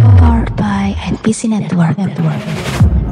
Powered 0.00 0.54
by 0.56 0.94
NPC 0.98 1.48
Network. 1.48 1.98
Network. 1.98 3.07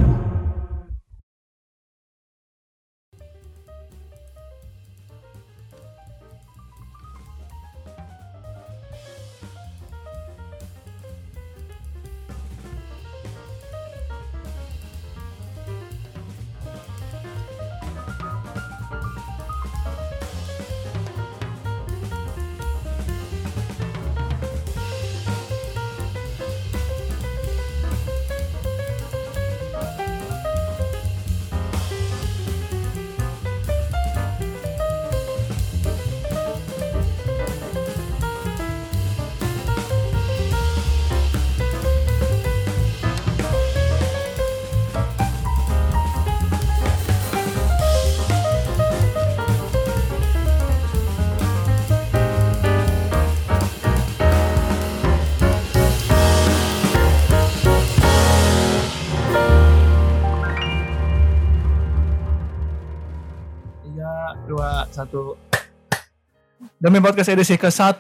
Demi 66.87 67.03
podcast 67.03 67.35
edisi 67.35 67.59
ke 67.59 67.67
18 67.67 67.99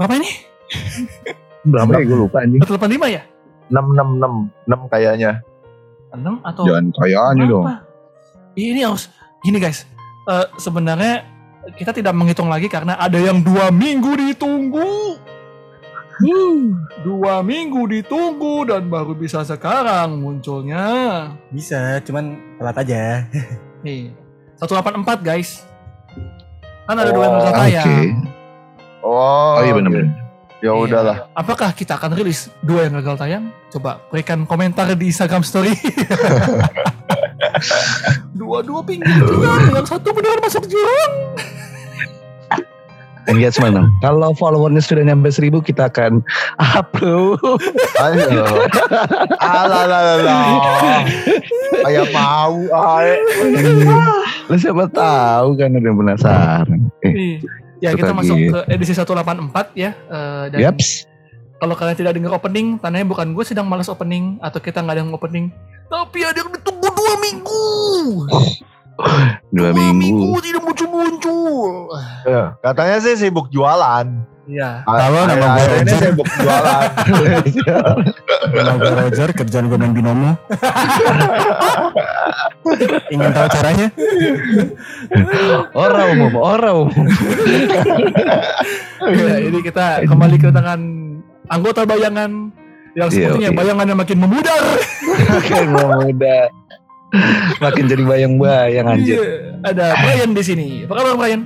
berapa 0.00 0.14
ini? 0.16 0.32
Berapa 1.60 1.92
ya 2.00 2.08
gue 2.08 2.18
lupa 2.24 2.40
anjing. 2.40 2.64
185 2.64 3.04
ya? 3.12 3.20
666 3.68 4.48
6 4.64 4.88
kayaknya. 4.88 5.32
6 6.16 6.40
atau 6.40 6.62
Jangan 6.64 6.84
kayaknya 6.96 7.44
dong. 7.44 7.68
Ini 8.56 8.80
harus 8.80 9.12
gini 9.44 9.60
guys. 9.60 9.84
Eh, 10.24 10.46
sebenarnya 10.56 11.28
kita 11.76 11.92
tidak 11.92 12.16
menghitung 12.16 12.48
lagi 12.48 12.72
karena 12.72 12.96
ada 12.96 13.20
yang 13.20 13.44
dua 13.44 13.68
minggu 13.68 14.16
ditunggu. 14.16 15.20
Dua 17.04 17.44
minggu 17.44 17.92
ditunggu 17.92 18.72
dan 18.72 18.88
baru 18.88 19.12
bisa 19.12 19.44
sekarang 19.44 20.16
munculnya. 20.16 20.88
Bisa, 21.52 22.00
cuman 22.00 22.56
telat 22.56 22.76
aja. 22.88 23.28
Nih, 23.84 24.16
184 24.56 25.20
guys. 25.20 25.68
Kan 26.88 26.96
ada 26.96 27.12
dua 27.12 27.20
yang 27.22 27.34
Oh, 27.34 27.38
gagal 27.38 27.52
Oke. 27.52 27.60
tayang. 27.60 27.92
Oh, 28.98 29.52
Oh 29.54 29.62
iya 29.62 29.72
benar-benar. 29.72 30.08
Ya 30.58 30.64
Iya. 30.64 30.72
udahlah. 30.74 31.16
Apakah 31.30 31.70
kita 31.70 31.94
akan 31.94 32.16
rilis 32.16 32.48
dua 32.60 32.88
yang 32.88 32.96
gagal 32.98 33.14
tayang? 33.14 33.44
Coba 33.68 34.00
berikan 34.08 34.42
komentar 34.42 34.88
di 34.90 35.06
Instagram 35.06 35.44
story. 35.44 35.76
Dua-dua 38.32 38.80
pinggir 38.82 39.12
jurang, 39.20 39.70
yang 39.70 39.84
satu 39.84 40.10
benar 40.10 40.40
masuk 40.40 40.64
jurang. 40.64 41.12
Engagement 43.28 43.72
dong. 43.74 43.88
Kalau 44.00 44.32
followernya 44.32 44.80
sudah 44.80 45.04
nyampe 45.04 45.28
1000 45.28 45.60
kita 45.60 45.86
akan 45.86 46.24
upload. 46.56 47.60
Ayo. 48.00 48.44
Lah. 50.18 51.04
Kayak 51.84 52.06
mau. 52.10 52.56
Lu 54.48 54.56
siapa 54.56 54.84
tahu 54.88 55.48
kan 55.54 55.70
ada 55.70 55.84
yang 55.84 55.98
penasaran. 55.98 56.80
Eh, 57.00 57.12
Nih, 57.12 57.34
Ya 57.78 57.94
kita 57.94 58.10
masuk 58.10 58.34
gitu. 58.34 58.50
ke 58.50 58.60
edisi 58.68 58.90
184 58.90 59.70
ya. 59.72 59.94
Eh, 59.94 60.44
dan 60.50 60.58
yaps. 60.58 61.06
kalau 61.58 61.74
kalian 61.74 61.94
tidak 61.94 62.14
dengar 62.14 62.32
opening, 62.32 62.74
tandanya 62.78 63.06
bukan 63.06 63.30
gue 63.30 63.44
sedang 63.44 63.66
malas 63.66 63.86
opening 63.86 64.38
atau 64.40 64.58
kita 64.58 64.78
nggak 64.78 64.94
ada 64.94 65.02
yang 65.04 65.12
opening. 65.12 65.46
Tapi 65.86 66.18
ada 66.20 66.36
yang 66.36 66.50
ditunggu 66.50 66.88
dua 66.88 67.14
minggu. 67.18 67.64
Dua 69.54 69.70
minggu. 69.70 70.34
tidak 70.40 70.60
muncul-muncul. 70.60 71.92
Ya, 72.24 72.56
Katanya 72.60 72.96
sih 72.98 73.14
sibuk 73.16 73.48
jualan. 73.48 74.06
Iya. 74.48 74.82
Halo, 74.82 75.22
nama 75.22 75.46
gue 75.54 75.64
Roger. 75.68 75.98
sibuk 76.08 76.26
jualan. 76.26 76.80
Nama 78.58 78.74
gue 78.74 78.94
Roger, 78.96 79.28
kerjaan 79.30 79.68
gue 79.68 79.76
main 79.76 79.92
binomo. 79.92 80.32
Ingin 83.12 83.30
tahu 83.30 83.46
caranya? 83.50 83.86
Orang 85.72 86.06
umum, 86.16 86.32
orang 86.38 86.74
umum. 86.82 87.04
Ya, 89.04 89.34
ini 89.38 89.58
kita 89.60 90.02
kembali 90.02 90.36
kedatangan 90.38 90.80
anggota 91.46 91.84
bayangan 91.84 92.50
yang 92.96 93.08
Iya, 93.08 93.28
sepertinya 93.28 93.50
oke. 93.52 93.58
bayangannya 93.60 93.94
makin 93.94 94.18
memudar. 94.18 94.60
Makin 95.28 95.66
muda. 95.70 96.38
Makin 97.64 97.84
jadi 97.86 98.02
bayang-bayang 98.04 98.86
anjir. 98.86 99.16
Iya, 99.16 99.30
Ada 99.64 99.84
Brian 99.96 100.30
di 100.32 100.42
sini. 100.42 100.66
Apa 100.84 100.94
kabar 100.94 101.14
Brian? 101.16 101.42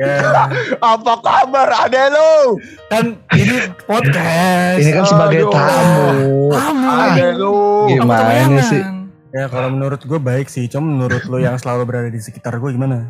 Ya, 0.00 0.16
Apa 0.96 1.12
kabar 1.20 1.68
ade 1.84 2.02
lu? 2.08 2.56
Kan 2.88 3.04
ini 3.36 3.56
podcast. 3.84 4.80
Ini 4.80 4.90
kan 4.90 5.04
sebagai 5.04 5.44
Aduh. 5.44 5.52
tamu. 5.52 6.32
Kamu. 6.56 6.88
Ade 6.88 7.26
lu. 7.34 7.58
Gimana 7.88 8.62
sih? 8.64 8.82
ya 9.30 9.46
kalau 9.46 9.70
menurut 9.70 10.02
gue 10.02 10.18
baik 10.18 10.50
sih. 10.50 10.66
Cuma 10.66 10.88
menurut 10.88 11.22
lo 11.24 11.38
yang 11.38 11.54
selalu 11.54 11.86
berada 11.86 12.10
di 12.10 12.18
sekitar 12.18 12.58
gue 12.58 12.70
gimana? 12.72 13.06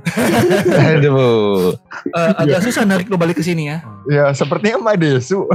Aduh. 0.68 1.72
Eh, 2.06 2.30
agak 2.36 2.60
susah 2.60 2.84
narik 2.84 3.08
lo 3.08 3.16
balik 3.16 3.38
ke 3.38 3.44
sini 3.44 3.70
ya. 3.70 3.80
Ya 4.04 4.28
sepertinya 4.30 4.82
Mbak 4.82 4.96
Desu. 4.98 5.48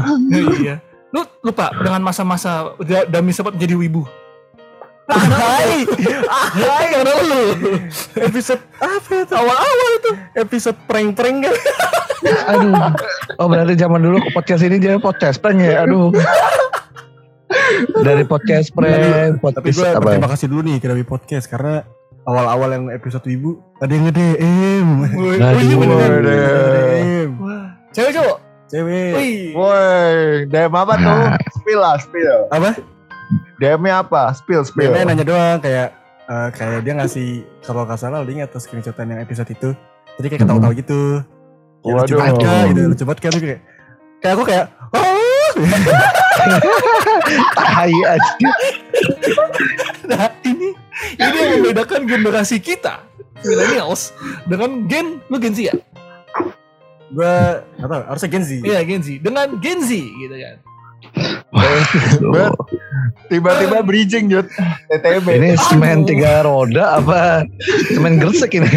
iya. 0.57 0.81
Lu 1.13 1.21
lupa 1.41 1.69
dengan 1.77 2.01
masa-masa 2.01 2.73
da- 2.81 3.05
Dami 3.05 3.29
sempat 3.29 3.53
menjadi 3.53 3.77
wibu. 3.77 4.03
Hai, 5.05 5.85
Hai 6.57 6.85
karena 6.89 7.13
lu. 7.21 7.43
episode 8.17 8.61
apa 8.81 9.11
itu? 9.21 9.33
Awal-awal 9.33 9.89
itu 9.95 10.11
episode 10.33 10.77
prank-prank 10.89 11.45
kan? 11.45 11.55
Aduh. 12.49 12.73
Oh 13.37 13.45
berarti 13.45 13.77
zaman 13.77 14.01
dulu 14.01 14.17
podcast 14.33 14.65
ini 14.65 14.81
dia 14.81 14.97
podcast 14.97 15.37
prank 15.37 15.61
ya. 15.61 15.85
Aduh. 15.85 16.09
Dari 18.01 18.25
podcast 18.25 18.73
prank, 18.73 19.37
Tapi 19.37 19.41
podcast 19.41 19.77
gue 19.77 19.87
apa? 19.87 20.01
berterima 20.01 20.29
kasih 20.31 20.47
dulu 20.49 20.61
nih 20.65 20.77
ke 20.81 20.87
Dewi 20.89 21.05
Podcast 21.05 21.45
karena 21.45 21.85
awal-awal 22.25 22.73
yang 22.73 22.85
episode 22.89 23.25
ibu 23.27 23.61
ada 23.77 23.91
yang 23.93 24.09
nge-DM. 24.09 24.87
Cewek 27.93 28.11
cowok? 28.11 28.37
Cewek. 28.65 29.53
Woi, 29.53 30.49
DM 30.49 30.73
apa 30.73 30.93
tuh? 30.97 31.05
Nah. 31.05 31.37
Spill 31.61 31.79
lah, 31.79 31.95
spill. 32.01 32.49
Apa? 32.49 32.94
DM-nya 33.59 34.03
apa? 34.03 34.31
Spill, 34.35 34.63
spill. 34.67 34.91
Dia 34.91 35.07
nanya 35.07 35.25
doang 35.25 35.57
kayak 35.63 35.95
eh, 36.27 36.49
kayak 36.55 36.79
dia 36.83 36.93
ngasih 36.97 37.29
kalau 37.63 37.87
nggak 37.87 37.99
salah 37.99 38.21
link 38.25 38.43
atau 38.43 38.59
screenshotan 38.59 39.11
yang 39.11 39.19
episode 39.23 39.47
itu. 39.47 39.69
Jadi 40.19 40.27
kayak 40.31 40.41
ketawa-tawa 40.47 40.73
gitu. 40.75 41.23
Ya, 41.85 41.93
lucu 42.01 42.13
banget 42.17 42.37
kan, 42.41 42.65
gitu. 42.73 42.81
Lucu 42.89 43.03
banget 43.05 43.19
kan 43.21 43.31
kayak 43.37 43.59
kayak 44.23 44.33
aku 44.33 44.43
kayak 44.47 44.65
oh 44.95 45.51
Tai 47.55 47.93
aja. 47.93 48.49
Nah 50.09 50.27
ini 50.43 50.69
ini 51.19 51.37
yang 51.37 51.51
membedakan 51.61 52.01
generasi 52.09 52.57
kita 52.57 53.05
millennials 53.45 54.15
dengan 54.49 54.89
gen 54.89 55.21
lu 55.29 55.37
Gen 55.37 55.53
Z 55.53 55.59
ya? 55.71 55.75
gue 57.15 57.35
tahu 57.79 58.01
harusnya 58.09 58.29
Gen 58.33 58.43
Z. 58.43 58.51
Iya 58.65 58.81
Gen 58.83 59.01
Z 59.05 59.07
dengan 59.21 59.47
Gen 59.61 59.79
Z 59.85 59.91
gitu 59.93 60.35
kan. 60.35 60.55
Tiba-tiba 63.31 63.81
bridging, 63.81 64.29
Jut. 64.29 64.47
TTB. 64.91 65.27
Ini 65.39 65.49
semen 65.71 66.03
tiga 66.05 66.43
roda 66.45 66.99
apa 67.01 67.47
semen 67.95 68.19
gresek 68.19 68.53
ini? 68.53 68.67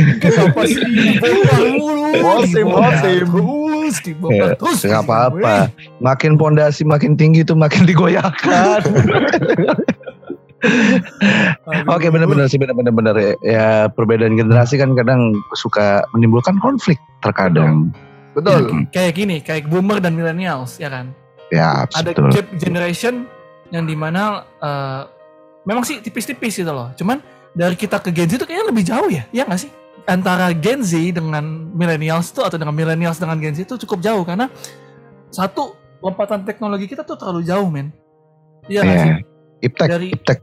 Bosim, 2.23 2.67
bosim. 2.71 3.27
Terus 3.29 3.99
terus. 4.57 4.79
Gak 4.87 5.05
apa-apa. 5.05 5.69
Makin 6.01 6.39
pondasi 6.39 6.87
makin 6.87 7.19
tinggi 7.19 7.43
tuh 7.45 7.59
makin 7.59 7.85
digoyahkan. 7.85 8.83
Oke 11.87 12.11
benar-benar 12.11 12.51
sih 12.51 12.59
benar-benar 12.59 12.91
benar 12.91 13.15
ya. 13.15 13.33
ya 13.47 13.69
perbedaan 13.87 14.35
generasi 14.35 14.75
kan 14.75 14.95
kadang 14.99 15.35
suka 15.55 16.03
menimbulkan 16.15 16.59
konflik 16.59 16.99
terkadang. 17.23 17.95
Betul. 18.35 18.87
Kayak 18.91 19.13
gini, 19.15 19.37
kayak 19.43 19.71
boomer 19.71 19.99
dan 20.03 20.15
millennials 20.15 20.79
ya 20.79 20.91
kan. 20.91 21.15
Ya 21.49 21.89
Ada 21.89 22.13
betul. 22.13 22.29
gap 22.33 22.47
generation 22.57 23.15
yang 23.69 23.85
di 23.85 23.97
mana 23.97 24.45
eh, 24.61 25.03
memang 25.65 25.85
sih 25.85 26.01
tipis-tipis 26.01 26.57
gitu 26.57 26.69
loh. 26.69 26.93
Cuman 26.95 27.21
dari 27.53 27.75
kita 27.75 27.99
ke 27.99 28.13
Gen 28.13 28.29
Z 28.29 28.37
itu 28.37 28.45
kayaknya 28.45 28.67
lebih 28.69 28.85
jauh 28.85 29.09
ya, 29.09 29.25
ya 29.31 29.45
nggak 29.45 29.61
sih? 29.61 29.71
Antara 30.05 30.53
Gen 30.53 30.81
Z 30.81 30.93
dengan 31.13 31.45
millennials 31.73 32.33
itu 32.33 32.41
atau 32.41 32.57
dengan 32.57 32.73
millennials 32.73 33.17
dengan 33.17 33.37
Gen 33.37 33.53
Z 33.53 33.65
itu 33.65 33.75
cukup 33.85 34.01
jauh 34.01 34.23
karena 34.25 34.49
satu 35.29 35.73
lompatan 36.01 36.45
teknologi 36.45 36.89
kita 36.89 37.05
tuh 37.05 37.17
terlalu 37.17 37.45
jauh 37.45 37.69
men. 37.69 37.93
Iya 38.69 38.81
nggak 38.85 38.97
Iya. 38.97 39.05
sih? 39.05 39.13
Iptek, 39.59 39.89
Dari 39.91 40.07
iptek. 40.15 40.39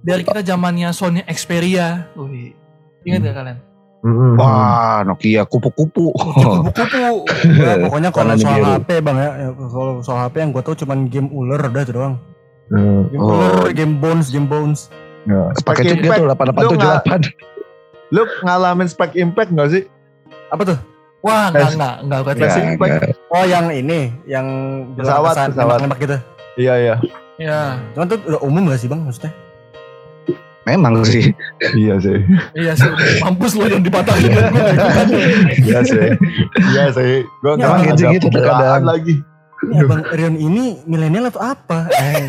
dari 0.00 0.22
kita 0.24 0.40
zamannya 0.40 0.88
Sony 0.90 1.20
Xperia. 1.26 2.08
Wih. 2.16 2.56
Ingat 3.04 3.20
gak 3.20 3.36
kalian? 3.36 3.58
Mm-mm. 4.04 4.36
Wah, 4.36 5.00
Nokia 5.02 5.42
kupu-kupu. 5.42 6.12
Kupu-kupu. 6.12 7.24
Ya, 7.56 7.80
pokoknya 7.80 8.10
kalau 8.10 8.36
soal 8.36 8.60
biru. 8.60 8.72
HP 8.76 8.88
bang 9.00 9.16
ya, 9.16 9.30
ya, 9.34 9.48
kalau 9.50 9.92
soal 10.00 10.20
HP 10.22 10.34
yang 10.38 10.50
gue 10.52 10.60
tau 10.60 10.76
cuman 10.76 11.08
game 11.08 11.28
ular 11.30 11.60
udah 11.62 11.82
itu 11.82 11.92
doang. 11.92 12.14
Hmm. 12.66 13.08
Game 13.08 13.18
Oh. 13.18 13.32
ular, 13.32 13.72
game 13.72 13.96
bones, 13.96 14.28
game 14.28 14.44
bones. 14.44 14.92
Ya. 15.24 15.48
Pakai 15.58 15.82
chip 15.86 15.98
Impact, 15.98 16.20
gitu 16.20 16.28
8878. 16.28 18.12
Lu 18.12 18.22
ngalamin 18.42 18.86
spek 18.86 19.16
impact 19.16 19.50
gak 19.50 19.70
sih? 19.70 19.82
Apa 20.48 20.62
tuh? 20.66 20.78
Wah, 21.20 21.48
enggak 21.48 21.72
enggak 21.72 21.94
enggak 22.04 22.18
gue 22.20 22.32
Tes- 22.34 22.42
tes. 22.44 22.52
Ya, 22.54 22.64
Impact. 22.70 22.92
enggak. 22.92 23.10
Oh 23.30 23.44
yang 23.46 23.66
ini, 23.70 24.00
yang 24.24 24.46
Pesawat, 24.92 25.32
pesawat. 25.32 25.56
nembak-nembak 25.56 25.98
gitu. 25.98 26.16
Iya 26.54 26.74
iya. 26.76 26.94
Ya. 27.34 27.60
Cuman 27.96 28.06
tuh 28.06 28.20
udah 28.22 28.40
umum 28.44 28.68
gak 28.68 28.78
sih 28.78 28.86
bang 28.86 29.00
maksudnya? 29.00 29.32
Memang 30.64 31.04
sih. 31.04 31.32
Iya 31.74 31.96
sih. 31.98 32.18
Iya 32.54 32.72
sih, 32.72 32.88
mampus 33.20 33.52
lu 33.52 33.66
yang 33.66 33.80
dipatahin 33.80 34.32
gue 34.32 34.44
ikutan. 34.48 35.08
Iya 35.60 35.78
sih. 35.82 36.06
Iya 36.72 36.84
sih. 36.90 37.12
Gua 37.38 37.52
Ya, 37.54 37.68
emang 37.68 37.80
ada 37.86 38.04
gitu 38.10 38.26
terkadang. 38.28 38.82
lagi. 38.82 39.14
Ini 39.62 39.80
abang 39.80 40.02
Rion 40.06 40.36
ini 40.36 40.64
milenial 40.84 41.28
atau 41.28 41.40
apa? 41.42 41.88
Eh, 41.90 42.28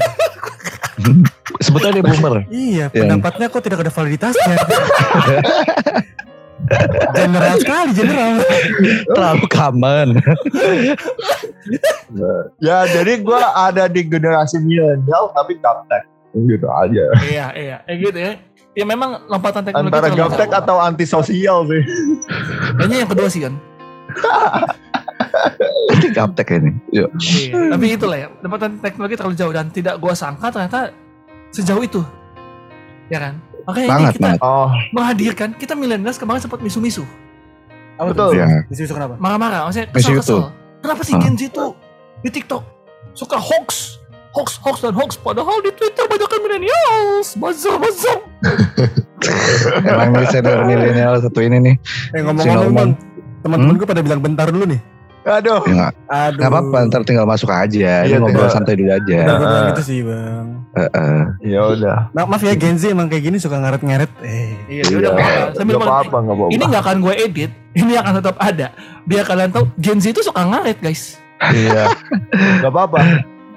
Sebetulnya 1.58 2.00
dia 2.00 2.06
boomer. 2.06 2.36
iya, 2.48 2.86
Yang- 2.86 2.96
pendapatnya 2.98 3.46
kok 3.48 3.62
tidak 3.62 3.80
ada 3.82 3.92
validitasnya. 3.92 4.56
general 7.14 7.56
sekali, 7.58 7.92
general. 7.94 8.34
Terlalu 9.06 9.46
common. 9.48 10.08
Ya 12.58 12.78
jadi 12.86 13.20
gua 13.20 13.42
ada 13.66 13.86
di 13.86 14.02
generasi 14.02 14.60
milenial 14.60 15.30
tapi 15.32 15.58
gaptek. 15.58 16.04
Gitu 16.36 16.68
aja. 16.68 17.04
Iya, 17.24 17.48
iya. 17.56 17.78
Eh 17.88 17.96
gitu 18.04 18.20
ya. 18.20 18.36
Ya 18.76 18.84
memang 18.84 19.24
lompatan 19.32 19.64
teknologi 19.64 19.88
Antara 19.88 20.12
gaptek 20.12 20.52
atau 20.52 20.76
antisosial 20.84 21.64
sih. 21.72 21.82
Kayaknya 22.76 22.98
yang 23.08 23.10
kedua 23.10 23.28
sih 23.32 23.42
kan. 23.48 23.54
Ini 25.96 26.12
gaptek 26.12 26.48
ini. 26.60 26.72
Yuk. 26.92 27.10
Iya. 27.16 27.72
Tapi 27.76 27.86
itulah 27.96 28.18
ya, 28.20 28.28
lompatan 28.44 28.80
teknologi 28.84 29.16
terlalu 29.16 29.36
jauh 29.40 29.54
dan 29.56 29.72
tidak 29.72 29.96
gua 30.00 30.12
sangka 30.12 30.52
ternyata 30.52 30.92
sejauh 31.56 31.84
itu. 31.84 32.02
Ya 33.08 33.20
kan? 33.22 33.34
Makanya 33.66 33.88
Banget, 33.90 34.02
ini 34.04 34.16
kita 34.16 34.28
banget. 34.28 34.42
Oh, 34.44 34.70
menghadirkan 34.94 35.50
kita 35.58 35.74
milenials 35.74 36.18
kemarin 36.20 36.42
sempat 36.44 36.60
misu-misu. 36.62 37.04
Apa 37.96 38.12
Betul. 38.12 38.38
Ya. 38.38 38.48
Isu-isu 38.68 38.94
kenapa? 38.94 39.16
Marah-marah, 39.18 39.72
maksudnya 39.72 39.88
kesel-kesel. 39.90 40.52
Kenapa 40.84 41.02
sih? 41.02 41.14
Gen 41.18 41.36
Z 41.40 41.42
tuh 41.56 41.74
di 42.22 42.30
TikTok 42.30 42.64
suka 43.16 43.40
hoax? 43.40 43.98
Hoax, 44.36 44.60
hoax, 44.60 44.76
dan 44.82 44.94
hoax. 44.94 45.16
Padahal 45.16 45.58
di 45.60 45.72
Twitter 45.72 46.04
banyak 46.04 46.28
kan 46.28 46.40
milenials. 46.40 47.28
Buzzer, 47.34 47.76
buzzer. 47.76 48.20
Emang 49.88 50.12
ini 50.14 50.28
senior 50.28 50.62
milenial 50.64 51.18
satu 51.18 51.40
ini 51.40 51.58
nih. 51.58 51.76
Eh 52.12 52.22
ngomong-ngomong 52.22 52.90
teman-teman 53.42 53.72
Hmm? 53.72 53.78
gue 53.78 53.88
pada 53.88 54.02
bilang 54.02 54.20
bentar 54.20 54.50
dulu 54.50 54.68
nih. 54.68 54.82
aduh. 55.24 55.58
Ya 55.66 55.90
Aduh. 56.06 56.38
nggak 56.38 56.52
apa-apa, 56.52 56.78
ntar 56.86 57.02
tinggal 57.02 57.26
masuk 57.26 57.48
aja. 57.48 58.06
Iya, 58.06 58.20
ngobrol 58.20 58.46
tinggal. 58.46 58.54
santai 58.54 58.76
dulu 58.76 58.86
Udah 58.86 58.98
aja. 59.00 59.18
gue 59.18 59.38
bilang 59.40 59.58
Ah. 59.58 59.70
gitu 59.72 59.82
sih 59.82 60.00
bang. 60.02 60.46
Heeh. 60.76 61.18
Ya 61.48 61.62
udah. 61.66 61.98
Ma- 62.12 62.28
maaf 62.28 62.44
ya 62.44 62.54
Gen 62.54 62.76
Z 62.76 62.84
emang 62.88 63.08
kayak 63.08 63.24
gini 63.24 63.38
suka 63.40 63.58
ngaret-ngaret. 63.58 64.12
Eh. 64.22 64.54
Iya, 64.70 64.84
ya 64.84 64.96
udah 65.00 65.10
apa-apa. 65.12 65.42
Sambil 65.56 65.74
Gak 65.74 65.82
ngomong, 65.82 65.90
apa-apa, 65.98 66.18
gak 66.20 66.36
apa-apa. 66.36 66.52
ini 66.52 66.64
nggak 66.64 66.84
akan 66.84 66.98
gue 67.00 67.14
edit. 67.18 67.52
Ini 67.74 67.94
akan 67.98 68.14
tetap 68.16 68.36
ada. 68.38 68.68
Biar 69.02 69.24
kalian 69.24 69.50
tahu 69.50 69.66
Gen 69.76 69.98
Z 69.98 70.06
itu 70.08 70.22
suka 70.22 70.42
ngaret 70.44 70.78
guys. 70.78 71.18
Iya. 71.42 71.90
Gak 72.62 72.70
apa-apa. 72.70 73.00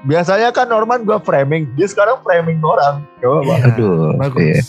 Biasanya 0.08 0.48
kan 0.56 0.64
Norman 0.72 1.04
gua 1.04 1.20
framing, 1.20 1.68
dia 1.76 1.84
sekarang 1.84 2.24
framing 2.24 2.56
orang. 2.64 3.04
Apa-apa. 3.20 3.44
Iya, 3.44 3.66
Aduh. 3.68 4.16
bagus. 4.16 4.40
iya. 4.40 4.62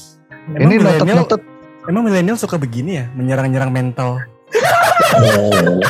Emang 0.49 0.59
Ini 0.67 0.75
milenial, 0.83 1.17
notet-notet. 1.23 1.41
emang 1.87 2.03
milenial 2.03 2.35
suka 2.35 2.59
begini 2.59 2.99
ya, 2.99 3.05
menyerang-nyerang 3.15 3.71
mental. 3.71 4.19
Oh. 5.15 5.79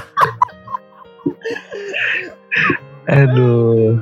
Aduh. 3.09 3.97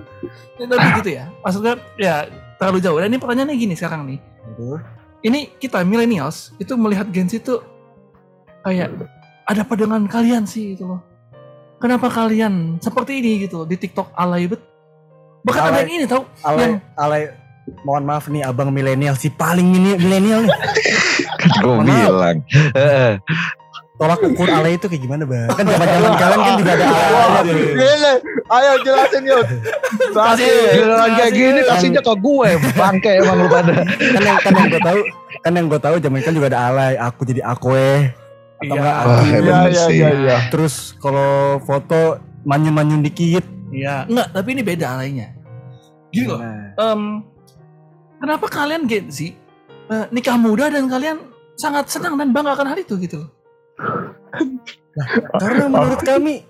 Ya, 0.60 0.66
tapi 0.68 0.88
gitu 1.00 1.10
ya. 1.16 1.26
Maksudnya 1.40 1.74
ya 1.96 2.28
terlalu 2.60 2.84
jauh. 2.84 3.00
Dan 3.00 3.16
ini 3.16 3.20
pertanyaannya 3.22 3.56
gini 3.56 3.74
sekarang 3.78 4.04
nih. 4.04 4.20
Aduh. 4.52 4.80
Ini 5.24 5.56
kita 5.58 5.82
millennials 5.88 6.52
itu 6.60 6.76
melihat 6.76 7.08
Gen 7.10 7.32
Z 7.32 7.42
itu 7.42 7.56
kayak 8.62 8.92
ada 9.48 9.64
apa 9.64 9.74
dengan 9.80 10.04
kalian 10.06 10.44
sih 10.44 10.76
gitu 10.76 10.92
loh. 10.92 11.02
Kenapa 11.80 12.10
kalian 12.12 12.82
seperti 12.84 13.22
ini 13.24 13.48
gitu 13.48 13.64
di 13.64 13.80
TikTok 13.80 14.12
alay 14.12 14.50
bet. 14.50 14.60
Bahkan 15.44 15.62
ada 15.62 15.70
Alay. 15.70 15.82
yang 15.82 15.92
ini 15.94 16.06
tau 16.06 16.22
Alay, 16.42 16.62
yang 16.64 16.74
alay. 16.96 17.22
Mohon 17.84 18.04
maaf 18.06 18.26
nih 18.28 18.42
abang 18.42 18.72
milenial 18.72 19.14
si 19.14 19.28
paling 19.28 19.68
mini- 19.68 20.00
milenial 20.00 20.40
nih. 20.42 20.56
Kan 21.38 21.50
gue 21.60 21.76
bilang. 21.84 22.38
Heeh. 22.74 23.12
Tolak 23.98 24.22
ukur 24.22 24.46
alay 24.48 24.78
itu 24.78 24.86
kayak 24.86 25.02
gimana 25.02 25.26
bang? 25.26 25.50
Kan 25.50 25.66
zaman-zaman 25.66 26.12
kalian 26.22 26.40
kan 26.40 26.54
juga 26.56 26.72
ada 26.72 26.86
alay. 26.86 28.16
ayo 28.48 28.72
jelasin 28.82 29.24
yuk. 29.26 29.44
Kasih. 30.14 30.54
Giliran 30.72 31.12
kayak 31.14 31.32
gini 31.34 31.60
kasihnya 31.66 32.02
ke 32.02 32.14
gue. 32.16 32.50
Bangke 32.72 33.12
emang 33.18 33.36
lu 33.42 33.48
pada. 33.48 33.74
kan 33.84 34.22
yang 34.22 34.38
kan 34.40 34.54
yang 34.54 34.70
gue 34.70 34.82
tahu 34.82 35.00
kan 35.38 35.52
yang 35.52 35.66
gue 35.68 35.80
tahu 35.82 35.96
zaman 35.98 36.20
kan 36.22 36.34
juga 36.34 36.48
ada 36.48 36.60
alay. 36.68 36.94
Aku 36.96 37.26
jadi 37.26 37.42
akwe. 37.42 38.14
Atau 38.58 38.74
Iya. 38.74 38.80
enggak. 38.80 38.96
Iya, 39.04 39.38
iya, 39.68 39.86
iya, 39.90 40.10
iya. 40.16 40.38
Terus 40.50 40.96
kalau 40.98 41.58
foto 41.62 42.16
manyun-manyun 42.44 43.02
dikit. 43.02 43.57
Iya, 43.68 44.08
enggak, 44.08 44.28
tapi 44.32 44.50
ini 44.56 44.64
beda 44.64 44.86
alaynya. 44.96 45.28
Gini 46.14 46.26
loh. 46.30 46.40
Nah, 46.40 46.72
em, 46.78 47.02
kenapa 48.22 48.46
kalian 48.48 48.88
Gen 48.88 49.08
Z 49.12 49.20
eh, 49.92 50.06
nikah 50.12 50.40
muda 50.40 50.72
dan 50.72 50.88
kalian 50.88 51.18
sangat 51.58 51.92
senang 51.92 52.16
dan 52.16 52.32
bangga 52.32 52.54
akan 52.56 52.68
hal 52.72 52.80
itu 52.80 52.96
gitu 53.02 53.26
loh. 53.26 53.32
karena 55.38 55.70
menurut 55.70 56.02
kami 56.02 56.42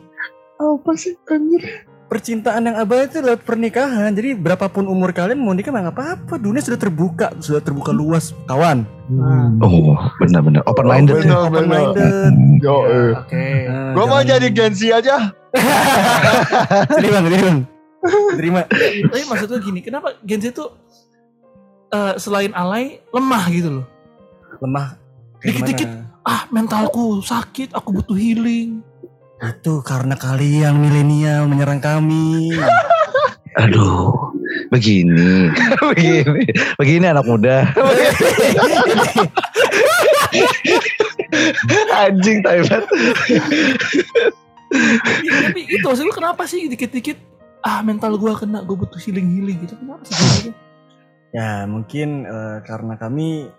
Apa 0.57 0.97
sih 0.97 1.13
anjir? 1.29 1.85
Percintaan 2.07 2.63
yang 2.71 2.75
abadi 2.79 3.11
itu 3.11 3.19
lewat 3.19 3.43
pernikahan. 3.43 4.15
Jadi 4.15 4.33
berapapun 4.33 4.87
umur 4.87 5.11
kalian 5.11 5.39
mau 5.39 5.51
nikah 5.51 5.71
mah 5.75 5.87
nggak 5.87 5.95
apa-apa. 5.95 6.33
Dunia 6.39 6.63
sudah 6.63 6.79
terbuka, 6.79 7.35
sudah 7.43 7.59
terbuka 7.59 7.91
luas, 7.91 8.31
kawan. 8.47 8.87
Oh, 9.59 9.95
benar-benar. 10.19 10.63
Open 10.67 10.87
minded 10.87 11.23
ya. 11.23 11.35
bener. 11.35 11.37
Open 11.51 11.65
minded. 11.67 12.31
Yo, 12.63 12.75
eh. 12.87 13.11
Oke. 13.15 13.45
Nah, 13.67 13.91
Gua 13.93 14.05
mau 14.07 14.21
jadi 14.23 14.47
Gen 14.51 14.73
Z 14.73 14.81
aja. 14.91 15.35
Terima, 16.99 17.23
terima. 17.23 17.51
Terima. 18.35 18.61
Tapi 19.09 19.23
maksudnya 19.27 19.57
gini, 19.63 19.79
kenapa 19.83 20.15
Gen 20.23 20.39
Z 20.43 20.55
itu 20.55 20.65
eh, 21.91 22.13
selain 22.19 22.51
alay 22.55 23.03
lemah 23.11 23.43
gitu 23.51 23.69
loh. 23.81 23.85
Lemah. 24.63 24.95
Dikit-dikit. 25.43 25.89
Ah, 26.27 26.43
mentalku 26.51 27.23
sakit, 27.23 27.71
aku 27.71 28.01
butuh 28.01 28.17
healing. 28.19 28.83
Itu 29.37 29.85
karena 29.85 30.17
kalian 30.17 30.81
milenial 30.81 31.45
menyerang 31.45 31.77
kami. 31.77 32.57
Aduh, 33.61 34.13
begini, 34.69 35.49
begini, 35.89 36.45
begini 36.77 37.05
anak 37.09 37.25
muda. 37.25 37.65
Anjing 42.05 42.45
Thailand. 42.45 42.85
Tapi 45.25 45.61
itu 45.65 45.81
maksudnya 45.81 46.13
kenapa 46.13 46.45
sih 46.45 46.69
dikit-dikit 46.69 47.17
ah 47.65 47.81
mental 47.81 48.21
gua 48.21 48.37
kena, 48.37 48.61
gua 48.61 48.85
butuh 48.85 49.01
healing-healing 49.01 49.57
gitu. 49.65 49.73
Kenapa 49.73 50.05
sih? 50.05 50.53
Ya 51.33 51.65
mungkin 51.65 52.29
eh, 52.29 52.61
karena 52.61 52.93
kami 52.93 53.49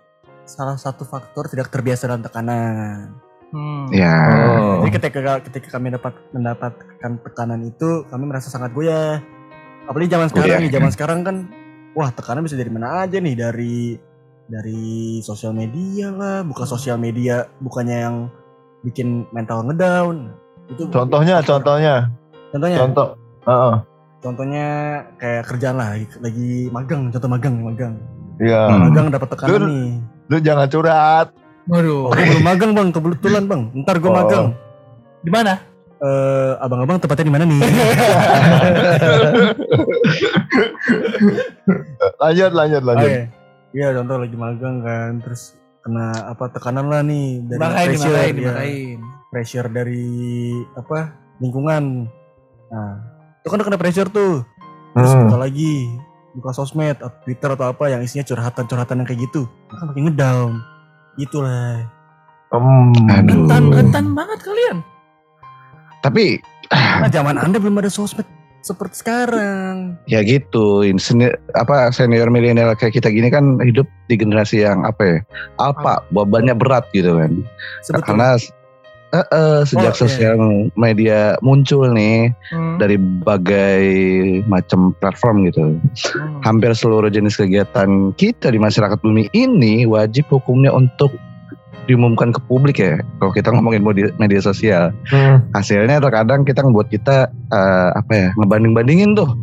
salah 0.47 0.79
satu 0.79 1.03
faktor 1.03 1.51
tidak 1.51 1.67
terbiasa 1.75 2.07
dalam 2.07 2.23
tekanan. 2.23 3.19
Hmm. 3.49 3.89
Ya, 3.89 4.13
Oh. 4.29 4.85
Jadi 4.85 4.91
ketika 4.93 5.19
ketika 5.41 5.67
kami 5.73 5.89
dapat 5.89 6.13
mendapatkan 6.31 7.11
tekanan 7.19 7.61
itu, 7.63 8.05
kami 8.05 8.23
merasa 8.23 8.47
sangat 8.47 8.71
goyah. 8.71 9.19
Apalagi 9.85 10.05
zaman 10.07 10.29
sekarang 10.29 10.45
Goyah. 10.47 10.61
nih, 10.61 10.71
zaman 10.71 10.91
sekarang 10.93 11.19
kan, 11.21 11.35
wah 11.91 12.09
tekanan 12.09 12.45
bisa 12.45 12.53
dari 12.53 12.69
mana 12.69 13.01
aja 13.01 13.17
nih 13.17 13.33
dari 13.33 13.97
dari 14.45 14.85
sosial 15.19 15.49
media 15.51 16.09
lah, 16.09 16.41
bukan 16.41 16.65
sosial 16.65 16.97
media, 16.97 17.49
bukannya 17.59 17.97
yang 17.99 18.15
bikin 18.81 19.25
mental 19.29 19.65
ngedown. 19.65 20.29
Itu 20.67 20.85
Contohnya, 20.87 21.41
contohnya, 21.41 22.05
contohnya, 22.51 22.77
contoh. 22.79 23.07
Heeh. 23.41 23.75
contohnya 24.19 24.67
kayak 25.15 25.47
kerjaan 25.47 25.75
lah, 25.75 25.89
lagi, 25.91 26.05
lagi 26.19 26.49
magang, 26.69 27.09
contoh 27.09 27.29
magang, 27.29 27.55
magang, 27.57 27.93
Iya. 28.37 28.61
Hmm. 28.67 28.81
magang 28.85 29.07
dapat 29.09 29.27
tekanan 29.31 29.53
Lu- 29.55 29.67
nih. 29.67 29.89
Lu 30.29 30.37
jangan 30.37 30.67
curhat. 30.67 31.27
Waduh. 31.67 32.07
Oh, 32.07 32.11
gue 32.11 32.25
belum 32.25 32.45
magang 32.45 32.71
bang, 32.71 32.87
kebetulan 32.89 33.43
bang. 33.45 33.61
Ntar 33.75 33.95
gue 33.97 34.07
Oh. 34.07 34.15
magang. 34.15 34.47
Di 35.19 35.29
mana? 35.29 35.53
Eh, 35.99 36.51
abang-abang 36.57 36.95
tempatnya 36.95 37.27
di 37.27 37.33
mana 37.33 37.43
nih? 37.43 37.59
Lanjut, 42.19 42.51
lanjut, 42.51 42.83
lanjut. 42.83 43.11
Iya 43.69 43.87
contoh 43.93 44.17
lagi 44.17 44.33
magang 44.33 44.81
kan, 44.81 45.11
terus 45.21 45.53
kena 45.79 46.11
apa 46.25 46.49
tekanan 46.49 46.89
lah 46.89 47.01
nih 47.01 47.43
dari 47.45 47.59
Dimarahin, 47.59 47.87
pressure, 47.87 48.09
dimarahin, 48.09 48.33
ya. 48.33 48.33
dimarahin. 48.33 48.99
pressure 49.29 49.67
dari 49.69 50.07
apa 50.73 50.97
lingkungan. 51.37 51.83
Nah, 52.69 52.93
itu 53.37 53.47
kan 53.47 53.57
udah 53.59 53.67
kena 53.67 53.77
pressure 53.77 54.09
tuh. 54.09 54.41
Terus 54.91 55.11
Hmm. 55.13 55.35
lagi? 55.35 55.73
buka 56.29 56.53
sosmed 56.53 56.93
atau 56.93 57.09
Twitter 57.25 57.49
atau 57.49 57.67
apa 57.67 57.89
yang 57.89 57.99
isinya 57.99 58.21
curhatan-curhatan 58.21 59.01
yang 59.01 59.07
kayak 59.09 59.27
gitu, 59.27 59.49
kan 59.67 59.89
makin 59.89 60.07
ngedown. 60.07 60.51
Itulah. 61.19 61.83
Hmm. 62.49 62.95
Aduh. 63.11 63.45
Rentan, 63.45 63.63
rentan 63.69 64.05
banget 64.15 64.39
kalian. 64.41 64.77
Tapi 65.99 66.39
Nah, 66.69 67.09
zaman 67.09 67.35
Anda 67.35 67.57
belum 67.57 67.81
ada 67.81 67.89
sosmed 67.89 68.29
seperti 68.61 69.01
sekarang. 69.01 69.97
ya 70.05 70.21
gitu, 70.21 70.85
ini 70.85 71.01
seni- 71.01 71.33
apa 71.57 71.89
senior 71.89 72.29
milenial 72.29 72.77
kayak 72.77 72.93
kita 72.93 73.09
gini 73.09 73.33
kan 73.33 73.57
hidup 73.57 73.89
di 74.05 74.13
generasi 74.13 74.61
yang 74.61 74.85
apa 74.85 75.01
ya? 75.01 75.17
Alpa, 75.57 76.05
bebannya 76.13 76.53
berat 76.53 76.85
gitu 76.93 77.17
kan. 77.17 77.41
Sebetulnya. 77.81 78.05
Karena 78.05 78.27
eh, 79.09 79.25
eh, 79.25 79.59
sejak 79.65 79.93
Oh, 79.93 79.97
iya. 79.97 80.01
sosial 80.01 80.37
media 80.73 81.19
muncul 81.41 81.89
nih 81.89 82.29
Hmm. 82.53 82.77
dari 82.77 82.95
berbagai 82.97 83.83
macam 84.45 84.93
platform 85.01 85.49
gitu. 85.49 85.77
Hmm. 85.77 86.41
Hampir 86.45 86.73
seluruh 86.73 87.09
jenis 87.09 87.35
kegiatan 87.35 88.13
kita 88.15 88.49
di 88.49 88.59
masyarakat 88.61 89.01
bumi 89.01 89.29
ini 89.33 89.83
wajib 89.83 90.29
hukumnya 90.29 90.69
untuk 90.69 91.09
diumumkan 91.85 92.29
ke 92.29 92.37
publik 92.45 92.77
ya. 92.77 93.01
Kalau 93.17 93.33
kita 93.33 93.49
ngomongin 93.49 93.81
media, 93.81 94.13
media 94.21 94.37
sosial, 94.37 94.93
Hmm. 95.09 95.41
hasilnya 95.57 95.97
terkadang 95.97 96.45
kita 96.45 96.61
ngebuat 96.61 96.93
kita 96.93 97.33
eh, 97.49 97.89
apa 97.97 98.13
ya 98.13 98.27
ngebanding-bandingin 98.37 99.17
tuh 99.17 99.33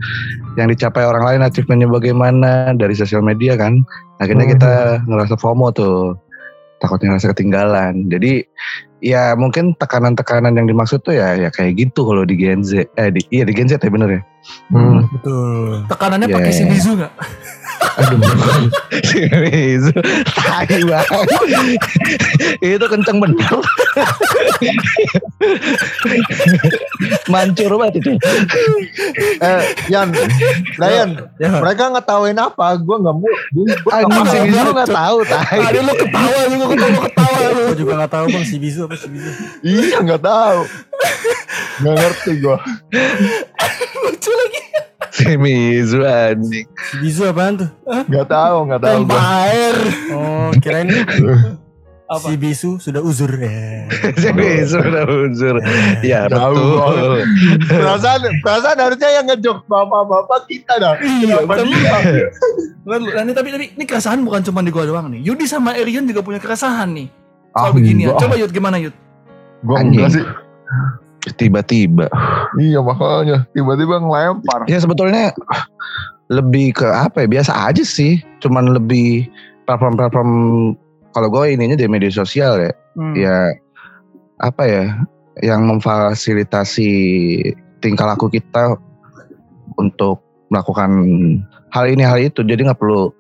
yang 0.54 0.70
dicapai 0.70 1.02
orang 1.02 1.26
lain 1.26 1.40
achievementnya 1.42 1.90
bagaimana 1.90 2.70
dari 2.78 2.94
sosial 2.94 3.18
media 3.18 3.58
kan. 3.58 3.82
Akhirnya 4.23 4.46
Hmm. 4.46 4.54
kita 4.54 4.73
ngerasa 5.11 5.35
FOMO 5.35 5.75
tuh 5.75 6.14
takutnya 6.78 7.16
ngerasa 7.18 7.35
ketinggalan. 7.35 8.06
Jadi 8.06 8.46
ya 9.00 9.37
mungkin 9.37 9.76
tekanan-tekanan 9.76 10.57
yang 10.57 10.67
dimaksud 10.69 11.05
tuh 11.05 11.12
ya 11.17 11.37
ya 11.37 11.49
kayak 11.53 11.76
gitu 11.76 12.07
kalau 12.07 12.25
di 12.25 12.37
Gen 12.37 12.65
Z. 12.65 12.88
Eh 12.97 13.09
di, 13.12 13.21
iya 13.33 13.45
di 13.45 13.53
Gen 13.53 13.69
Z 13.69 13.81
ya 13.81 13.91
bener 13.93 14.09
ya. 14.09 14.23
Hmm. 14.73 15.05
Betul. 15.11 15.85
Tekanannya 15.91 16.29
Yeah. 16.31 16.37
pakai 16.38 16.53
si 16.55 16.62
Mizu 16.65 16.93
nggak? 16.97 17.12
Aduh. 17.97 18.21
Itu 19.00 19.90
tai 20.37 20.80
banget. 20.85 21.28
Itu 22.61 22.85
kenceng 22.87 23.18
bener. 23.21 23.56
Mancur 27.33 27.71
banget 27.80 27.95
itu. 28.04 28.11
Eh, 29.40 29.61
Yan, 29.92 30.12
Ryan, 30.76 31.11
Ya. 31.40 31.50
mereka 31.61 31.92
ngetawain 31.92 32.38
apa? 32.38 32.76
Gue 32.80 32.97
nggak 33.00 33.16
mau. 33.16 33.33
Gue 33.52 34.23
si 34.28 34.38
Mizu 34.45 34.71
gak 34.73 34.90
tahu 34.90 35.16
tai. 35.26 35.59
Tadi 35.61 35.78
lu 35.80 35.92
ketawa 35.97 36.40
juga 36.49 36.66
ketawa 36.73 37.00
ketawa 37.09 37.38
lu. 37.49 37.62
Gue 37.66 37.76
juga 37.76 37.92
gak 38.04 38.12
tahu 38.12 38.25
bang 38.30 38.45
si 38.45 38.56
Bizu 38.61 38.80
apa 38.87 38.97
si 38.97 39.09
Bizu. 39.09 39.30
Iya 39.64 39.99
nggak 40.04 40.23
tahu. 40.23 40.61
Nggak 41.83 41.95
ngerti 41.97 42.33
gue. 42.40 42.56
Lucu 44.04 44.30
lagi. 44.33 44.61
Si 45.16 45.32
Mizu 45.35 46.04
anjing. 46.04 46.68
Si 46.68 46.94
Bizu 47.00 47.25
apaan 47.25 47.56
tuh? 47.56 47.68
Nggak 48.04 48.28
tahu, 48.28 48.56
nggak 48.68 48.80
tahu. 48.80 48.94
Tempa 49.00 49.16
gua. 49.16 49.20
air. 49.49 49.76
Oh 50.12 50.49
kirain 50.61 50.88
Apa? 52.06 52.23
si 52.23 52.38
Bisu 52.38 52.78
sudah 52.78 53.02
uzur 53.02 53.32
ya. 53.35 53.88
Si 54.20 54.28
Mizu 54.30 54.78
udah 54.78 55.04
unsur. 55.08 55.56
Ya 56.04 56.28
Jauh 56.28 56.54
betul. 56.54 57.26
Perasaan, 57.66 58.20
perasaan 58.38 58.78
harusnya 58.78 59.11
yang 59.11 59.26
ngejok 59.26 59.64
bapak-bapak 59.64 60.46
kita 60.46 60.75
dah. 60.78 60.94
Iya, 61.00 61.42
betul. 61.42 61.66
Nah, 62.87 63.00
ini 63.18 63.32
tapi 63.35 63.49
tapi 63.50 63.64
ini 63.73 63.85
keresahan 63.85 64.23
bukan 64.23 64.44
cuma 64.44 64.62
di 64.62 64.70
gua 64.70 64.87
doang 64.87 65.11
nih. 65.11 65.18
Yudi 65.25 65.49
sama 65.49 65.75
Erion 65.75 66.06
juga 66.06 66.23
punya 66.23 66.38
keresahan 66.38 66.94
nih. 66.94 67.08
Ah, 67.50 67.66
Soal 67.66 67.75
beginian. 67.75 68.12
enggak. 68.12 68.23
Coba 68.23 68.35
Yud 68.37 68.52
gimana 68.52 68.76
Yud? 68.78 68.94
Gue 69.64 69.75
Anjing. 69.75 69.96
enggak 69.96 70.11
sih. 70.12 70.25
Tiba-tiba. 71.35 72.06
Iya 72.62 72.78
makanya 72.78 73.50
tiba-tiba 73.50 73.99
ngelempar. 73.99 74.71
Ya 74.71 74.78
sebetulnya 74.78 75.35
lebih 76.30 76.78
ke 76.78 76.87
apa 76.87 77.26
ya 77.26 77.28
biasa 77.28 77.52
aja 77.66 77.83
sih. 77.83 78.23
Cuman 78.38 78.71
lebih 78.71 79.26
platform-platform 79.66 80.30
kalau 81.11 81.28
gue 81.33 81.59
ininya 81.59 81.75
di 81.75 81.90
media 81.90 82.12
sosial 82.14 82.62
ya. 82.62 82.73
Hmm. 82.95 83.14
Ya 83.18 83.38
apa 84.38 84.62
ya 84.68 84.85
yang 85.42 85.66
memfasilitasi 85.66 86.90
tingkah 87.83 88.06
laku 88.06 88.30
kita 88.30 88.78
untuk 89.76 90.23
melakukan 90.49 90.90
hal 91.75 91.85
ini 91.90 92.06
hal 92.06 92.23
itu. 92.23 92.47
Jadi 92.47 92.71
nggak 92.71 92.78
perlu 92.78 93.11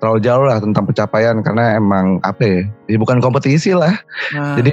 terlalu 0.00 0.18
jauh 0.24 0.44
lah 0.48 0.58
tentang 0.58 0.88
pencapaian 0.88 1.36
karena 1.44 1.76
emang 1.76 2.22
apa 2.24 2.40
ya, 2.40 2.60
ya 2.88 2.96
bukan 2.96 3.20
kompetisi 3.20 3.76
lah. 3.76 3.92
Nah, 4.32 4.56
Jadi 4.56 4.72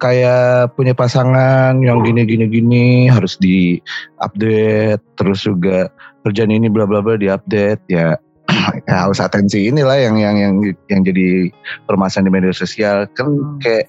kayak 0.00 0.72
punya 0.74 0.96
pasangan 0.96 1.76
yang 1.84 2.00
gini 2.00 2.24
gini 2.24 2.44
gini 2.48 2.84
harus 3.06 3.36
di 3.36 3.76
update 4.18 5.04
terus 5.20 5.44
juga 5.44 5.92
kerjaan 6.24 6.50
ini 6.50 6.72
bla 6.72 6.88
bla 6.88 7.04
bla 7.04 7.20
di 7.20 7.28
update 7.28 7.84
ya 7.86 8.16
ya 8.88 9.06
harus 9.06 9.20
atensi 9.20 9.68
inilah 9.68 10.00
yang 10.00 10.16
yang 10.16 10.36
yang 10.40 10.54
yang 10.88 11.00
jadi 11.04 11.52
permasalahan 11.84 12.26
di 12.26 12.32
media 12.32 12.54
sosial 12.56 13.04
kan 13.12 13.28
Hmm. 13.28 13.60
kayak 13.60 13.86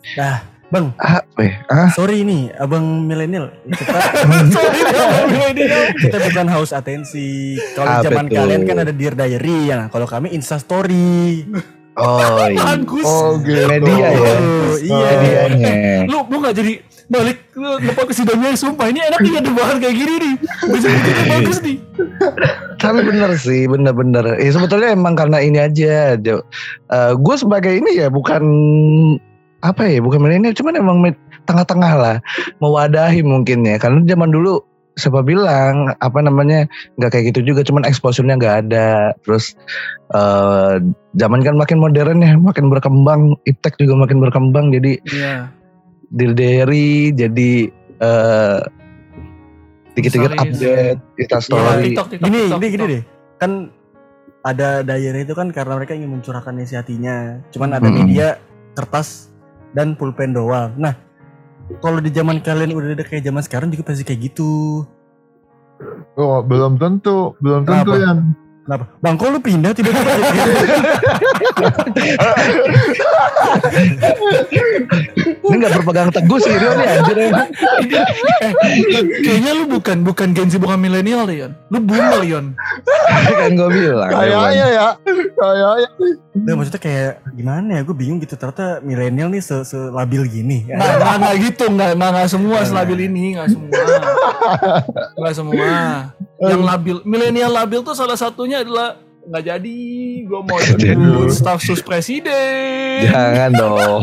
Bang, 0.72 0.96
apa 1.04 1.42
ya? 1.44 1.54
ah 1.68 1.92
sorry 1.92 2.24
nih 2.24 2.48
abang 2.56 3.04
milenial. 3.04 3.52
Kita, 3.68 3.92
sorry 4.56 4.80
dia 4.88 5.04
milenial. 5.28 5.84
kita 6.00 6.18
bukan 6.32 6.48
haus 6.48 6.72
atensi. 6.72 7.60
Kalau 7.76 8.00
Apa 8.00 8.08
zaman 8.08 8.32
kalian 8.32 8.64
kan 8.64 8.80
ada 8.80 8.96
Dear 8.96 9.12
Diary 9.12 9.68
ya. 9.68 9.92
Kalau 9.92 10.08
kami 10.08 10.32
Insta 10.32 10.56
Story. 10.64 11.44
Oh 12.00 12.46
iya 12.54 12.62
Bagus. 12.78 13.06
Oh 13.06 13.40
gitu. 13.44 13.66
media 13.68 14.08
ya 14.12 14.34
Oh, 14.40 14.76
iya. 14.80 15.10
medianya 15.20 15.76
Lu 16.08 16.24
lu 16.30 16.38
gak 16.40 16.56
jadi 16.56 16.74
balik 17.12 17.52
lepas 17.60 18.08
ke 18.08 18.14
sidangnya 18.16 18.56
sumpah 18.56 18.88
ini 18.88 19.04
enak 19.04 19.20
nih 19.20 19.44
ada 19.44 19.52
bahan 19.52 19.84
kayak 19.84 19.96
gini 20.00 20.14
nih. 20.16 20.34
Bisa 20.72 20.88
bikin 20.88 21.16
bagus 21.28 21.58
nih. 21.60 21.78
tapi 22.80 23.00
bener 23.06 23.32
sih 23.38 23.68
bener-bener 23.70 24.42
eh 24.42 24.50
sebetulnya 24.50 24.96
emang 24.96 25.14
karena 25.14 25.38
ini 25.38 25.60
aja 25.62 26.18
gue 27.14 27.36
sebagai 27.38 27.78
ini 27.78 28.00
ya 28.02 28.08
bukan 28.10 28.42
apa 29.62 29.86
ya 29.86 30.02
bukan 30.02 30.18
milenial 30.18 30.56
cuman 30.58 30.74
emang 30.80 30.98
tengah-tengah 31.46 31.94
lah 31.94 32.16
mewadahi 32.58 33.22
mungkin 33.22 33.62
ya 33.68 33.78
karena 33.78 34.02
zaman 34.08 34.34
dulu 34.34 34.66
siapa 35.02 35.26
bilang 35.26 35.90
apa 35.98 36.20
namanya 36.22 36.70
nggak 37.02 37.10
kayak 37.10 37.26
gitu 37.34 37.42
juga 37.42 37.66
cuman 37.66 37.82
exposure-nya 37.84 38.38
nggak 38.38 38.58
ada 38.70 39.18
terus 39.26 39.58
eh 40.14 40.78
zaman 41.18 41.42
kan 41.42 41.58
makin 41.58 41.82
modern 41.82 42.22
ya 42.22 42.38
makin 42.38 42.70
berkembang 42.70 43.34
iptek 43.50 43.82
juga 43.82 43.98
makin 43.98 44.22
berkembang 44.22 44.70
jadi 44.70 45.02
Iya. 45.10 45.50
dilderi 46.14 47.10
jadi 47.12 47.52
eh 47.98 48.60
dikit-dikit 49.92 50.34
update 50.40 51.00
kita 51.18 51.38
Iya, 51.38 51.44
story 51.44 51.84
TikTok, 51.92 52.08
TikTok, 52.16 52.28
Gini, 52.28 52.40
TikTok, 52.48 52.60
gini, 52.62 52.72
gini 52.72 52.86
deh. 52.88 53.04
Kan 53.36 53.52
ada 54.42 54.82
diary 54.82 55.22
itu 55.22 55.34
kan 55.36 55.52
karena 55.52 55.78
mereka 55.78 55.94
ingin 55.94 56.10
mencurahkan 56.10 56.56
isi 56.64 56.80
hatinya. 56.80 57.38
Cuman 57.52 57.76
ada 57.76 57.86
Hmm. 57.86 57.98
media 58.00 58.40
kertas 58.74 59.30
dan 59.76 59.94
pulpen 59.94 60.32
doang. 60.32 60.72
Nah, 60.80 60.96
kalau 61.80 62.00
di 62.04 62.12
zaman 62.12 62.44
kalian 62.44 62.76
udah 62.76 63.00
ada 63.00 63.06
kayak 63.08 63.24
zaman 63.24 63.42
sekarang 63.46 63.72
juga 63.72 63.88
pasti 63.88 64.04
kayak 64.04 64.34
gitu. 64.34 64.84
Oh, 66.20 66.44
belum 66.44 66.76
tentu, 66.78 67.34
belum 67.40 67.64
tentu 67.64 67.96
Kenapa? 67.96 68.04
Yan. 68.04 68.18
Kenapa? 68.62 68.86
Bang, 69.02 69.18
kok 69.18 69.34
lu 69.34 69.42
pindah 69.42 69.74
tiba-tiba? 69.74 70.12
Ini 75.42 75.56
gak 75.58 75.74
berpegang 75.82 76.14
teguh 76.14 76.38
sih 76.38 76.54
Rio 76.54 76.72
nih 76.78 76.88
anjir 76.94 77.18
emang. 77.18 77.50
Eh, 78.46 78.54
kayaknya 79.26 79.52
lu 79.58 79.66
bukan 79.66 80.06
bukan 80.06 80.38
Gen 80.38 80.54
Z 80.54 80.62
bukan 80.62 80.78
milenial 80.78 81.26
Yon. 81.26 81.58
Lu 81.74 81.82
boomer 81.82 82.22
Yon. 82.22 82.54
kan 83.34 83.50
gue 83.58 83.70
bilang. 83.74 84.14
Kayaknya 84.14 84.68
ya, 84.70 84.88
kayaknya. 85.34 85.90
Nah, 86.32 86.54
maksudnya 86.54 86.82
kayak 86.82 87.12
gimana 87.34 87.70
ya? 87.76 87.82
Gue 87.82 87.96
bingung 87.98 88.22
gitu. 88.22 88.38
Ternyata 88.38 88.80
milenial 88.86 89.34
nih 89.34 89.42
se 89.42 89.58
selabil 89.66 90.30
gini. 90.30 90.70
Nggak, 90.70 90.92
nggak, 91.02 91.16
nggak 91.18 91.36
gitu, 91.50 91.66
nggak, 91.66 91.92
nggak, 91.98 92.10
nggak 92.14 92.30
semua 92.30 92.60
selabil 92.62 93.10
ini, 93.10 93.42
nggak 93.42 93.50
semua. 93.50 93.74
Nggak 95.18 95.34
semua. 95.34 95.70
Yang 96.42 96.64
labil, 96.66 96.98
milenial 97.06 97.54
labil 97.54 97.86
tuh 97.86 97.94
salah 97.94 98.18
satunya 98.18 98.66
adalah 98.66 98.98
nggak 99.22 99.44
jadi, 99.46 99.80
gue 100.26 100.42
mau 100.42 100.58
Jadi. 100.58 100.98
jadi 100.98 101.30
staf 101.30 101.62
sus 101.62 101.86
presiden. 101.86 103.06
Jangan 103.06 103.54
dong. 103.54 104.02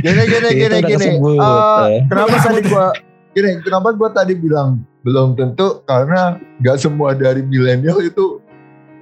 Gini 0.00 0.22
gini 0.24 0.48
gini 0.56 0.76
gini. 0.80 1.06
Eh, 1.20 1.36
eh. 1.36 2.00
kenapa 2.08 2.36
tadi 2.40 2.60
gua 2.64 2.86
gini? 3.36 3.50
Kenapa 3.60 3.88
gua 3.92 4.08
tadi 4.08 4.32
bilang 4.32 4.80
belum 5.04 5.36
tentu 5.36 5.84
karena 5.84 6.40
nggak 6.64 6.76
semua 6.80 7.12
dari 7.12 7.44
milenial 7.44 8.00
itu 8.00 8.40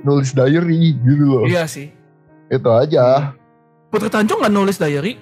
nulis 0.03 0.35
diary 0.35 0.99
gitu 0.99 1.23
loh. 1.23 1.45
Iya 1.47 1.71
sih. 1.71 1.95
Itu 2.51 2.71
aja. 2.75 3.39
Putri 3.95 4.11
Tanjung 4.11 4.43
nggak 4.43 4.51
nulis 4.51 4.75
diary, 4.83 5.15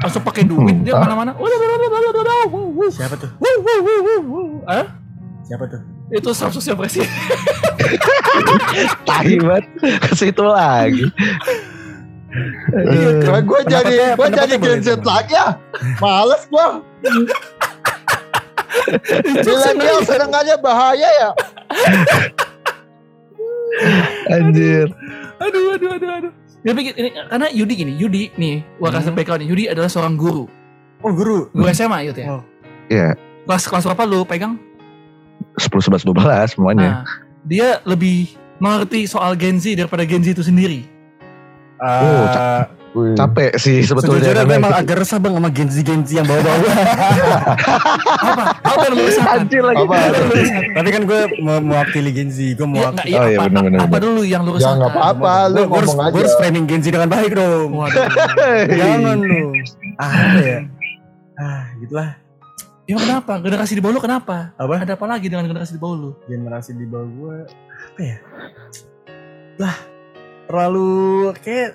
langsung 0.00 0.24
pakai 0.24 0.48
duit 0.48 0.80
dia 0.80 0.96
Hah? 0.96 1.04
mana-mana. 1.04 1.36
Waduh, 1.36 1.58
waduh, 1.60 1.76
waduh, 1.76 1.88
waduh, 1.92 2.12
waduh, 2.16 2.44
wuh, 2.48 2.66
wuh. 2.80 2.88
Siapa 2.88 3.20
tuh? 3.20 3.28
Siapa 5.44 5.64
tuh? 5.68 5.95
Itu 6.12 6.30
staf 6.30 6.54
susnya 6.54 6.78
presiden. 6.78 7.10
Tai 9.02 9.32
banget. 9.42 9.64
Ke 10.06 10.12
situ 10.14 10.44
lagi. 10.44 11.06
Karena 13.22 13.40
gue 13.40 13.60
jadi 13.66 13.96
gue 14.14 14.28
jadi 14.28 14.54
Gen 14.60 14.80
Z 14.84 14.88
lagi 15.02 15.34
ya. 15.34 15.56
Males 15.98 16.42
gua. 16.52 16.84
Milenial 19.42 19.98
sedang 20.04 20.30
aja 20.30 20.54
bahaya 20.60 21.08
ya. 21.10 21.30
Anjir. 24.30 24.86
Aduh, 25.42 25.74
aduh, 25.76 25.90
aduh, 25.96 26.10
aduh. 26.22 26.32
Ya, 26.66 26.74
pikir 26.74 26.98
ini 26.98 27.14
karena 27.14 27.46
Yudi 27.54 27.74
gini, 27.78 27.92
Yudi 27.94 28.22
nih, 28.34 28.66
gua 28.82 28.90
kasih 28.90 29.14
Hmm. 29.14 29.18
background 29.18 29.40
nih. 29.46 29.48
Yudi 29.54 29.64
adalah 29.70 29.86
seorang 29.86 30.18
guru. 30.18 30.50
Oh 31.04 31.12
guru. 31.14 31.46
Guru 31.54 31.66
SMA 31.70 32.10
gitu 32.10 32.20
ya. 32.24 32.28
Oh. 32.36 32.42
Iya. 32.90 33.14
Kelas 33.46 33.64
kelas 33.70 33.84
berapa 33.86 34.02
lu 34.02 34.26
pegang? 34.26 34.58
10, 35.56 35.68
11, 35.82 36.04
12 36.04 36.52
semuanya. 36.52 36.90
Nah, 36.90 37.02
dia 37.42 37.80
lebih 37.82 38.30
mengerti 38.56 39.04
soal 39.04 39.34
Gen 39.34 39.56
Z 39.56 39.72
daripada 39.74 40.02
Gen 40.02 40.20
Z 40.20 40.32
itu 40.32 40.42
sendiri. 40.42 40.84
Oh, 41.76 42.24
Ah, 42.26 42.64
Wih. 42.92 43.12
Capek 43.12 43.52
sih 43.56 43.84
sebetulnya. 43.84 44.24
Sejujurnya 44.24 44.44
gue 44.46 44.56
emang 44.56 44.72
agak 44.72 45.04
resah 45.04 45.20
bang 45.20 45.36
sama 45.36 45.52
genzi-genzi 45.52 46.16
yang 46.16 46.24
bawa-bawa. 46.24 46.64
Apa? 48.24 48.42
Apa 48.56 48.82
yang 48.82 48.94
lu 48.96 49.04
rasakan? 49.04 49.38
Anjir 49.38 49.60
lagi. 49.60 49.84
Apa? 49.84 49.96
Tapi 50.72 50.88
kan 50.90 51.02
gue 51.04 51.20
mau 51.38 51.58
mewakili 51.60 52.10
genzi, 52.10 52.56
gue 52.56 52.64
Ya, 52.64 52.72
mau 52.72 52.88
enggak, 52.88 53.04
iya, 53.04 53.18
Oh, 53.18 53.26
iya, 53.26 53.36
apa, 53.36 53.44
benar, 53.46 53.62
benar, 53.62 53.80
apa 53.84 53.96
dulu 54.00 54.20
yang 54.24 54.42
lu 54.42 54.50
Ya 54.50 54.56
rasakan? 54.56 54.76
nggak 54.80 54.92
apa-apa, 54.92 55.32
lu 55.44 55.60
gue 55.60 55.64
harus, 55.68 55.88
ngomong 55.92 56.08
gue 56.08 56.20
harus 56.20 56.32
aja. 56.32 56.40
framing 56.40 56.64
genzi 56.64 56.88
dengan 56.88 57.08
baik 57.10 57.32
dong. 57.36 57.68
Waduh. 57.70 58.04
Jangan 58.72 59.16
lu. 59.20 59.44
Ah, 59.96 60.10
ya? 60.40 60.58
Ah, 61.36 61.62
gitulah. 61.76 62.10
Ya 62.86 62.94
kenapa? 62.94 63.42
Generasi 63.42 63.74
di 63.74 63.82
bawah 63.82 63.98
lu 63.98 64.02
kenapa? 64.02 64.54
Apa? 64.54 64.78
Ada 64.78 64.94
apa 64.94 65.06
lagi 65.10 65.26
dengan 65.26 65.42
generasi 65.50 65.74
di 65.74 65.80
bawah 65.82 65.96
lu? 65.98 66.10
Generasi 66.30 66.70
di 66.70 66.86
bawah 66.86 67.08
gue, 67.10 67.36
apa 67.90 68.00
ya? 68.00 68.16
Lah, 69.58 69.76
terlalu 70.46 70.90
kayak 71.42 71.74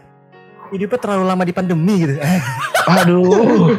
hidupnya 0.71 0.99
terlalu 1.03 1.23
lama 1.27 1.43
di 1.43 1.51
pandemi 1.51 2.07
gitu. 2.07 2.15
Aduh. 2.95 3.75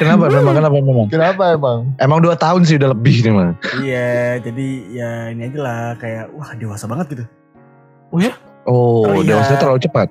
kenapa 0.00 0.26
memang 0.32 0.54
kenapa 0.56 0.74
memang? 0.80 1.06
Kenapa 1.12 1.42
emang? 1.52 1.78
Emang 2.00 2.18
2 2.24 2.32
tahun 2.40 2.60
sih 2.64 2.80
udah 2.80 2.90
lebih 2.96 3.20
nih, 3.20 3.30
Mang. 3.30 3.52
iya, 3.84 4.40
jadi 4.40 4.66
ya 4.90 5.10
ini 5.30 5.42
aja 5.46 5.58
lah 5.60 5.80
kayak 6.00 6.32
wah 6.32 6.56
dewasa 6.56 6.88
banget 6.88 7.06
gitu. 7.14 7.24
Oh 8.10 8.18
ya? 8.18 8.32
Oh, 8.64 9.04
Oh, 9.04 9.20
iya. 9.20 9.36
dewasa 9.36 9.60
terlalu 9.60 9.78
cepat. 9.84 10.08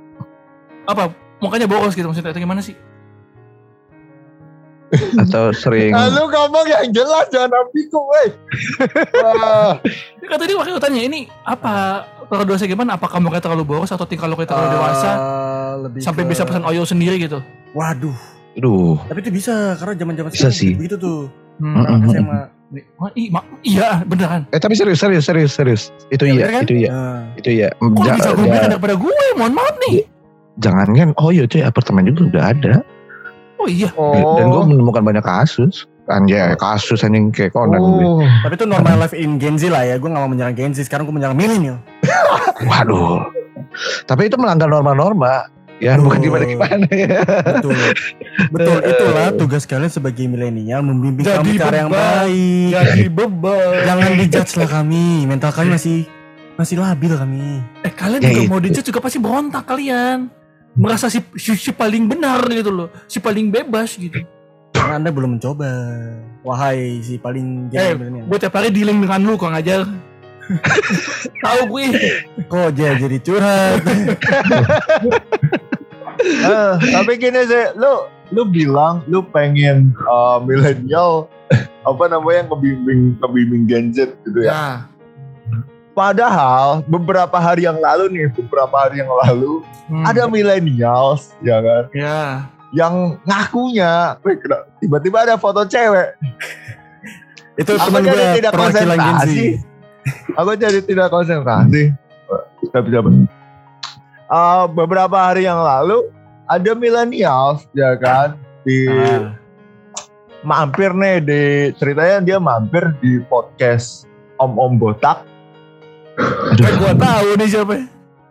Apa? 0.85 1.09
Mukanya 1.41 1.65
boros 1.65 1.97
gitu 1.97 2.05
maksudnya 2.05 2.31
atau 2.31 2.39
gimana 2.39 2.61
sih? 2.61 2.77
Atau 5.15 5.51
sering 5.51 5.91
lu 5.91 6.23
ngomong 6.25 6.65
yang 6.65 6.87
jelas 6.89 7.25
jangan 7.27 7.51
ambigu, 7.55 7.99
weh. 8.03 8.29
Wah, 9.15 9.77
Kan 10.23 10.37
tadi 10.37 10.53
waktu 10.53 10.77
tanya 10.77 11.01
ini 11.01 11.25
apa 11.41 12.03
terlalu 12.25 12.45
dewasa 12.49 12.65
gimana? 12.65 12.95
Apa 12.95 13.05
kamu 13.07 13.29
kayak 13.29 13.43
terlalu 13.43 13.63
boros 13.63 13.89
atau 13.89 14.03
tingkah 14.03 14.25
lu 14.25 14.35
kayak 14.35 14.49
terlalu 14.49 14.69
dewasa 14.71 15.11
Eh, 15.11 15.73
lebih 15.83 15.99
sampai 15.99 16.23
ke- 16.23 16.29
bisa 16.29 16.41
pesan 16.43 16.63
oyo 16.63 16.81
sendiri 16.83 17.19
gitu? 17.19 17.39
Waduh, 17.71 18.15
Aduh. 18.55 18.97
tapi 19.03 19.19
itu 19.19 19.31
bisa 19.33 19.53
karena 19.75 19.93
zaman-zaman 19.95 20.29
Bisa 20.29 20.47
sekarang 20.47 20.57
sih. 20.57 20.73
begitu 20.73 20.95
tuh. 20.97 21.21
Hmm. 21.55 21.75
Anak 21.77 22.09
SMA. 22.09 22.41
Wah, 22.97 23.11
i- 23.13 23.29
ma- 23.29 23.45
iya 23.61 24.01
beneran. 24.01 24.49
Eh 24.49 24.57
tapi 24.57 24.73
serius 24.73 24.97
serius 24.97 25.23
serius 25.23 25.51
serius. 25.51 25.83
Itu 26.09 26.25
Ya, 26.25 26.33
iya, 26.33 26.45
kan? 26.49 26.61
itu 26.63 26.73
iya, 26.75 26.89
Nah, 26.89 27.21
itu 27.35 27.49
iya. 27.51 27.67
Kok 27.71 28.01
Ja- 28.01 28.15
bisa 28.15 28.29
gue 28.33 28.45
ja- 28.47 28.65
daripada 28.67 28.95
gue? 28.95 29.13
Mohon 29.35 29.53
maaf 29.53 29.75
nih. 29.83 29.95
jangan 30.55 30.85
kan, 30.91 31.09
oh 31.17 31.29
iya 31.29 31.45
cuy 31.45 31.61
apartemen 31.61 32.05
juga 32.07 32.21
udah 32.29 32.43
ada. 32.47 32.73
Oh 33.57 33.67
iya. 33.67 33.89
oh. 33.95 34.35
Dan 34.35 34.49
gue 34.49 34.61
menemukan 34.69 35.01
banyak 35.01 35.23
kasus. 35.23 35.85
Anjay, 36.03 36.51
kasus 36.59 36.99
anjing 36.99 37.31
kayak 37.31 37.55
Conan 37.55 37.79
gue. 37.79 38.03
Oh. 38.03 38.19
tapi 38.43 38.59
itu 38.59 38.67
normal 38.67 38.99
life 38.99 39.15
in 39.15 39.39
Gen 39.39 39.55
Z 39.55 39.71
lah 39.71 39.87
ya. 39.87 39.95
Gue 39.95 40.11
gak 40.11 40.19
mau 40.19 40.27
menyerang 40.27 40.51
Gen 40.51 40.75
Z. 40.75 40.83
Sekarang 40.83 41.07
gue 41.07 41.15
menyerang 41.15 41.33
milenial. 41.33 41.79
Waduh. 42.67 43.23
Tapi 44.03 44.27
itu 44.27 44.35
melanggar 44.35 44.67
norma-norma. 44.67 45.47
Ya 45.79 45.95
Betul. 45.95 46.03
bukan 46.05 46.19
gimana 46.21 46.43
gimana 46.45 46.85
ya. 46.91 47.19
Betul. 47.55 47.75
Betul. 48.51 48.77
Itulah 48.91 49.27
tugas 49.33 49.63
kalian 49.63 49.89
sebagai 49.89 50.27
milenial 50.27 50.79
membimbing 50.79 51.23
Jadi 51.23 51.39
kami 51.39 51.51
cara 51.55 51.75
yang 51.75 51.91
baik. 51.91 52.69
Jadi 52.71 53.03
beban. 53.07 53.75
Jangan 53.83 54.09
dijudge 54.15 54.53
lah 54.59 54.69
kami. 54.69 55.05
Mental 55.23 55.51
kami 55.51 55.67
masih 55.71 55.97
masih 56.53 56.75
labil 56.77 57.15
kami. 57.15 57.63
Eh 57.81 57.91
kalian 57.91 58.21
Ya 58.21 58.29
juga 58.29 58.41
itu. 58.43 58.51
mau 58.51 58.59
dijudge 58.59 58.87
juga 58.87 58.99
pasti 58.99 59.17
berontak 59.17 59.63
kalian. 59.65 60.27
Merasa 60.73 61.05
si, 61.09 61.21
si, 61.37 61.53
si 61.53 61.71
paling 61.71 62.09
benar 62.09 62.41
gitu 62.49 62.73
loh. 62.73 62.89
Si 63.05 63.21
paling 63.21 63.53
bebas 63.53 63.93
gitu. 63.93 64.25
Karena 64.73 64.97
anda 64.97 65.13
belum 65.13 65.37
mencoba. 65.37 65.69
Wahai 66.41 66.99
si 67.05 67.21
paling 67.21 67.69
Eh, 67.71 67.93
Gen 67.93 68.01
milenial. 68.01 68.25
Gue 68.25 68.37
tiap 68.41 68.57
hari 68.57 68.73
dealing 68.73 68.97
dengan 68.99 69.21
lu 69.21 69.37
kok 69.41 69.53
ngajar. 69.53 69.85
Tahu 71.39 71.61
gue. 71.71 71.85
Kok 72.51 72.69
jadi 72.73 72.97
jadi 72.99 73.17
curhat? 73.21 73.79
Eh, 76.23 76.73
tapi 76.93 77.19
gini 77.19 77.41
sih, 77.43 77.73
lu 77.75 78.07
lu 78.31 78.47
bilang 78.47 79.03
lu 79.11 79.25
pengen 79.25 79.91
uh, 80.07 80.39
milenial 80.39 81.27
apa 81.89 82.03
namanya 82.07 82.47
ngebimbing 82.47 83.17
ngebimbing 83.19 83.63
Gen 83.67 83.85
Z 83.91 84.15
gitu 84.23 84.39
ya. 84.45 84.51
Ya. 84.53 84.65
Padahal 85.93 86.81
beberapa 86.83 87.37
hari 87.37 87.63
yang 87.63 87.77
lalu 87.77 88.09
nih, 88.09 88.27
beberapa 88.33 88.73
hari 88.75 89.05
yang 89.05 89.13
lalu 89.23 89.61
Hmm. 89.85 90.03
ada 90.03 90.25
millennials 90.25 91.37
ya 91.39 91.61
kan 91.61 91.83
Ya. 91.93 92.49
yang 92.73 93.19
ngakunya 93.23 94.17
"Weh, 94.25 94.33
kena- 94.35 94.65
tiba-tiba 94.81 95.21
ada 95.21 95.35
foto 95.37 95.61
cewek. 95.63 96.17
Itu 97.53 97.77
teman 97.77 98.01
gue 98.01 98.41
tidak 98.41 98.51
konsentrasi. 98.51 99.61
Aku 100.33 100.57
jadi 100.57 100.81
tidak 100.81 101.07
konsentrasi. 101.07 101.93
Tapi? 102.73 102.89
Uh, 104.25 104.65
beberapa 104.65 105.13
hari 105.13 105.45
yang 105.45 105.61
lalu 105.61 106.09
ada 106.45 106.73
millennials 106.73 107.69
ya 107.71 107.93
kan 107.93 108.33
di 108.65 108.89
Ah. 108.89 109.37
mampir 110.41 110.89
nih 110.89 111.21
di 111.21 111.41
ceritanya 111.77 112.17
dia 112.19 112.37
mampir 112.41 112.81
di 112.97 113.21
podcast 113.23 114.09
Om 114.35 114.57
Om 114.57 114.73
Botak. 114.75 115.21
Aduh, 116.15 116.61
Eh, 116.61 116.73
gue 116.75 116.91
tahu 116.95 117.27
nih 117.35 117.47
siapa. 117.47 117.75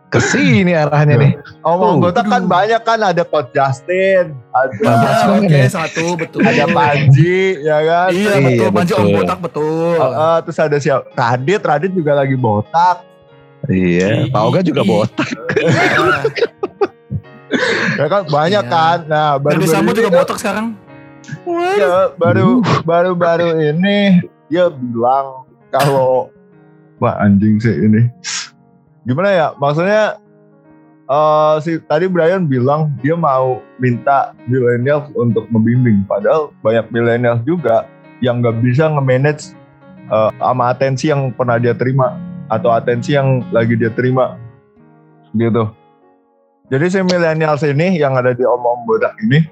ke 0.07 0.19
sini 0.21 0.71
arahnya 0.71 1.17
nih. 1.17 1.31
Om 1.59 1.73
Om 1.73 1.81
Oh, 1.81 1.93
Botak 1.99 2.25
kan 2.25 2.45
banyak 2.45 2.77
kan 2.79 3.01
ada 3.01 3.23
Coach 3.23 3.49
Justin, 3.51 4.37
ada 4.47 4.73
Ah. 4.85 5.35
Oke, 5.35 5.57
satu 5.67 6.13
betul. 6.13 6.39
ada 6.43 6.69
Panji 6.69 7.57
ya 7.59 7.81
kan. 7.81 8.07
Iya 8.07 8.31
Iya, 8.31 8.45
betul, 8.45 8.67
Panji 8.69 8.93
Om. 8.93 9.07
Botak 9.11 9.39
betul. 9.41 9.95
Uh, 9.95 10.05
uh, 10.05 10.37
terus 10.39 10.59
ada 10.59 10.77
siapa? 10.77 11.09
Radit, 11.11 11.61
Radit 11.61 11.91
juga 11.91 12.13
lagi 12.13 12.35
botak. 12.35 13.01
Iya, 13.65 14.29
Pak 14.29 14.41
Oga 14.43 14.59
juga 14.61 14.81
botak. 14.83 15.27
Ya 17.93 18.05
kan 18.07 18.25
banyak 18.27 18.63
Iya. 18.63 18.71
kan. 18.71 18.97
Nah, 19.05 19.37
baru 19.37 19.61
baru 19.61 19.67
Sambo 19.67 19.91
juga 19.91 20.09
kan- 20.09 20.17
botak 20.19 20.37
sekarang. 20.37 20.67
Iya, 21.45 22.11
baru 22.15 22.49
baru 22.81 23.11
baru 23.13 23.49
ini 23.55 24.19
dia 24.47 24.67
bilang 24.69 25.45
kalau 25.69 26.33
wah 27.03 27.19
anjing 27.19 27.59
sih 27.59 27.75
ini. 27.75 28.07
Gimana 29.03 29.29
ya? 29.35 29.47
Maksudnya 29.59 30.23
eh 31.03 31.55
si 31.59 31.83
tadi 31.83 32.07
Brian 32.07 32.47
bilang 32.47 32.95
dia 33.03 33.19
mau 33.19 33.59
minta 33.75 34.31
millennials 34.47 35.11
untuk 35.19 35.43
membimbing 35.51 36.07
padahal 36.07 36.55
banyak 36.63 36.87
millennials 36.95 37.43
juga 37.43 37.83
yang 38.23 38.39
nggak 38.39 38.63
bisa 38.63 38.87
nge-manage 38.87 39.51
eh, 40.07 40.31
sama 40.39 40.71
atensi 40.71 41.11
yang 41.11 41.35
pernah 41.35 41.59
dia 41.59 41.75
terima 41.75 42.15
atau 42.47 42.71
atensi 42.71 43.19
yang 43.19 43.43
lagi 43.51 43.75
dia 43.75 43.91
terima 43.91 44.39
gitu. 45.35 45.67
Jadi 46.71 46.85
si 46.87 46.99
millennials 47.03 47.67
ini 47.67 47.99
yang 47.99 48.15
ada 48.15 48.31
di 48.31 48.47
om-om 48.47 48.87
bodak 48.87 49.19
ini 49.27 49.43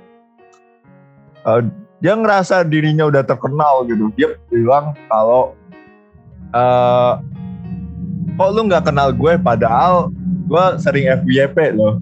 eh, 1.43 1.61
dia 1.99 2.15
ngerasa 2.15 2.63
dirinya 2.63 3.11
udah 3.11 3.27
terkenal 3.27 3.83
gitu. 3.91 4.07
Dia 4.15 4.39
bilang 4.47 4.95
kalau 5.11 5.51
eh 6.55 7.13
kok 8.37 8.49
lu 8.55 8.61
nggak 8.67 8.87
kenal 8.87 9.09
gue 9.11 9.33
padahal 9.39 10.11
gue 10.47 10.65
sering 10.79 11.07
FYP 11.23 11.75
loh. 11.75 11.99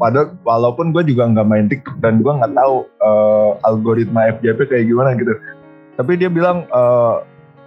Padahal 0.00 0.34
walaupun 0.42 0.90
gue 0.90 1.06
juga 1.06 1.30
nggak 1.30 1.46
main 1.46 1.66
TikTok 1.70 1.96
dan 2.02 2.24
gue 2.24 2.32
nggak 2.32 2.52
tahu 2.56 2.74
eh, 2.86 3.50
algoritma 3.68 4.32
FYP 4.40 4.58
kayak 4.66 4.84
gimana 4.88 5.14
gitu. 5.16 5.32
Tapi 5.96 6.12
dia 6.16 6.28
bilang 6.32 6.64
eh, 6.68 7.14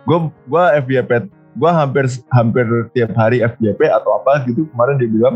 gue 0.10 0.20
gue 0.50 0.64
FYP 0.84 1.12
gue 1.54 1.72
hampir 1.72 2.10
hampir 2.34 2.66
tiap 2.98 3.14
hari 3.14 3.46
FYP 3.46 3.86
atau 3.86 4.18
apa 4.18 4.42
gitu 4.50 4.66
kemarin 4.74 4.98
dia 4.98 5.06
bilang 5.06 5.36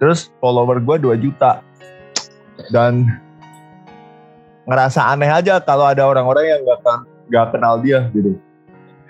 terus 0.00 0.32
follower 0.40 0.80
gue 0.80 0.96
2 1.04 1.20
juta 1.20 1.60
dan 2.72 3.04
ngerasa 4.64 5.12
aneh 5.12 5.28
aja 5.28 5.60
kalau 5.60 5.84
ada 5.84 6.08
orang-orang 6.08 6.48
yang 6.48 6.60
nggak 6.64 6.80
nggak 7.28 7.46
kenal 7.52 7.74
dia 7.78 8.08
gitu. 8.16 8.40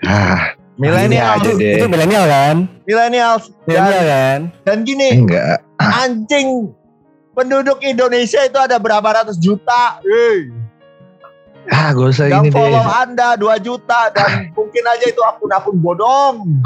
Ah, 0.03 0.57
Milenial, 0.81 1.37
aja 1.37 1.49
deh. 1.53 1.77
Itu 1.77 1.85
milenial 1.85 2.25
kan? 2.25 2.55
milenial 2.89 3.37
Milenial 3.69 4.01
dan, 4.01 4.09
kan? 4.09 4.39
dan 4.65 4.77
gini 4.81 5.09
enggak. 5.13 5.61
anjing 5.77 6.73
penduduk 7.37 7.77
Indonesia 7.85 8.41
itu 8.41 8.57
ada 8.57 8.81
berapa 8.81 9.05
ratus 9.05 9.37
juta, 9.37 10.01
hey. 10.01 10.49
Ah, 11.69 11.93
gak 11.93 12.09
usah 12.09 12.25
yang 12.25 12.41
ini 12.41 12.49
deh. 12.49 12.57
follow 12.57 12.81
anda 12.81 13.37
2 13.37 13.61
juta 13.61 14.09
dan 14.09 14.49
mungkin 14.57 14.83
aja 14.89 15.05
itu 15.05 15.21
akun-akun 15.21 15.77
bodong. 15.77 16.57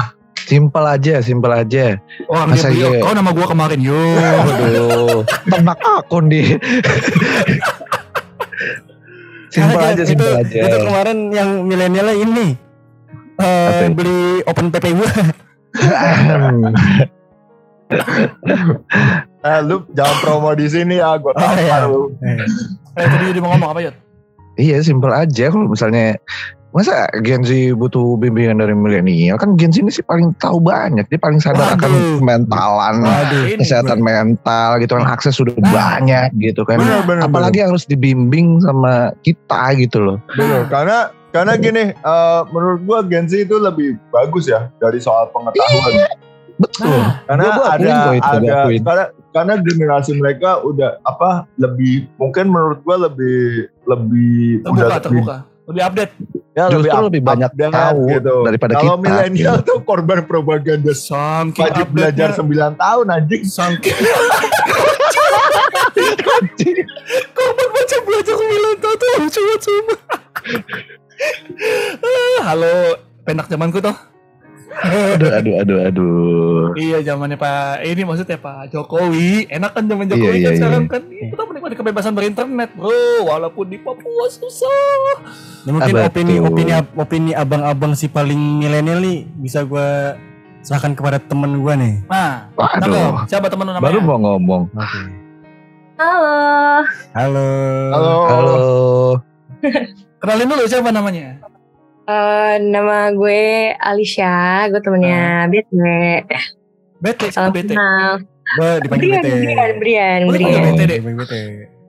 Simpel 0.48 0.84
aja, 0.88 1.20
simpel 1.20 1.52
aja. 1.52 2.00
Orang 2.30 2.54
Masa 2.54 2.70
dia 2.70 2.86
iya? 2.86 3.02
oh 3.02 3.12
nama 3.12 3.34
gua 3.34 3.50
kemarin, 3.50 3.82
yo. 3.82 3.98
Waduh, 3.98 5.26
ternak 5.44 5.76
akun 5.84 6.30
di. 6.30 6.56
simpel 9.52 9.76
Kagak, 9.76 9.92
aja, 9.98 10.02
simpel 10.06 10.30
itu, 10.32 10.40
aja. 10.40 10.60
Itu 10.70 10.78
kemarin 10.86 11.18
yang 11.34 11.66
milenialnya 11.66 12.16
ini. 12.16 12.65
Eh, 13.38 13.68
itu? 13.82 13.94
beli 13.94 14.18
open 14.44 14.66
PP 14.68 14.86
gua. 14.92 15.10
eh, 19.44 19.58
lu 19.62 19.84
jangan 19.92 20.16
promo 20.20 20.50
di 20.52 20.66
sini 20.66 20.96
ya, 20.96 21.14
gue 21.16 21.30
Oh, 21.30 21.52
iya. 21.54 21.84
tahu. 21.84 22.00
Eh, 22.94 23.06
tadi 23.06 23.24
Yudi 23.26 23.40
mau 23.40 23.52
ngomong 23.52 23.70
apa 23.70 23.80
Yud? 23.82 23.96
Iya 24.56 24.80
simpel 24.80 25.12
aja 25.12 25.52
kalau 25.52 25.68
misalnya 25.68 26.16
masa 26.76 27.08
Gen 27.24 27.40
Z 27.40 27.48
butuh 27.72 28.20
bimbingan 28.20 28.60
dari 28.60 28.76
milenial 28.76 29.40
kan 29.40 29.56
Gen 29.56 29.72
Z 29.72 29.80
ini 29.80 29.88
sih 29.88 30.04
paling 30.04 30.36
tahu 30.36 30.60
banyak 30.60 31.08
dia 31.08 31.16
paling 31.16 31.40
sadar 31.40 31.72
akan 31.72 31.88
Waduh. 31.88 32.20
mentalan 32.20 33.00
Waduh. 33.00 33.56
Kesehatan 33.56 33.98
mental 33.98 34.76
gitu 34.78 34.92
kan 34.92 35.08
akses 35.08 35.34
sudah 35.34 35.56
Nah. 35.56 35.72
banyak 35.72 36.36
gitu 36.36 36.68
kan 36.68 36.76
Bener, 36.76 37.00
bener, 37.02 37.24
apalagi 37.24 37.64
harus 37.64 37.88
dibimbing 37.88 38.60
sama 38.60 39.16
kita 39.24 39.72
gitu 39.74 40.04
loh 40.04 40.18
Bener, 40.30 40.68
karena 40.68 40.98
karena 41.32 41.52
gini, 41.56 41.84
eh, 41.92 42.40
menurut 42.48 42.80
gua 42.84 43.00
Gen 43.02 43.24
Z 43.24 43.40
itu 43.42 43.56
lebih 43.56 43.96
bagus 44.08 44.44
ya 44.44 44.68
dari 44.76 45.00
soal 45.00 45.28
pengetahuan. 45.28 46.12
betul 46.56 46.88
Nah, 46.88 47.20
karena 47.24 47.42
Gua- 47.42 47.56
gua 47.56 47.66
ada 47.68 47.84
itu, 48.12 48.28
ada 48.40 48.56
karena 48.80 49.04
karena 49.30 49.54
generasi 49.60 50.12
mereka 50.12 50.60
udah 50.60 50.96
apa 51.02 51.44
lebih 51.56 52.08
mungkin 52.16 52.48
menurut 52.48 52.80
gua 52.80 52.96
lebih 53.04 53.68
lebih 53.84 54.60
terbuka, 54.60 54.72
udah 54.72 54.86
lebih 54.86 55.04
terbuka. 55.04 55.36
Lebih 55.66 55.82
update. 55.82 56.12
Ya 56.56 56.72
Justru 56.72 56.88
up- 56.90 57.06
lebih 57.06 57.20
banyak 57.20 57.50
update 57.52 57.68
tahu 57.70 58.00
daripada 58.42 58.72
Kalau 58.74 58.96
kita. 58.96 59.04
milenial 59.04 59.56
tuh 59.60 59.78
korban 59.82 60.24
propaganda 60.24 60.90
Saking 60.90 61.52
wajib 61.54 61.86
belajar 61.92 62.32
9 62.32 62.48
tahun 62.74 63.06
anjing. 63.12 63.42
Saking 63.44 63.92
Korban 67.32 67.68
baca 67.70 67.96
belajar 68.02 68.34
sembilan 68.34 68.74
tahun 68.78 68.96
tuh 68.96 69.08
lucu 69.18 69.40
banget 69.42 69.60
sumpah. 69.62 70.00
Ah, 71.98 72.40
Halo, 72.46 72.76
penak 73.22 73.46
zamanku 73.46 73.78
toh. 73.78 73.96
Aduh 74.76 75.30
aduh 75.32 75.54
aduh 75.62 75.78
aduh 75.88 76.62
Iya 76.76 77.00
zamannya 77.00 77.40
Pak 77.40 77.80
ini 77.80 78.04
maksudnya 78.04 78.36
Pak 78.36 78.68
Jokowi. 78.68 79.48
Enak 79.48 79.72
kan 79.72 79.88
zaman 79.88 80.04
Jokowi 80.04 80.36
Iya, 80.36 80.44
kan 80.44 80.52
iya, 80.52 80.58
sekarang 80.60 80.84
kan 80.92 81.02
kita 81.08 81.42
menikmati 81.48 81.74
kebebasan 81.74 82.12
berinternet, 82.12 82.70
Bro. 82.76 83.24
Walaupun 83.24 83.72
di 83.72 83.80
Papua 83.80 84.28
susah. 84.28 85.24
Ini 85.64 85.70
mungkin 85.72 85.94
Ah, 85.96 86.06
opini 86.06 86.34
opini 86.36 86.70
opini 86.92 87.30
abang-abang 87.32 87.96
si 87.96 88.06
paling 88.06 88.60
milenial 88.60 89.00
nih 89.00 89.24
bisa 89.40 89.64
gua 89.64 90.20
serahkan 90.60 90.92
kepada 90.92 91.16
temen 91.16 91.56
gua 91.64 91.74
nih. 91.80 92.04
Nah, 92.06 92.52
waduh 92.52 93.24
siapa 93.24 93.48
temen 93.48 93.64
lu 93.64 93.72
namanya? 93.72 93.86
baru 93.88 93.98
mau 94.04 94.18
ngomong 94.20 94.62
Oke. 94.76 95.00
Halo. 95.96 96.36
Halo. 97.16 97.48
Halo. 97.88 98.14
halo 98.28 98.56
Kenalin 100.20 100.48
dulu 100.48 100.64
siapa 100.68 100.92
namanya? 100.92 101.40
Eh, 102.06 102.54
nama 102.62 103.10
gue 103.10 103.42
Alicia, 103.74 104.36
gue 104.70 104.78
temennya 104.78 105.50
Bete. 105.50 106.22
Bete, 106.96 107.26
Salam 107.28 107.50
Bete? 107.50 107.74
kenal. 107.74 108.22
Dipanggil 108.78 109.10
Brian, 109.10 109.20
Bete. 109.20 109.34
Brian, 109.34 109.74
Brian, 109.76 110.20
Brian. 110.22 110.22
dipanggil 110.30 110.62
Bete, 110.62 110.84
Dek. 110.84 110.96
Dipanggil 110.96 111.18
Bete. 111.18 111.40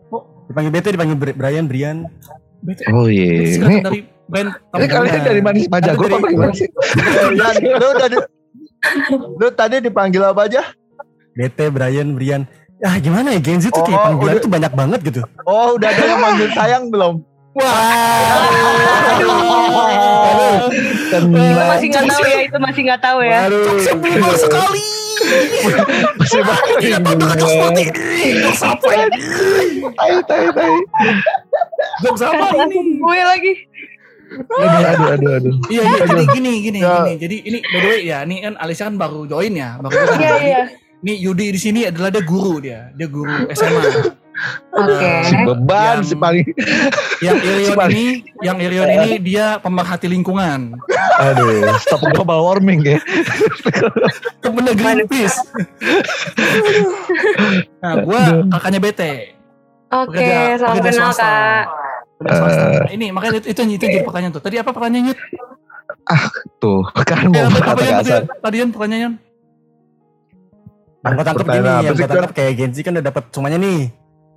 Oh. 0.09 0.21
Dipanggil 0.49 0.71
Bete, 0.73 0.87
dipanggil 0.89 1.17
Bri- 1.17 1.37
Brian, 1.37 1.65
Brian. 1.65 1.97
Bete. 2.57 2.83
oh 2.89 3.05
iya 3.05 3.29
ini 3.37 3.53
singkatan 3.53 3.85
dari 3.85 3.99
brand 4.25 4.49
ini 4.49 4.85
kalian 4.89 5.21
dari 5.21 5.41
mana 5.45 5.55
sih 5.55 5.69
pajak 5.69 5.93
Dari- 5.93 6.09
apa 6.09 6.27
gimana 6.27 6.53
sih 6.57 6.67
lu 7.69 7.89
tadi 7.93 8.17
lu 9.37 9.47
tadi 9.53 9.75
dipanggil 9.79 10.23
apa 10.25 10.41
aja? 10.43 10.61
Bete, 11.31 11.69
Brian, 11.69 12.17
Brian. 12.17 12.49
Ya 12.77 12.97
gimana 12.97 13.29
ya 13.31 13.39
Gen 13.39 13.57
Z 13.59 13.69
tuh 13.69 13.81
kayak 13.83 13.93
Oh, 13.95 14.05
panggilan 14.07 14.33
udah. 14.33 14.41
tuh 14.41 14.51
banyak 14.51 14.73
banget 14.73 14.99
gitu. 15.03 15.21
Oh, 15.43 15.77
udah 15.77 15.87
ada 15.87 16.01
yang 16.03 16.19
manggil 16.19 16.49
sayang 16.51 16.83
belum? 16.89 17.21
Itu 21.07 21.57
masih 21.57 21.87
nggak 21.89 22.05
tahu 22.05 22.23
ya, 22.23 22.39
itu 22.45 22.57
masih 22.59 22.81
nggak 22.85 23.01
tahu 23.01 23.19
ya. 23.23 23.39
Simpel 23.81 24.31
sekali. 24.37 24.85
masih 26.13 26.41
banyak 26.45 27.01
Siapa 28.53 28.89
ini? 28.93 29.17
tai 29.97 30.13
tai 30.29 30.45
tai 30.53 30.73
Jokes 32.05 32.21
apa 32.21 32.37
Kasihan 32.37 32.69
ini? 32.69 33.01
gue 33.01 33.21
lagi. 33.25 33.53
aduh 34.53 34.77
aduh 34.85 35.07
aduh 35.09 35.31
aduh 35.41 35.55
Iya, 35.73 35.81
iya, 35.87 36.03
gini, 36.05 36.23
gini, 36.29 36.51
gini, 36.61 36.79
Ya. 36.79 37.01
gini. 37.01 37.13
Jadi 37.17 37.37
ini 37.49 37.57
by 37.63 37.79
the 37.81 37.87
way 37.89 38.01
ya, 38.05 38.17
ini 38.29 38.35
kan 38.45 38.53
Alisa 38.61 38.85
kan 38.85 38.95
baru 38.99 39.25
join 39.25 39.57
ya, 39.57 39.81
baru 39.81 39.95
join. 39.95 40.19
Iya, 40.21 40.35
iya. 40.37 40.61
Nih 41.01 41.17
Yudi 41.17 41.49
di 41.49 41.57
sini 41.57 41.81
adalah 41.87 42.13
dia 42.13 42.21
guru 42.21 42.61
dia, 42.61 42.93
dia 42.93 43.07
guru 43.09 43.33
SMA. 43.49 43.81
Oke. 44.69 45.11
si 45.27 45.35
beban 45.39 45.97
Yang- 45.97 46.05
si 46.05 46.15
paling 46.15 46.45
Yang 47.19 47.37
Irion 47.47 47.69
Coba. 47.71 47.83
ini, 47.87 48.05
yang 48.39 48.57
Irion 48.57 48.87
ini 48.87 49.11
dia 49.19 49.57
pemerhati 49.57 50.05
lingkungan. 50.05 50.77
aduh 51.17 51.49
stop 51.79 52.05
global 52.07 52.45
warming 52.45 52.77
ya 52.79 53.01
Temennya 54.39 54.73
Greenpeace. 54.73 55.37
nah, 57.79 57.93
gua 57.99 58.21
kakaknya 58.51 58.79
Bete. 58.79 59.13
Oke, 59.87 60.19
Pekerja- 60.19 60.59
salam 60.59 60.75
kenal 60.77 60.93
swasta. 61.09 61.25
kak. 61.25 61.65
Nah, 62.19 62.91
ini 62.91 63.07
makanya 63.09 63.39
itu, 63.39 63.47
itu, 63.47 63.61
itu 63.71 63.83
jadi 63.83 64.03
pertanyaan 64.03 64.29
tuh. 64.31 64.41
Tadi 64.41 64.57
apa 64.57 64.69
pertanyaannya 64.69 65.13
Yud? 65.13 65.19
tuh 66.57 66.81
kan 66.99 67.19
Eh, 67.19 67.29
mau 67.29 67.41
apa 67.41 67.51
berkata 67.53 67.81
kasar 67.95 68.21
tadi 68.37 68.55
yang 68.57 68.69
pertanyaannya? 68.69 69.11
Yang 70.99 71.13
gua 71.13 71.25
tangkep 71.25 71.45
gini, 71.47 71.67
yang 71.79 71.81
sih, 71.87 71.97
gua 71.97 72.09
tangkep 72.11 72.31
kayak 72.33 72.51
Gen 72.53 72.71
Z 72.71 72.77
kan 72.81 72.91
udah 72.93 73.05
dapat 73.05 73.23
semuanya 73.29 73.57
nih. 73.57 73.81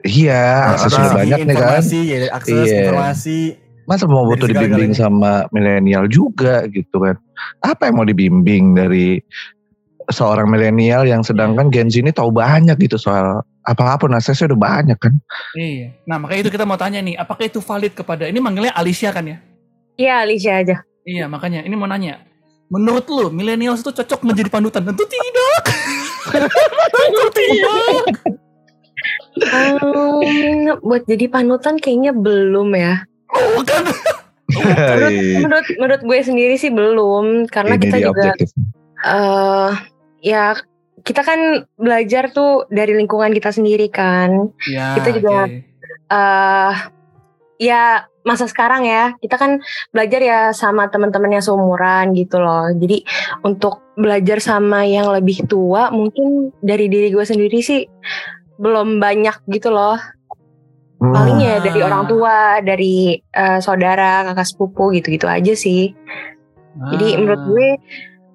Iya 0.03 0.75
akses 0.75 0.91
Dari 0.91 0.97
sudah 0.97 1.11
banyak 1.15 1.39
nih 1.39 1.57
kan 1.57 1.81
informasi, 1.81 1.99
ya, 2.05 2.19
akses 2.33 2.67
Iya. 2.67 2.79
informasi. 2.87 3.39
masa 3.85 4.05
mau 4.07 4.23
butuh 4.23 4.47
dibimbing 4.47 4.95
sama 4.95 5.51
milenial 5.51 6.07
juga 6.07 6.63
gitu 6.71 7.03
kan 7.03 7.19
apa 7.61 7.91
yang 7.91 7.99
mau 7.99 8.07
dibimbing 8.07 8.73
dari 8.73 9.19
seorang 10.09 10.47
milenial 10.47 11.03
yang 11.05 11.23
sedangkan 11.23 11.71
Gen 11.71 11.91
Z 11.91 11.99
ini 11.99 12.11
tahu 12.11 12.31
banyak 12.31 12.79
gitu 12.79 12.97
soal 12.97 13.43
apa-apun 13.63 14.15
aksesnya 14.15 14.55
udah 14.55 14.61
banyak 14.61 14.99
kan 14.99 15.15
Iya. 15.53 15.95
Nah, 16.07 16.17
makanya 16.19 16.47
itu 16.47 16.51
kita 16.51 16.65
mau 16.65 16.79
tanya 16.79 16.99
nih, 16.99 17.15
apakah 17.15 17.47
itu 17.47 17.59
valid 17.59 17.93
kepada 17.93 18.27
ini 18.27 18.39
manggilnya 18.39 18.73
Alicia 18.73 19.11
kan 19.11 19.27
ya? 19.27 19.39
Iya, 19.95 20.15
Alicia 20.23 20.53
aja. 20.59 20.77
Iya, 21.03 21.27
makanya 21.27 21.61
ini 21.63 21.75
mau 21.75 21.87
nanya. 21.87 22.23
Menurut 22.71 23.05
lu, 23.11 23.29
milenial 23.29 23.75
itu 23.75 23.91
cocok 23.91 24.23
menjadi 24.23 24.49
panutan? 24.49 24.83
Tentu 24.87 25.03
tidak. 25.05 25.63
Tentu 26.95 27.25
tidak. 27.35 28.05
Hmm, 29.41 30.81
buat 30.85 31.03
jadi 31.05 31.27
panutan 31.27 31.81
kayaknya 31.81 32.13
belum 32.13 32.77
ya. 32.77 33.05
Oh, 33.31 33.63
kan. 33.65 33.85
Menurut, 34.51 35.13
menurut 35.15 35.67
menurut 35.79 36.01
gue 36.03 36.19
sendiri 36.27 36.55
sih 36.59 36.75
belum 36.75 37.47
karena 37.47 37.79
ini 37.79 37.83
kita 37.87 37.97
juga 38.03 38.35
objektif 38.35 38.51
eh 39.01 39.71
ya 40.21 40.53
kita 41.01 41.23
kan 41.23 41.65
belajar 41.79 42.29
tuh 42.29 42.69
dari 42.69 42.93
lingkungan 42.93 43.33
kita 43.33 43.55
sendiri 43.55 43.89
kan. 43.89 44.51
Ya, 44.69 44.99
Kita 44.99 45.09
juga- 45.17 45.49
oke. 45.49 45.65
eh 46.11 46.75
ya 47.63 47.83
masa 48.21 48.45
sekarang 48.45 48.85
ya 48.85 49.17
kita 49.17 49.41
kan 49.41 49.65
belajar 49.95 50.21
ya 50.21 50.41
sama 50.53 50.91
teman-teman 50.93 51.41
yang 51.41 51.45
seumuran 51.47 52.13
gitu 52.13 52.37
loh. 52.37 52.69
Jadi 52.75 53.07
untuk 53.41 53.81
belajar 53.97 54.43
sama 54.43 54.85
yang 54.85 55.09
lebih 55.09 55.47
tua 55.49 55.89
mungkin 55.89 56.53
dari 56.61 56.91
diri 56.91 57.09
gue 57.09 57.25
sendiri 57.25 57.63
sih 57.63 57.87
belum 58.61 59.01
banyak 59.01 59.41
gitu 59.49 59.73
loh. 59.73 59.97
Hmm. 61.01 61.17
Paling 61.17 61.39
ya 61.41 61.57
dari 61.65 61.81
orang 61.81 62.05
tua, 62.05 62.61
dari 62.61 63.17
eh, 63.17 63.59
saudara, 63.65 64.21
kakak 64.31 64.45
sepupu 64.45 64.93
gitu-gitu 64.93 65.25
aja 65.25 65.57
sih. 65.57 65.97
Jadi 66.77 67.07
Ah. 67.13 67.19
menurut 67.19 67.43
gue 67.49 67.69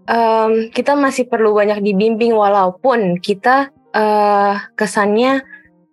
em, 0.06 0.52
kita 0.70 0.98
masih 0.98 1.26
perlu 1.26 1.54
banyak 1.54 1.82
dibimbing 1.82 2.34
walaupun 2.34 3.22
kita 3.22 3.70
eh, 3.96 4.54
kesannya 4.76 5.46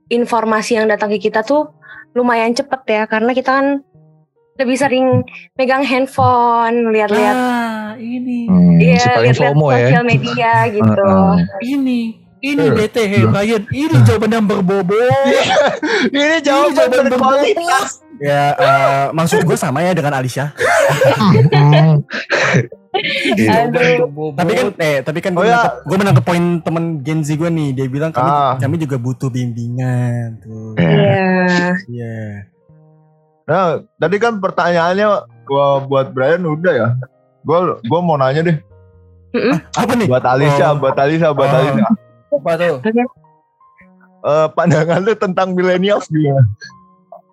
informasi 0.08 0.76
yang 0.76 0.90
datang 0.90 1.12
ke 1.12 1.22
kita 1.22 1.44
tuh 1.44 1.70
lumayan 2.12 2.52
cepet 2.52 2.82
ya 2.88 3.02
karena 3.08 3.32
kita 3.32 3.50
kan 3.62 3.66
lebih 4.60 4.76
sering 4.76 5.24
megang 5.56 5.80
handphone, 5.80 6.92
lihat-lihat 6.92 7.36
Ah, 7.36 7.96
ini. 7.96 8.44
Hmm, 8.44 8.76
Iya, 8.76 9.00
si 9.00 9.08
paling 9.08 9.32
lihat-lihat 9.32 9.56
ya 9.56 9.76
sosial 9.88 10.04
media 10.04 10.52
gitu. 10.68 11.08
Ini. 11.64 12.00
Ini 12.42 12.64
Bete, 12.70 13.02
hey 13.06 13.22
Brian. 13.22 13.62
Ini 13.70 13.96
jawaban 14.02 14.30
yang 14.32 14.44
berbobot. 14.44 14.98
Ini 16.10 16.42
jawaban 16.42 16.74
jawaban 16.74 17.04
berkualitas. 17.08 18.02
Ya 18.18 18.54
eh, 18.54 19.04
maksud 19.10 19.42
gue 19.42 19.54
sama 19.54 19.80
ya 19.80 19.90
dengan 19.92 20.14
Alicia. 20.14 20.50
Ini 21.32 21.88
Iya. 23.38 23.66
Aduh. 23.66 24.36
Tapi 24.36 24.52
kan 24.52 24.66
eh 24.76 25.00
tapi 25.00 25.18
kan 25.18 25.32
gue 25.32 25.40
Oh, 25.40 25.46
ya. 25.46 25.54
menangkap, 25.54 25.74
gue 25.80 25.96
menangkap 25.96 26.24
poin 26.24 26.44
temen 26.60 26.84
Gen 27.00 27.20
Z 27.22 27.34
gue 27.34 27.48
nih. 27.48 27.68
Dia 27.72 27.86
bilang 27.88 28.10
kami 28.10 28.28
Ah. 28.28 28.54
kami 28.58 28.76
juga 28.76 28.98
butuh 28.98 29.26
bimbingan 29.26 30.36
tuh. 30.38 30.76
Ya. 30.76 30.92
Iya. 30.92 31.66
Iya. 31.88 32.20
Nah, 33.42 33.66
tadi 33.96 34.16
kan 34.18 34.38
pertanyaannya 34.38 35.08
gua 35.42 35.82
buat 35.82 36.10
Brian 36.10 36.42
udah 36.42 36.72
ya. 36.72 36.88
Gua 37.42 37.80
gua 37.80 38.00
mau 38.00 38.14
nanya 38.14 38.44
deh 38.44 38.58
Apa 39.72 39.96
nih? 39.96 40.06
buat 40.06 40.22
Alicia, 40.22 40.66
Oh. 40.68 40.78
buat 40.78 40.94
Alicia, 40.94 41.32
buat 41.32 41.48
Oh. 41.48 41.58
Alicia. 41.58 41.86
Apa 42.42 42.50
tuh? 42.56 42.76
Eh, 44.22 44.46
pandangan 44.52 44.98
lu 45.00 45.14
tentang 45.14 45.48
millennials 45.52 46.06
gimana? 46.06 46.46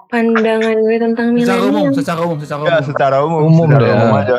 Pandangan 0.08 0.74
gue 0.76 0.98
tentang 0.98 1.28
Secara 1.36 1.62
umum, 1.62 1.74
milenial. 1.86 1.98
secara 1.98 2.19
umum, 2.22 2.38
secara 2.39 2.60
Ya, 2.60 2.69
umum. 2.72 2.86
secara 2.86 3.17
umum, 3.22 3.41
Umum 3.43 3.67
secara 3.67 3.86
umum 3.88 4.10
ya. 4.12 4.22
aja. 4.24 4.38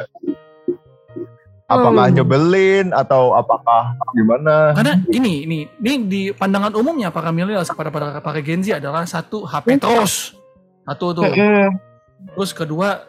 apakah 1.64 2.04
Hmm. 2.04 2.14
nyebelin 2.16 2.87
atau 2.90 3.30
apakah 3.30 3.94
gimana? 4.11 4.74
Karena 4.74 4.98
ini, 5.09 5.46
ini, 5.46 5.59
ini 5.70 5.92
di 6.02 6.22
pandangan 6.35 6.74
umumnya 6.74 7.14
para 7.14 7.30
milenial 7.30 7.62
kepada 7.62 7.94
para 7.94 8.18
para 8.18 8.38
Gen 8.42 8.59
Z 8.59 8.83
adalah 8.83 9.06
satu 9.06 9.46
HP 9.46 9.78
terus, 9.78 10.35
satu 10.83 11.14
tuh. 11.14 11.30
Mm-mm. 11.30 11.70
Terus 12.35 12.50
kedua, 12.50 13.06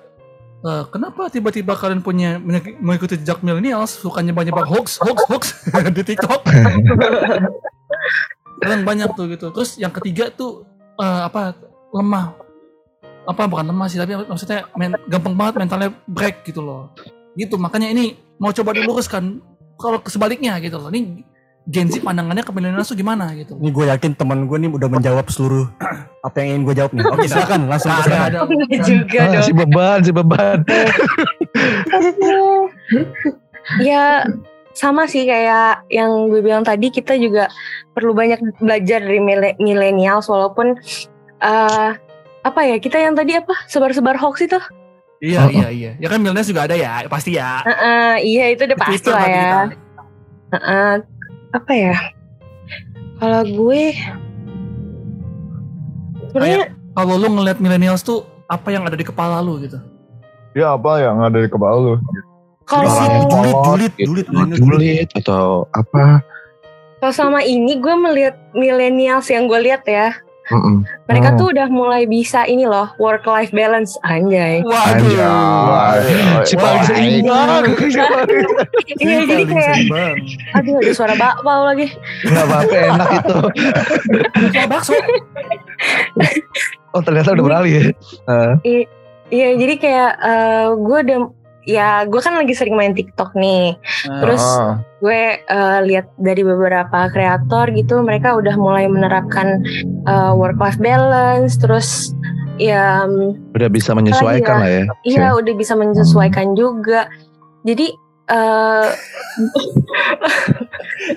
eh, 0.62 0.84
kenapa 0.88 1.28
tiba-tiba 1.28 1.74
kalian 1.74 2.00
punya 2.00 2.38
mengik- 2.38 2.78
mengikuti 2.78 3.18
jejak 3.18 3.42
milenial 3.42 3.86
suka 3.86 4.22
nyebar-nyebar 4.22 4.66
hoax, 4.66 5.02
hoax, 5.02 5.20
hoax 5.28 5.44
di 5.98 6.04
TikTok? 6.06 6.42
Kalian 8.62 8.84
banyak 8.86 9.10
tuh 9.14 9.26
gitu. 9.28 9.50
Terus 9.50 9.78
yang 9.78 9.90
ketiga 9.92 10.30
tuh 10.30 10.66
eh, 10.98 11.22
apa 11.26 11.58
lemah, 11.92 12.38
apa 13.26 13.42
bukan 13.46 13.66
lemah 13.68 13.88
sih 13.90 13.98
tapi 13.98 14.14
maksudnya 14.16 14.70
men- 14.74 15.02
gampang 15.10 15.34
banget 15.34 15.54
mentalnya 15.60 15.90
break 16.06 16.46
gitu 16.46 16.62
loh. 16.62 16.94
Gitu 17.34 17.58
makanya 17.58 17.90
ini 17.90 18.18
mau 18.38 18.54
coba 18.54 18.74
diluruskan 18.74 19.42
kalau 19.78 19.98
sebaliknya 20.06 20.62
gitu 20.62 20.78
loh. 20.78 20.90
Ini 20.90 21.26
Gen 21.64 21.88
Z 21.88 22.02
pandangannya 22.02 22.42
ke 22.42 22.50
milenial 22.50 22.82
tuh 22.82 22.94
gimana 22.94 23.30
gitu. 23.34 23.54
Ini 23.54 23.70
gue 23.70 23.86
yakin 23.88 24.12
teman 24.14 24.50
gue 24.50 24.58
nih 24.58 24.70
udah 24.72 24.90
menjawab 24.90 25.26
seluruh 25.28 25.70
apa 26.26 26.36
yang 26.40 26.48
ingin 26.52 26.62
gue 26.64 26.76
jawab 26.76 26.92
nih. 26.92 27.06
Oke 27.06 27.26
silakan 27.28 27.60
langsung 27.66 27.92
Nah, 27.92 28.02
ke 28.02 28.10
ada, 28.10 28.18
ada. 28.26 28.40
Juga 28.82 29.20
Ah, 29.20 29.30
dong. 29.32 29.44
si 29.44 29.52
beban, 29.52 29.98
si 30.02 30.12
beban. 30.12 30.58
ya 33.80 34.26
sama 34.72 35.06
sih 35.06 35.24
kayak 35.24 35.86
yang 35.88 36.10
gue 36.28 36.42
bilang 36.42 36.64
tadi 36.64 36.90
kita 36.90 37.14
juga 37.16 37.52
perlu 37.92 38.12
banyak 38.12 38.40
belajar 38.58 38.98
dari 38.98 39.20
mile- 39.20 39.58
millennials 39.58 40.26
walaupun 40.26 40.80
eh 41.38 41.90
apa 42.42 42.60
ya 42.64 42.78
kita 42.78 42.98
yang 42.98 43.14
tadi 43.14 43.36
apa 43.36 43.54
sebar-sebar 43.68 44.18
hoax 44.18 44.42
itu 44.44 44.58
Iya, 45.22 45.54
iya, 45.54 45.70
iya. 45.70 45.92
Ya 45.96 46.10
kan 46.10 46.18
milenial 46.18 46.42
juga 46.42 46.66
ada 46.66 46.74
ya, 46.74 47.06
pasti 47.06 47.38
ya. 47.38 47.62
Heeh, 47.62 48.26
iya 48.26 48.46
itu 48.50 48.66
udah 48.66 48.74
pasti 48.74 48.90
Twitter 48.98 49.14
lah 49.14 49.22
tadi 49.22 49.30
ya 49.30 49.38
kita. 49.38 49.60
Heeh, 50.52 50.92
apa 51.52 51.72
ya 51.76 51.96
kalau 53.20 53.44
gue 53.46 53.84
sebenarnya 56.32 56.74
Kalau 56.92 57.16
lu 57.16 57.28
ngeliat 57.32 57.64
millennials 57.64 58.04
tuh 58.04 58.28
apa 58.52 58.68
yang 58.68 58.84
ada 58.84 59.00
di 59.00 59.08
kepala 59.08 59.40
lu 59.40 59.64
gitu? 59.64 59.80
Ya 60.52 60.76
apa 60.76 61.00
yang 61.00 61.24
ada 61.24 61.40
di 61.40 61.48
kepala 61.48 61.80
lu? 61.80 61.96
kalau 62.68 62.88
Orang 62.88 63.56
Julid, 63.68 63.92
gitu. 63.96 64.12
julid, 64.12 64.28
julid. 64.32 64.60
julid 64.60 65.10
atau 65.24 65.68
apa? 65.76 66.24
kalau 67.02 67.14
sama 67.16 67.40
ini 67.42 67.80
gue 67.82 67.96
melihat 67.98 68.36
millennials 68.54 69.28
yang 69.32 69.50
gue 69.50 69.60
lihat 69.60 69.84
ya 69.88 70.14
Mm-mm. 70.52 70.76
mereka 71.08 71.30
Oh. 71.32 71.38
tuh 71.38 71.48
udah 71.50 71.68
mulai 71.68 72.04
bisa 72.04 72.44
ini 72.44 72.64
loh 72.64 72.92
work 72.98 73.24
life 73.24 73.50
balance 73.50 73.96
anjay 74.02 74.60
Anjay. 74.62 75.24
Si 76.44 76.54
paling 76.54 76.84
seimbang. 76.84 77.64
iya 79.02 79.18
jadi 79.24 79.44
kayak 79.46 79.76
aduh 80.54 80.76
ada 80.78 80.92
suara 80.92 81.14
bakpao 81.16 81.66
lagi 81.66 81.88
Gak 82.24 82.44
apa-apa 82.44 82.76
enak 82.90 83.10
itu. 83.16 83.38
Kayak 84.52 84.68
bakso. 84.70 84.94
Oh 86.92 87.00
ternyata 87.00 87.32
udah 87.32 87.46
beralih 87.46 87.72
ya. 87.72 87.84
Eh, 88.62 88.84
Iya, 89.32 89.56
jadi 89.56 89.76
kayak 89.78 90.12
eh, 90.20 90.68
gue 90.76 90.98
udah 91.02 91.20
ya 91.64 92.04
gue 92.04 92.18
kan 92.18 92.34
lagi 92.34 92.54
sering 92.54 92.74
main 92.74 92.92
TikTok 92.92 93.34
nih. 93.34 93.78
Terus 94.04 94.42
Ah. 94.42 94.82
gue 94.98 95.22
eh, 95.38 95.80
lihat 95.86 96.10
dari 96.16 96.42
beberapa 96.42 97.10
kreator 97.10 97.70
gitu, 97.72 98.02
mereka 98.02 98.34
udah 98.34 98.54
mulai 98.56 98.86
menerapkan 98.86 99.62
work 100.34 100.58
life 100.58 100.78
balance. 100.78 101.58
Terus 101.58 102.14
ya 102.58 103.06
mm, 103.06 103.58
udah 103.58 103.70
bisa 103.70 103.92
menyesuaikan 103.92 104.58
lah 104.60 104.70
ya. 104.70 104.84
iya 105.04 105.28
udah 105.34 105.54
bisa 105.54 105.74
menyesuaikan 105.74 106.54
juga. 106.54 107.10
Jadi 107.62 107.94
eh 108.28 108.88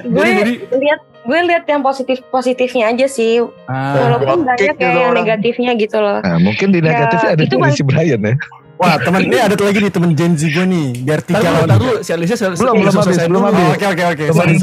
gue 0.05 0.29
lihat 0.75 1.01
gue 1.25 1.39
lihat 1.49 1.65
yang 1.65 1.81
positif 1.81 2.21
positifnya 2.29 2.93
aja 2.93 3.09
sih, 3.09 3.41
ah, 3.65 3.97
walaupun 3.97 4.45
banyak 4.45 4.77
ya 4.77 4.91
yang 4.93 5.13
orang. 5.13 5.25
negatifnya 5.25 5.73
gitu 5.77 5.97
loh. 5.97 6.21
Nah, 6.21 6.37
mungkin 6.37 6.69
di 6.69 6.81
Ya, 6.81 6.93
negatifnya 6.93 7.31
ada 7.33 7.43
itu 7.43 7.57
dari 7.57 7.73
si 7.73 7.83
Brian 7.83 8.21
ya. 8.21 8.35
Wah 8.75 8.99
teman 8.99 9.23
ini 9.23 9.39
ada 9.39 9.55
tuh 9.55 9.65
lagi 9.65 9.79
nih 9.79 9.89
teman 9.89 10.13
Gen 10.13 10.35
Z 10.35 10.47
gue 10.47 10.65
nih. 10.65 10.89
Biar 11.01 11.21
tiga 11.21 11.47
lawan. 11.47 11.79
dulu, 11.79 11.95
si 12.01 12.11
Alicia 12.11 12.35
Belum, 12.51 12.75
belum 12.77 12.93
habis, 12.93 13.19
belum 13.21 13.31
dulu. 13.31 13.47
habis. 13.47 13.63
Oh, 13.63 13.73
Oke 13.73 13.87
oke 13.87 14.05
oke. 14.05 14.25
Sorry 14.33 14.55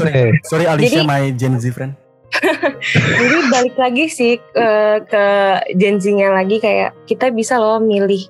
sorry. 0.42 0.64
Alicia 0.66 1.00
Jadi- 1.00 1.08
my 1.08 1.22
Gen 1.32 1.56
Z 1.56 1.64
friend. 1.70 1.92
Jadi 3.12 3.38
balik 3.48 3.76
lagi 3.76 4.08
sih 4.08 4.32
eh, 4.38 4.96
ke 5.02 5.24
Gen 5.74 5.96
Z-nya 5.96 6.32
lagi 6.32 6.56
kayak 6.58 6.96
kita 7.04 7.28
bisa 7.28 7.56
loh 7.56 7.76
milih 7.76 8.24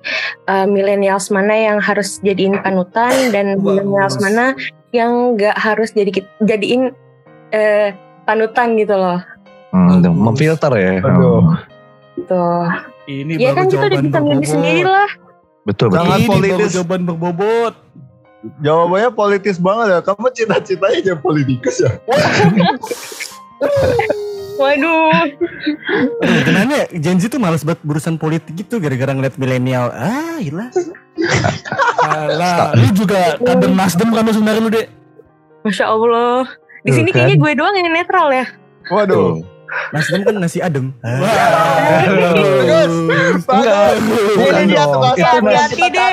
eh, 0.44 0.66
millennials 0.66 1.30
mana 1.30 1.54
yang 1.54 1.78
harus 1.78 2.18
jadiin 2.18 2.58
panutan 2.58 3.30
dan 3.30 3.54
Bagus. 3.54 3.62
millennials 3.62 4.14
mana 4.18 4.58
yang 4.90 5.38
nggak 5.38 5.54
harus 5.54 5.90
jadi 5.90 6.10
jadiin 6.40 6.90
eh, 7.50 7.94
panutan 8.22 8.74
gitu 8.74 8.92
loh. 8.92 9.22
Hmm, 9.70 10.02
memfilter 10.02 10.72
ya. 10.74 10.94
Aduh. 11.00 11.54
Tuh. 12.26 12.66
Ini 13.02 13.34
Ya 13.34 13.50
baru 13.50 13.56
kan 13.56 13.64
kita 13.68 13.86
udah 13.88 14.00
bisa 14.00 14.18
milih 14.20 14.48
sendiri 14.48 14.82
lah. 14.82 15.10
Betul 15.62 15.94
betul. 15.94 16.02
Jangan 16.02 16.20
politis. 16.26 16.70
jawaban 16.74 17.00
berbobot. 17.06 17.74
Jawabannya 18.58 19.10
politis 19.14 19.56
banget 19.62 19.86
ya. 19.94 19.98
Kamu 20.02 20.26
cita-citanya 20.34 20.98
jadi 20.98 21.18
politikus 21.22 21.78
ya? 21.78 21.92
Waduh. 24.62 25.10
Aduh, 26.22 26.42
kenanya 26.46 26.86
Gen 26.94 27.18
Z 27.18 27.30
tuh 27.30 27.40
males 27.42 27.62
banget 27.62 27.80
berurusan 27.82 28.18
politik 28.18 28.54
gitu 28.58 28.82
gara-gara 28.82 29.14
ngeliat 29.14 29.38
milenial. 29.38 29.90
Ah, 29.94 30.38
gila. 30.42 30.70
Alah, 32.02 32.74
lu 32.78 32.90
juga 32.94 33.38
kader 33.38 33.70
Nasdem 33.70 34.10
kan 34.10 34.22
lu 34.26 34.32
sebenarnya 34.34 34.62
lu, 34.62 34.70
Dek. 34.70 34.86
Masya 35.62 35.86
Allah. 35.86 36.46
Di 36.82 36.90
sini 36.90 37.14
kan. 37.14 37.26
kayaknya 37.30 37.36
gue 37.38 37.52
doang 37.54 37.74
yang 37.78 37.90
netral 37.94 38.28
ya. 38.34 38.46
Waduh. 38.90 39.42
Nasdem 39.92 40.24
kan 40.24 40.34
nasi 40.40 40.58
adem. 40.64 40.92
Bagus. 41.04 42.92
Bagus. 43.44 44.00
Ini 44.56 45.88
dia 45.92 46.08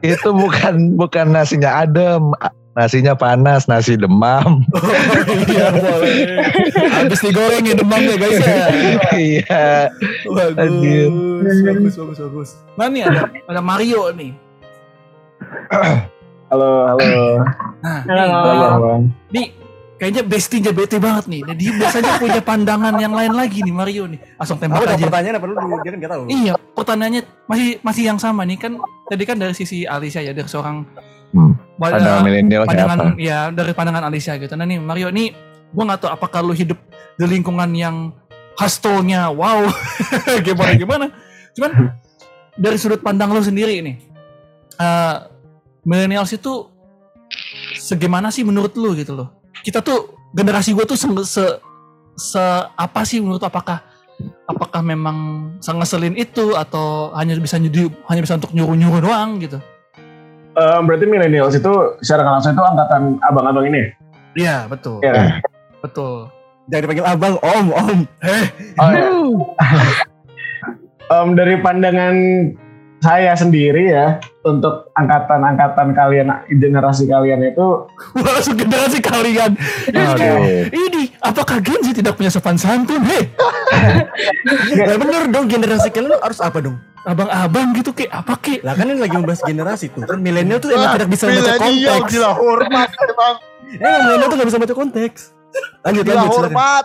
Itu 0.00 0.30
bukan 0.32 0.96
bukan 0.96 1.26
nasinya 1.34 1.84
adem, 1.84 2.32
nasinya 2.78 3.18
panas, 3.18 3.66
nasi 3.66 3.98
demam. 3.98 4.62
Iya, 5.50 5.74
boleh. 5.74 6.46
Habis 6.94 7.20
digoreng 7.26 7.66
ya 7.66 7.74
demam 7.74 8.00
ya, 8.00 8.14
guys 8.16 8.38
ya. 8.38 8.70
Iya. 9.18 9.90
Bagus. 10.30 11.10
Bagus, 11.66 11.94
bagus, 11.98 12.18
bagus. 12.22 12.50
Nah 12.78 12.86
nih 12.86 13.02
ada, 13.10 13.26
ada 13.50 13.60
Mario 13.60 14.14
nih. 14.14 14.30
Halo, 16.48 16.88
halo. 16.88 17.44
Nah, 17.84 18.00
Halo. 18.08 18.40
Halo. 18.40 19.04
Nih, 19.28 19.52
kayaknya 19.98 20.22
bestie-nya 20.22 20.70
bete 20.70 20.96
banget 20.96 21.26
nih. 21.26 21.42
Nah, 21.42 21.54
dia 21.54 21.70
biasanya 21.74 22.16
punya 22.16 22.40
pandangan 22.40 22.94
yang 22.96 23.12
lain 23.12 23.34
lagi 23.34 23.60
nih 23.60 23.74
Mario 23.74 24.06
nih. 24.06 24.18
Langsung 24.38 24.56
Apa 24.56 24.62
tembak 24.64 24.80
ada 24.80 24.94
aja. 24.94 25.04
pertanyaan 25.04 25.34
apa 25.36 25.46
lu 25.46 25.54
dia 25.54 25.90
kan 25.90 25.98
gak 25.98 26.12
tahu. 26.14 26.22
Iya, 26.30 26.54
pertanyaannya 26.72 27.22
masih 27.44 27.68
masih 27.82 28.02
yang 28.06 28.18
sama 28.18 28.42
nih 28.46 28.56
kan. 28.56 28.72
Tadi 29.04 29.22
kan 29.22 29.36
dari 29.36 29.52
sisi 29.52 29.82
Alicia 29.84 30.22
ya, 30.22 30.32
dari 30.32 30.46
seorang 30.46 30.86
Hmm, 31.28 31.60
Pandangan 31.76 32.24
eh, 32.24 32.24
milenial 32.24 32.64
kayak 32.64 32.72
apa? 32.72 32.88
pandangan 32.88 33.20
ya 33.20 33.38
dari 33.52 33.72
pandangan 33.76 34.04
Alicia 34.08 34.40
gitu. 34.40 34.56
Nah 34.56 34.64
nih 34.64 34.80
Mario 34.80 35.12
nih, 35.12 35.36
gua 35.70 35.84
nggak 35.84 36.00
tahu 36.00 36.10
apakah 36.10 36.40
lu 36.40 36.56
hidup 36.56 36.80
di 37.20 37.24
lingkungan 37.28 37.68
yang 37.76 38.16
hustle-nya 38.56 39.28
wow 39.28 39.60
gimana 40.46 40.72
gimana. 40.72 41.06
Cuman 41.52 41.92
dari 42.56 42.80
sudut 42.80 43.04
pandang 43.04 43.28
lu 43.28 43.44
sendiri 43.44 43.84
nih, 43.84 44.00
eh 44.80 45.16
millennials 45.84 46.32
itu 46.32 46.72
segimana 47.76 48.32
sih 48.32 48.40
menurut 48.40 48.72
lu 48.74 48.96
gitu 48.96 49.12
loh? 49.12 49.28
Kita 49.68 49.84
tuh 49.84 50.16
generasi 50.32 50.72
gue 50.72 50.88
tuh 50.88 50.96
se, 50.96 51.04
se, 51.28 51.44
se- 52.16 52.64
apa 52.72 53.04
sih 53.04 53.20
menurut 53.20 53.44
apakah 53.44 53.84
apakah 54.48 54.80
memang 54.80 55.50
sengeselin 55.60 56.16
itu 56.16 56.56
atau 56.56 57.12
hanya 57.12 57.36
bisa 57.36 57.60
nyudi 57.60 57.92
hanya 58.08 58.24
bisa 58.24 58.40
untuk 58.40 58.56
nyuruh 58.56 58.72
nyuruh 58.72 59.04
doang 59.04 59.36
gitu? 59.44 59.60
Eh, 60.56 60.80
berarti 60.88 61.04
millennials 61.04 61.52
itu 61.52 61.68
secara 62.00 62.24
langsung 62.24 62.56
itu 62.56 62.64
angkatan 62.64 63.20
abang-abang 63.20 63.68
ini. 63.68 63.92
Iya 64.40 64.64
betul. 64.72 65.04
Iya 65.04 65.12
kan? 65.12 65.26
Betul. 65.84 66.32
Jangan 66.72 66.82
dipanggil 66.88 67.04
abang, 67.04 67.34
om, 67.44 67.66
om. 67.76 67.98
Oh, 68.80 68.88
iya. 68.88 69.08
Em, 71.12 71.28
dari 71.36 71.60
pandangan 71.60 72.14
saya 72.98 73.30
sendiri 73.38 73.94
ya 73.94 74.18
untuk 74.42 74.90
angkatan-angkatan 74.98 75.94
kalian 75.94 76.28
generasi 76.50 77.06
kalian 77.06 77.46
itu 77.46 77.86
Langsung 78.26 78.58
generasi 78.58 78.98
kalian. 78.98 79.54
Aduh. 79.94 80.66
Ini 80.66 81.14
apakah 81.22 81.62
Gen 81.62 81.78
Z 81.86 81.94
tidak 81.94 82.18
punya 82.18 82.30
sopan 82.30 82.58
santun? 82.58 83.02
Hei, 83.06 83.30
Ya 84.78 84.98
bener 84.98 85.30
dong 85.30 85.46
generasi 85.46 85.94
kalian 85.94 86.18
harus 86.18 86.42
apa 86.42 86.58
dong? 86.58 86.78
abang-abang 87.08 87.72
gitu 87.72 87.96
kayak 87.96 88.12
apa 88.20 88.36
kek? 88.36 88.60
Lah 88.60 88.76
kan 88.76 88.84
ini 88.84 89.00
lagi 89.00 89.16
membahas 89.16 89.40
generasi 89.40 89.88
tuh. 89.88 90.04
Kan 90.04 90.20
milenial 90.20 90.60
tuh 90.60 90.76
emang 90.76 90.92
Ah, 90.92 90.94
tidak 91.00 91.08
bisa 91.08 91.24
baca 91.24 91.52
konteks. 91.56 92.10
Gila 92.12 92.30
hormat 92.36 92.88
emang. 92.92 93.34
Emang 93.80 94.00
milenial 94.04 94.28
tuh 94.28 94.36
gak 94.36 94.48
bisa 94.52 94.58
baca 94.60 94.74
konteks. 94.76 95.20
Lanjut 95.88 96.04
Gila 96.04 96.14
lanjut 96.20 96.30
silakan. 96.36 96.84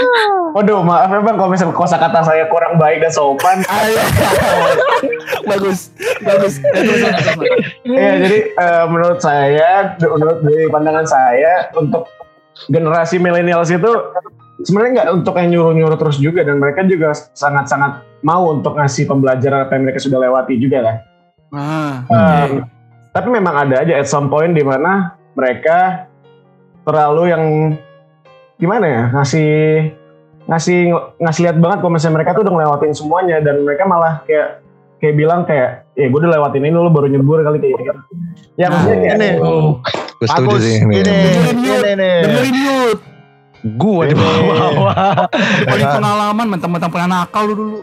Waduh, 0.56 0.84
maaf 0.84 1.08
ya 1.08 1.20
bang 1.24 1.36
kalau 1.36 1.50
misalnya 1.50 1.76
kosa 1.76 1.96
kata 1.96 2.20
saya 2.24 2.44
kurang 2.52 2.76
baik 2.76 3.00
dan 3.00 3.12
sopan. 3.12 3.64
bagus, 5.50 5.92
bagus. 6.20 6.60
Ya. 6.60 7.12
Iya, 7.88 8.12
jadi 8.20 8.38
eh, 8.52 8.84
menurut 8.88 9.20
saya, 9.20 9.96
menurut 9.96 10.38
dari 10.44 10.68
pandangan 10.68 11.06
saya 11.08 11.72
untuk 11.76 12.08
generasi 12.68 13.16
milenials 13.16 13.72
itu 13.72 13.90
sebenarnya 14.62 14.90
nggak 15.02 15.10
untuk 15.16 15.34
yang 15.40 15.48
nyuruh-nyuruh 15.56 15.98
terus 15.98 16.16
juga 16.20 16.44
dan 16.44 16.60
mereka 16.60 16.84
juga 16.84 17.16
sangat-sangat 17.34 18.04
mau 18.22 18.52
untuk 18.54 18.78
ngasih 18.78 19.08
pembelajaran 19.08 19.66
apa 19.66 19.72
yang 19.74 19.84
mereka 19.88 20.00
sudah 20.04 20.18
lewati 20.20 20.54
juga 20.60 20.78
kan. 20.84 20.96
Ah, 21.52 21.94
Um, 22.08 22.64
tapi 23.12 23.28
memang 23.28 23.68
ada 23.68 23.84
aja 23.84 23.92
at 24.00 24.08
some 24.08 24.32
point 24.32 24.56
di 24.56 24.64
mana 24.64 25.12
mereka 25.36 26.08
terlalu 26.88 27.28
yang 27.28 27.44
gimana 28.62 28.86
ya 28.86 29.02
ngasih 29.10 29.50
ngasih 30.46 30.78
ngasih 31.18 31.40
lihat 31.50 31.56
banget 31.58 31.78
kalau 31.82 31.90
misalnya 31.90 32.14
mereka 32.22 32.30
tuh 32.34 32.42
udah 32.46 32.54
ngelewatin 32.54 32.94
semuanya 32.94 33.36
dan 33.42 33.66
mereka 33.66 33.82
malah 33.86 34.22
kayak 34.22 34.62
kayak 35.02 35.14
bilang 35.18 35.42
kayak 35.42 35.82
ya 35.98 36.06
gue 36.06 36.18
udah 36.18 36.30
lewatin 36.30 36.62
ini 36.62 36.70
lu 36.70 36.86
baru 36.86 37.10
nyebur 37.10 37.42
kali 37.42 37.58
kayak 37.58 37.74
gitu. 37.74 37.82
Ya 38.54 38.70
Nah, 38.70 38.78
maksudnya 38.78 38.96
kayak, 39.02 39.18
ini. 39.18 39.30
oh, 39.42 39.82
Gue 40.22 40.26
setuju 40.30 40.56
sih 40.62 40.74
Ini, 40.78 40.94
ini. 41.02 41.18
ini 41.50 41.68
dengerin 42.22 42.54
yuk. 42.54 42.98
Gue 43.74 44.02
di 44.10 44.14
bawah. 44.14 45.26
Paling 45.66 45.88
pengalaman 45.90 46.46
mentang-mentang 46.46 46.90
pernah 46.90 47.08
nakal 47.10 47.50
lu 47.50 47.54
dulu. 47.58 47.78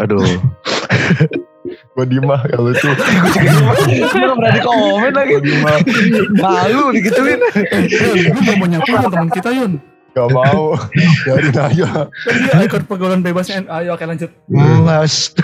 Aduh. 0.00 0.20
Gue 1.96 2.04
dimah 2.04 2.40
kalau 2.44 2.72
itu. 2.72 2.88
Gue 2.88 4.20
gak 4.24 4.36
berani 4.36 4.60
komen 4.60 5.12
lagi. 5.12 5.34
Malu 6.36 6.92
digituin. 6.92 7.40
Gue 7.40 8.40
gak 8.40 8.56
mau 8.56 8.68
sama 8.84 9.08
teman 9.12 9.28
kita 9.32 9.48
Yun. 9.52 9.72
Gak 10.14 10.30
mau. 10.30 10.78
Biarin 11.26 11.58
aja. 11.58 12.06
Kan 12.06 12.34
dia 12.38 12.62
ikut 12.62 12.86
pergaulan 12.86 13.20
bebasnya. 13.20 13.66
Ayo 13.66 13.98
oke 13.98 14.06
lanjut. 14.06 14.30
Mas. 14.46 15.34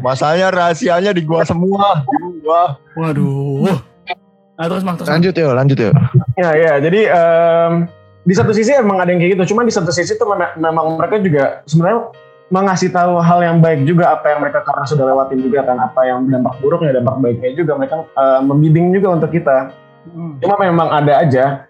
Masalahnya 0.00 0.54
rahasianya 0.54 1.10
di 1.10 1.26
gua 1.26 1.42
semua. 1.42 2.06
Gua. 2.40 2.78
Waduh. 2.94 3.74
Nah 4.60 4.66
terus 4.68 4.84
Mang, 4.84 5.00
terus. 5.00 5.08
Lanjut 5.08 5.34
yuk, 5.34 5.52
lanjut 5.56 5.78
yuk. 5.80 5.94
Ya 6.36 6.52
ya, 6.52 6.72
jadi 6.84 7.00
em, 7.08 7.72
di 8.28 8.34
satu 8.36 8.52
sisi 8.52 8.76
emang 8.76 9.00
ada 9.00 9.08
yang 9.08 9.16
kayak 9.16 9.40
gitu, 9.40 9.56
cuma 9.56 9.64
di 9.64 9.72
satu 9.72 9.88
sisi 9.88 10.20
tuh 10.20 10.28
mem- 10.28 10.52
memang 10.60 11.00
mereka 11.00 11.16
juga 11.16 11.64
sebenarnya 11.64 12.12
mengasih 12.52 12.92
tahu 12.92 13.24
hal 13.24 13.40
yang 13.40 13.56
baik 13.64 13.88
juga 13.88 14.12
apa 14.12 14.36
yang 14.36 14.44
mereka 14.44 14.60
karena 14.60 14.84
sudah 14.84 15.08
lewatin 15.08 15.40
juga 15.40 15.64
kan 15.64 15.80
apa 15.80 16.04
yang 16.04 16.28
dampak 16.28 16.60
buruknya 16.60 17.00
dampak 17.00 17.16
baiknya 17.24 17.56
juga 17.56 17.72
mereka 17.80 18.04
eh, 18.04 18.40
membimbing 18.44 18.92
juga 18.92 19.08
untuk 19.16 19.32
kita. 19.32 19.72
Hmm. 20.12 20.36
Cuma 20.44 20.60
memang 20.60 20.92
ada 20.92 21.24
aja, 21.24 21.64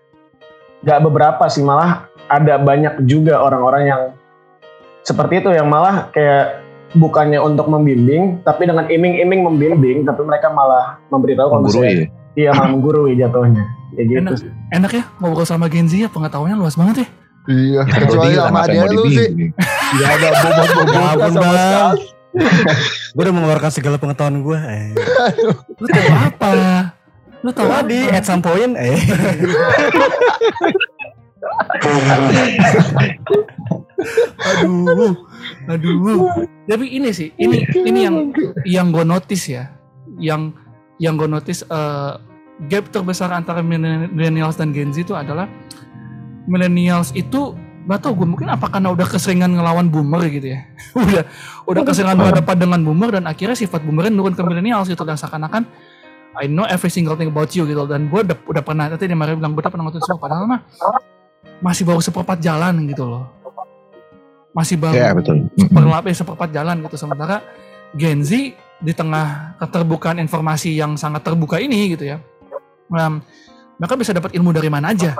gak 0.80 1.00
beberapa 1.02 1.44
sih 1.46 1.60
malah 1.60 2.08
ada 2.26 2.56
banyak 2.56 3.04
juga 3.04 3.38
orang-orang 3.38 3.82
yang 3.84 4.02
seperti 5.02 5.40
itu 5.40 5.50
yang 5.50 5.66
malah 5.66 6.08
kayak 6.10 6.62
bukannya 6.92 7.38
untuk 7.38 7.66
membimbing 7.66 8.42
tapi 8.42 8.64
dengan 8.64 8.86
iming-iming 8.86 9.40
membimbing 9.42 9.98
tapi 10.02 10.22
mereka 10.22 10.50
malah 10.50 10.98
memberitahu 11.08 11.48
kalau 11.48 11.62
misalnya- 11.62 12.06
Menggurui. 12.06 12.34
iya 12.34 12.50
malah 12.50 12.70
menggurui 12.70 13.12
jatuhnya 13.14 13.64
kayak 13.90 14.06
gitu 14.06 14.18
Enak, 14.20 14.34
enak 14.70 14.90
ya 14.92 15.04
ngobrol 15.16 15.44
sama 15.44 15.66
Gen 15.66 15.86
Z 15.86 15.96
ya 15.96 16.08
pengetahuannya 16.08 16.56
luas 16.56 16.74
banget 16.74 17.02
ya. 17.02 17.08
Iya. 17.42 17.80
Ya, 17.82 17.96
Kecuali 17.98 18.32
sama 18.36 18.60
dia 18.68 18.84
lu 18.86 19.02
sih. 19.06 19.26
Gak 19.96 20.10
ada 20.12 20.28
bobot-bobotnya 20.30 20.92
Ya 20.92 21.08
ampun, 21.08 21.32
sama 21.32 21.40
Bang. 21.40 21.56
sekali. 21.56 22.04
Gue 23.10 23.22
udah 23.24 23.34
mengeluarkan 23.34 23.70
segala 23.72 23.96
pengetahuan 23.96 24.36
gue. 24.38 24.58
Eh. 24.60 24.86
Lu 25.80 25.86
tahu 25.88 26.08
apa? 26.12 26.50
Lu 27.40 27.50
tahu 27.56 27.68
Tadi 27.72 27.98
apa? 28.08 28.16
at 28.20 28.24
some 28.28 28.44
point, 28.44 28.76
eh. 28.76 29.00
Aduh, 34.60 35.16
aduh. 35.68 36.18
Tapi 36.68 36.86
ini 36.88 37.10
sih, 37.12 37.32
ini 37.40 37.64
ini 37.84 38.00
yang 38.04 38.16
yang 38.68 38.86
gue 38.92 39.04
notice 39.04 39.48
ya, 39.48 39.72
yang 40.20 40.52
yang 41.00 41.16
gue 41.16 41.28
notice 41.28 41.64
eh, 41.64 42.12
gap 42.68 42.92
terbesar 42.92 43.32
antara 43.32 43.64
millennials 43.64 44.60
dan 44.60 44.76
Gen 44.76 44.92
Z 44.92 45.08
itu 45.08 45.16
adalah 45.16 45.48
millennials 46.44 47.16
itu 47.16 47.56
gak 47.88 48.04
tau 48.04 48.12
gue 48.12 48.28
mungkin 48.28 48.52
apa 48.52 48.68
karena 48.68 48.92
udah 48.92 49.08
keseringan 49.08 49.56
ngelawan 49.56 49.88
boomer 49.88 50.20
gitu 50.28 50.52
ya 50.52 50.68
udah 51.00 51.24
udah 51.64 51.82
keseringan 51.82 52.20
berhadapan 52.20 52.56
dengan 52.60 52.80
boomer 52.84 53.10
dan 53.16 53.24
akhirnya 53.24 53.56
sifat 53.56 53.80
boomernya 53.80 54.12
nurun 54.12 54.36
ke 54.36 54.42
millennials 54.44 54.92
gitu 54.92 55.00
dan 55.08 55.16
seakan-akan 55.16 55.64
I 56.38 56.46
know 56.46 56.62
every 56.62 56.88
single 56.88 57.18
thing 57.18 57.32
about 57.32 57.50
you 57.52 57.66
gitu. 57.66 57.82
Dan 57.90 58.06
gue 58.06 58.20
udah, 58.22 58.36
udah 58.46 58.62
pernah 58.62 58.86
tadi 58.86 59.10
dia 59.10 59.16
bilang 59.16 59.52
gue 59.52 59.62
udah 59.62 59.72
pernah 59.72 59.90
nonton 59.90 60.02
semua. 60.02 60.20
Padahal 60.22 60.44
mah 60.46 60.60
masih 61.58 61.82
baru 61.82 61.98
seperempat 61.98 62.38
jalan 62.38 62.86
gitu 62.86 63.04
loh. 63.04 63.24
Masih 64.50 64.74
baru 64.78 64.94
Ya 64.98 65.10
betul. 65.14 65.46
seperlap 65.54 66.04
eh, 66.06 66.14
seperempat 66.14 66.48
jalan 66.50 66.76
gitu. 66.86 66.96
Sementara 66.98 67.42
Gen 67.94 68.22
Z 68.22 68.30
di 68.80 68.92
tengah 68.94 69.58
keterbukaan 69.58 70.18
informasi 70.18 70.72
yang 70.74 70.94
sangat 70.94 71.22
terbuka 71.26 71.58
ini 71.58 71.94
gitu 71.94 72.06
ya. 72.06 72.18
Em, 72.90 73.22
mereka 73.78 73.94
bisa 73.94 74.10
dapat 74.10 74.34
ilmu 74.34 74.50
dari 74.50 74.66
mana 74.66 74.90
aja. 74.90 75.14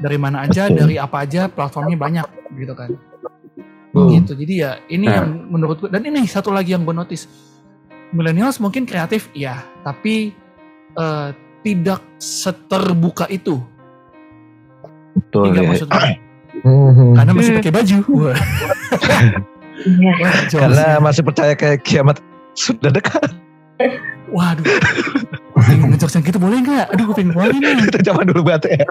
Dari 0.00 0.16
mana 0.16 0.48
aja 0.48 0.68
Betul. 0.68 0.76
dari 0.80 0.94
apa 0.96 1.16
aja 1.24 1.48
platformnya 1.48 1.96
banyak 1.96 2.26
gitu 2.56 2.72
kan. 2.72 2.88
Hmm. 3.90 4.08
gitu. 4.14 4.32
Jadi 4.38 4.54
ya 4.54 4.78
ini 4.86 5.10
Nah. 5.10 5.14
yang 5.20 5.28
menurut 5.50 5.76
gue 5.82 5.90
dan 5.90 6.00
ini 6.06 6.24
satu 6.24 6.48
lagi 6.54 6.72
yang 6.72 6.84
gue 6.84 6.94
notice. 6.94 7.26
Millennials 8.10 8.58
mungkin 8.58 8.88
kreatif 8.90 9.30
ya 9.30 9.62
tapi 9.86 10.34
eh, 10.94 11.28
tidak 11.60 12.00
seterbuka 12.16 13.28
itu 13.28 13.60
Betul 15.10 15.52
Iya 15.52 15.60
ya. 15.60 15.68
maksud 15.68 15.88
karena 17.16 17.32
masih 17.32 17.52
pakai 17.56 17.72
baju 17.72 17.96
Wah. 18.10 18.38
Iya. 19.80 20.12
Wah, 20.12 20.32
Karena 20.52 20.84
sih. 20.92 21.00
masih 21.00 21.22
percaya 21.24 21.52
kayak 21.56 21.80
kiamat 21.80 22.20
sudah 22.52 22.92
dekat. 22.92 23.32
Waduh. 24.28 24.60
Ngejokes 25.56 26.20
yang 26.20 26.26
kita 26.28 26.36
boleh 26.36 26.60
nggak? 26.60 26.92
Aduh 26.92 27.08
gue 27.08 27.16
pengen 27.16 27.32
keluarin 27.32 27.64
nih. 27.64 27.88
Zaman 28.04 28.28
dulu 28.28 28.44
banget 28.44 28.76
ya. 28.76 28.84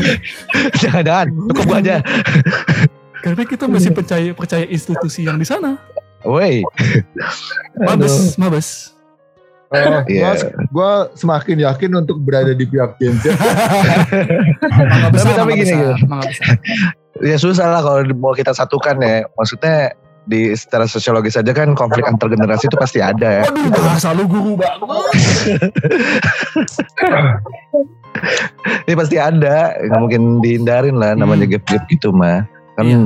Jangan-jangan, 0.80 1.26
cukup 1.52 1.68
aja. 1.68 2.00
Karena 3.20 3.42
kita 3.44 3.68
masih 3.68 3.92
percaya 3.92 4.32
percaya 4.32 4.64
institusi 4.64 5.28
yang 5.28 5.36
di 5.36 5.44
sana. 5.44 5.76
Woi. 6.24 6.64
Mabes, 7.76 8.40
mabes. 8.40 8.95
Eh, 9.66 9.82
Iya. 10.08 10.22
gua, 10.22 10.32
gua 10.70 10.90
semakin 11.12 11.58
yakin 11.66 11.90
untuk 11.96 12.22
berada 12.22 12.54
di 12.54 12.64
pihak 12.64 12.96
Gen 12.96 13.18
Z. 13.18 13.34
Tapi 13.34 15.16
mangga 15.18 15.42
gini, 15.50 15.64
besar, 15.66 15.74
gitu. 15.74 15.90
Ya 17.18 17.36
susah 17.36 17.66
lah 17.66 17.80
kalau 17.80 18.00
mau 18.14 18.30
kita 18.30 18.52
satukan 18.52 18.94
ya. 19.00 19.26
Maksudnya 19.34 19.90
di 20.22 20.50
secara 20.52 20.84
sosiologis 20.84 21.34
aja 21.34 21.50
kan 21.50 21.74
konflik 21.74 22.02
antar 22.02 22.26
generasi 22.28 22.66
itu 22.66 22.76
pasti 22.76 22.98
ada 22.98 23.42
ya. 23.42 23.44
Waduh, 23.44 23.70
bahasa 23.72 24.10
lu 24.10 24.26
guru 24.26 24.54
banget. 24.54 24.78
Ini 28.86 28.94
pasti 28.94 29.16
ada, 29.18 29.74
nggak 29.76 30.00
mungkin 30.00 30.22
dihindarin 30.40 30.96
lah 30.96 31.14
namanya 31.14 31.46
Hmm. 31.46 31.54
gap-gap 31.58 31.82
gitu 31.86 32.10
mah. 32.10 32.46
Kan 32.74 32.84
Iya, 32.86 32.98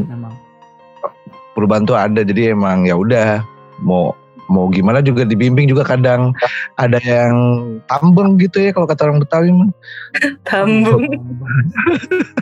perubahan 1.53 1.85
tuh 1.85 1.97
ada 1.97 2.21
jadi 2.21 2.53
emang 2.53 2.85
ya 2.85 2.97
udah 2.97 3.43
mau 3.81 4.15
mau 4.51 4.67
gimana 4.67 4.99
juga 4.99 5.23
dibimbing 5.23 5.71
juga 5.71 5.87
kadang 5.87 6.35
ada 6.75 6.99
yang 7.07 7.33
tambeng 7.87 8.35
gitu 8.43 8.59
ya 8.59 8.75
kalau 8.75 8.91
kata 8.91 9.07
orang 9.07 9.23
Betawi 9.23 9.51
mah. 9.55 9.71
Tambung. 10.51 11.07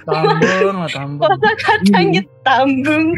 Tambung 0.09 0.77
lah, 0.81 0.88
tambung. 0.88 1.29
Masa 1.29 1.51
katanya 1.61 2.23
tambung. 2.42 3.12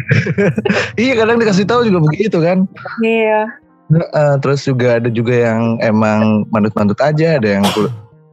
Iya 1.01 1.13
kadang 1.23 1.39
dikasih 1.39 1.65
tahu 1.65 1.87
juga 1.87 2.03
begitu 2.11 2.43
kan. 2.43 2.67
Iya. 3.01 3.47
Eh, 3.91 4.37
terus 4.43 4.67
juga 4.67 4.99
ada 4.99 5.11
juga 5.11 5.35
yang 5.35 5.79
emang 5.83 6.47
manut-manut 6.51 6.99
aja, 7.03 7.39
ada 7.39 7.49
yang 7.59 7.65
kul- 7.75 7.91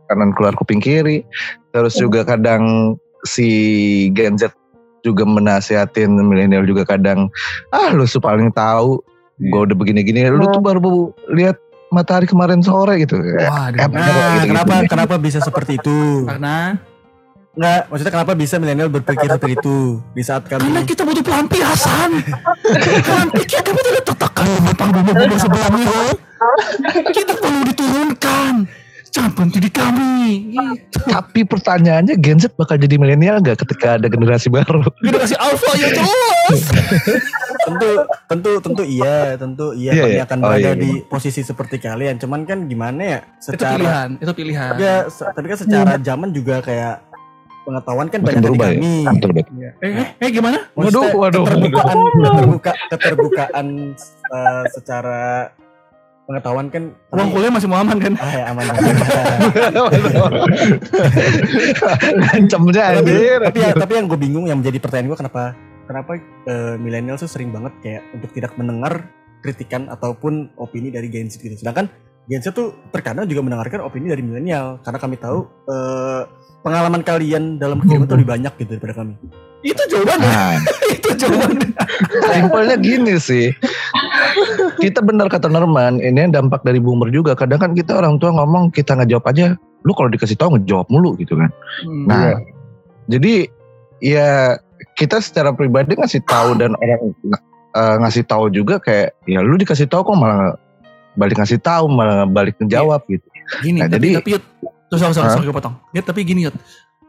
kanan 0.09 0.33
keluar 0.33 0.53
kuping 0.57 0.81
kiri. 0.81 1.21
Terus 1.73 1.97
juga 1.97 2.25
kadang 2.25 2.97
si 3.25 3.47
Gen 4.13 4.37
Z 4.37 4.53
juga 5.05 5.23
menasihatin 5.23 6.09
milenial 6.19 6.67
juga 6.67 6.83
kadang 6.83 7.31
ah 7.71 7.93
lu 7.95 8.03
su 8.03 8.19
paling 8.19 8.51
tahu 8.51 8.99
gue 9.37 9.59
udah 9.69 9.75
begini-gini 9.77 10.25
lu 10.33 10.49
tuh 10.49 10.61
baru 10.61 11.13
lihat 11.29 11.61
matahari 11.93 12.25
kemarin 12.25 12.59
sore 12.59 12.99
gitu 12.99 13.15
Waduh. 13.21 13.79
Eh, 13.79 13.87
Nah, 13.87 14.43
kenapa 14.43 14.73
kenapa 14.89 15.15
bisa 15.21 15.39
seperti 15.39 15.77
itu? 15.77 16.25
Karena 16.25 16.75
Enggak, 17.57 17.89
maksudnya 17.89 18.13
kenapa 18.13 18.33
bisa 18.37 18.61
milenial 18.61 18.85
berpikir 18.85 19.25
seperti 19.25 19.57
itu 19.57 19.97
di 20.13 20.21
saat 20.21 20.45
karena 20.45 20.61
kami 20.61 20.85
kita 20.85 21.01
butuh 21.01 21.25
pelampiasan. 21.25 22.21
Pikir 23.33 23.65
kami 23.65 23.81
tidak 23.81 24.03
tertekan 24.05 24.45
menentang 24.61 24.89
bumbu-bumbu 24.93 25.35
sebelumnya. 25.41 25.97
Kita 27.09 27.33
perlu 27.33 27.61
diturunkan. 27.65 28.53
Jangan 29.17 29.31
berhenti 29.33 29.59
di 29.59 29.71
kami. 29.73 30.21
Gitu. 30.53 30.99
Tapi 31.17 31.39
pertanyaannya 31.41 32.15
Gen 32.21 32.37
Z 32.37 32.53
bakal 32.53 32.77
jadi 32.77 33.01
milenial 33.01 33.41
nggak 33.41 33.65
ketika 33.65 33.97
ada 33.97 34.05
generasi 34.05 34.47
baru? 34.47 34.85
Kita 35.05 35.17
kasih 35.17 35.37
alpha 35.41 35.71
ya 35.73 35.89
jelas. 35.89 36.59
tentu 37.67 37.89
tentu 38.29 38.51
tentu 38.63 38.83
iya, 38.85 39.35
tentu 39.35 39.75
iya 39.75 39.91
Iya, 39.91 40.03
kami 40.05 40.13
iya. 40.15 40.23
akan 40.23 40.37
Oh, 40.39 40.47
berada 40.47 40.69
iya, 40.71 40.73
di 40.77 40.91
posisi 41.03 41.41
seperti 41.41 41.81
kalian. 41.81 42.21
Cuman 42.21 42.45
kan 42.45 42.69
gimana 42.69 43.01
ya 43.01 43.19
Itu 43.41 43.57
secara 43.57 43.73
pilihan, 43.75 44.09
itu 44.21 44.31
pilihan. 44.37 44.71
Ya, 44.77 44.95
tapi 45.09 45.45
kan 45.49 45.57
secara 45.57 45.91
zaman 45.97 46.29
juga 46.31 46.61
kayak 46.61 47.01
pengetahuan 47.65 48.07
kan 48.07 48.19
Makin 48.21 48.27
banyak 48.29 48.39
dari 48.39 48.47
berubah 48.47 48.67
ya? 48.69 48.75
kami. 48.77 48.95
Betul, 49.11 49.31
betul. 49.35 49.55
Eh, 49.59 49.91
eh, 49.91 50.07
eh 50.23 50.29
gimana? 50.31 50.57
Waduh, 50.71 50.87
Maksudnya 50.87 51.11
waduh, 51.19 51.43
keterbukaan, 51.43 51.97
keterbuka, 52.15 52.71
keterbukaan 52.87 53.67
eh, 54.29 54.63
secara 54.71 55.19
pengetahuan 56.27 56.67
kan 56.67 56.83
Uang 57.09 57.29
kuliah 57.31 57.49
masih 57.49 57.65
mau 57.65 57.79
aman 57.79 57.97
kan? 57.97 58.13
ah 58.17 58.31
ya 58.31 58.43
aman 58.51 58.63
Ngancemnya 62.13 62.83
tapi, 62.93 63.11
anjir. 63.11 63.39
tapi, 63.41 63.59
ya- 63.61 63.75
tapi 63.75 63.91
yang 63.95 64.05
gue 64.05 64.19
bingung 64.19 64.45
yang 64.45 64.59
menjadi 64.59 64.77
pertanyaan 64.77 65.07
gue 65.09 65.17
kenapa 65.17 65.41
kenapa 65.87 66.11
eh, 66.45 66.75
milenial 66.77 67.15
tuh 67.15 67.25
sering 67.25 67.49
banget 67.49 67.73
kayak 67.79 68.03
untuk 68.11 68.29
tidak 68.31 68.51
mendengar 68.55 69.07
kritikan 69.39 69.87
ataupun 69.87 70.51
opini 70.55 70.89
dari 70.89 71.07
Gen 71.07 71.29
Z 71.29 71.39
gitu. 71.39 71.55
Sedangkan 71.55 71.87
Gen 72.27 72.41
Z 72.41 72.51
tuh 72.51 72.75
terkadang 72.91 73.23
juga 73.23 73.39
mendengarkan 73.39 73.79
opini 73.81 74.11
dari 74.11 74.19
milenial 74.19 74.83
karena 74.83 74.99
kami 74.99 75.15
tahu 75.15 75.39
eh, 75.63 76.21
pengalaman 76.59 77.01
kalian 77.01 77.55
dalam 77.55 77.79
kehidupan 77.79 78.03
tuh 78.05 78.17
lebih 78.19 78.29
banyak 78.29 78.53
gitu 78.57 78.75
daripada 78.75 78.99
kami. 78.99 79.15
Itu 79.65 79.81
jawabannya. 79.89 80.27
Nah, 80.29 80.55
itu 80.95 81.09
jawabannya. 81.17 81.69
simpelnya 82.29 82.75
gini 82.77 83.13
sih. 83.17 83.49
Kita 84.77 85.01
benar 85.01 85.27
kata 85.27 85.49
Norman, 85.49 85.97
ini 85.97 86.29
dampak 86.29 86.61
dari 86.61 86.77
boomer 86.77 87.09
juga. 87.09 87.33
Kadang 87.33 87.57
kan 87.57 87.71
kita 87.73 87.97
orang 87.97 88.21
tua 88.21 88.33
ngomong 88.33 88.69
kita 88.69 88.93
ngejawab 88.93 89.25
aja, 89.33 89.57
lu 89.81 89.91
kalau 89.97 90.09
dikasih 90.13 90.37
tahu 90.37 90.57
ngejawab 90.57 90.87
mulu 90.93 91.17
gitu 91.17 91.33
kan. 91.35 91.49
Hmm. 91.83 92.05
Nah, 92.05 92.27
jadi 93.09 93.49
ya 93.97 94.61
kita 94.93 95.17
secara 95.21 95.53
pribadi 95.53 95.97
ngasih 95.97 96.21
tahu 96.25 96.53
dan 96.57 96.77
orang 96.77 97.01
eh, 97.73 97.95
ngasih 98.05 98.23
tahu 98.29 98.53
juga 98.53 98.77
kayak 98.77 99.17
ya 99.25 99.41
lu 99.41 99.57
dikasih 99.57 99.89
tahu 99.89 100.13
kok 100.13 100.17
malah 100.17 100.53
balik 101.17 101.41
ngasih 101.41 101.57
tahu 101.57 101.89
malah 101.89 102.29
balik 102.29 102.53
ngejawab 102.61 103.01
gitu. 103.09 103.25
Gini, 103.63 103.79
Nah, 103.81 103.89
tapi, 103.89 104.21
jadi- 104.21 104.21
tapi 104.21 104.29
sorry, 104.93 105.17
Hah? 105.17 105.33
sorry 105.33 105.45
gue 105.49 105.55
potong. 105.55 105.75
Ya, 105.95 106.03
tapi 106.05 106.21
gini 106.21 106.45
Yud, 106.45 106.53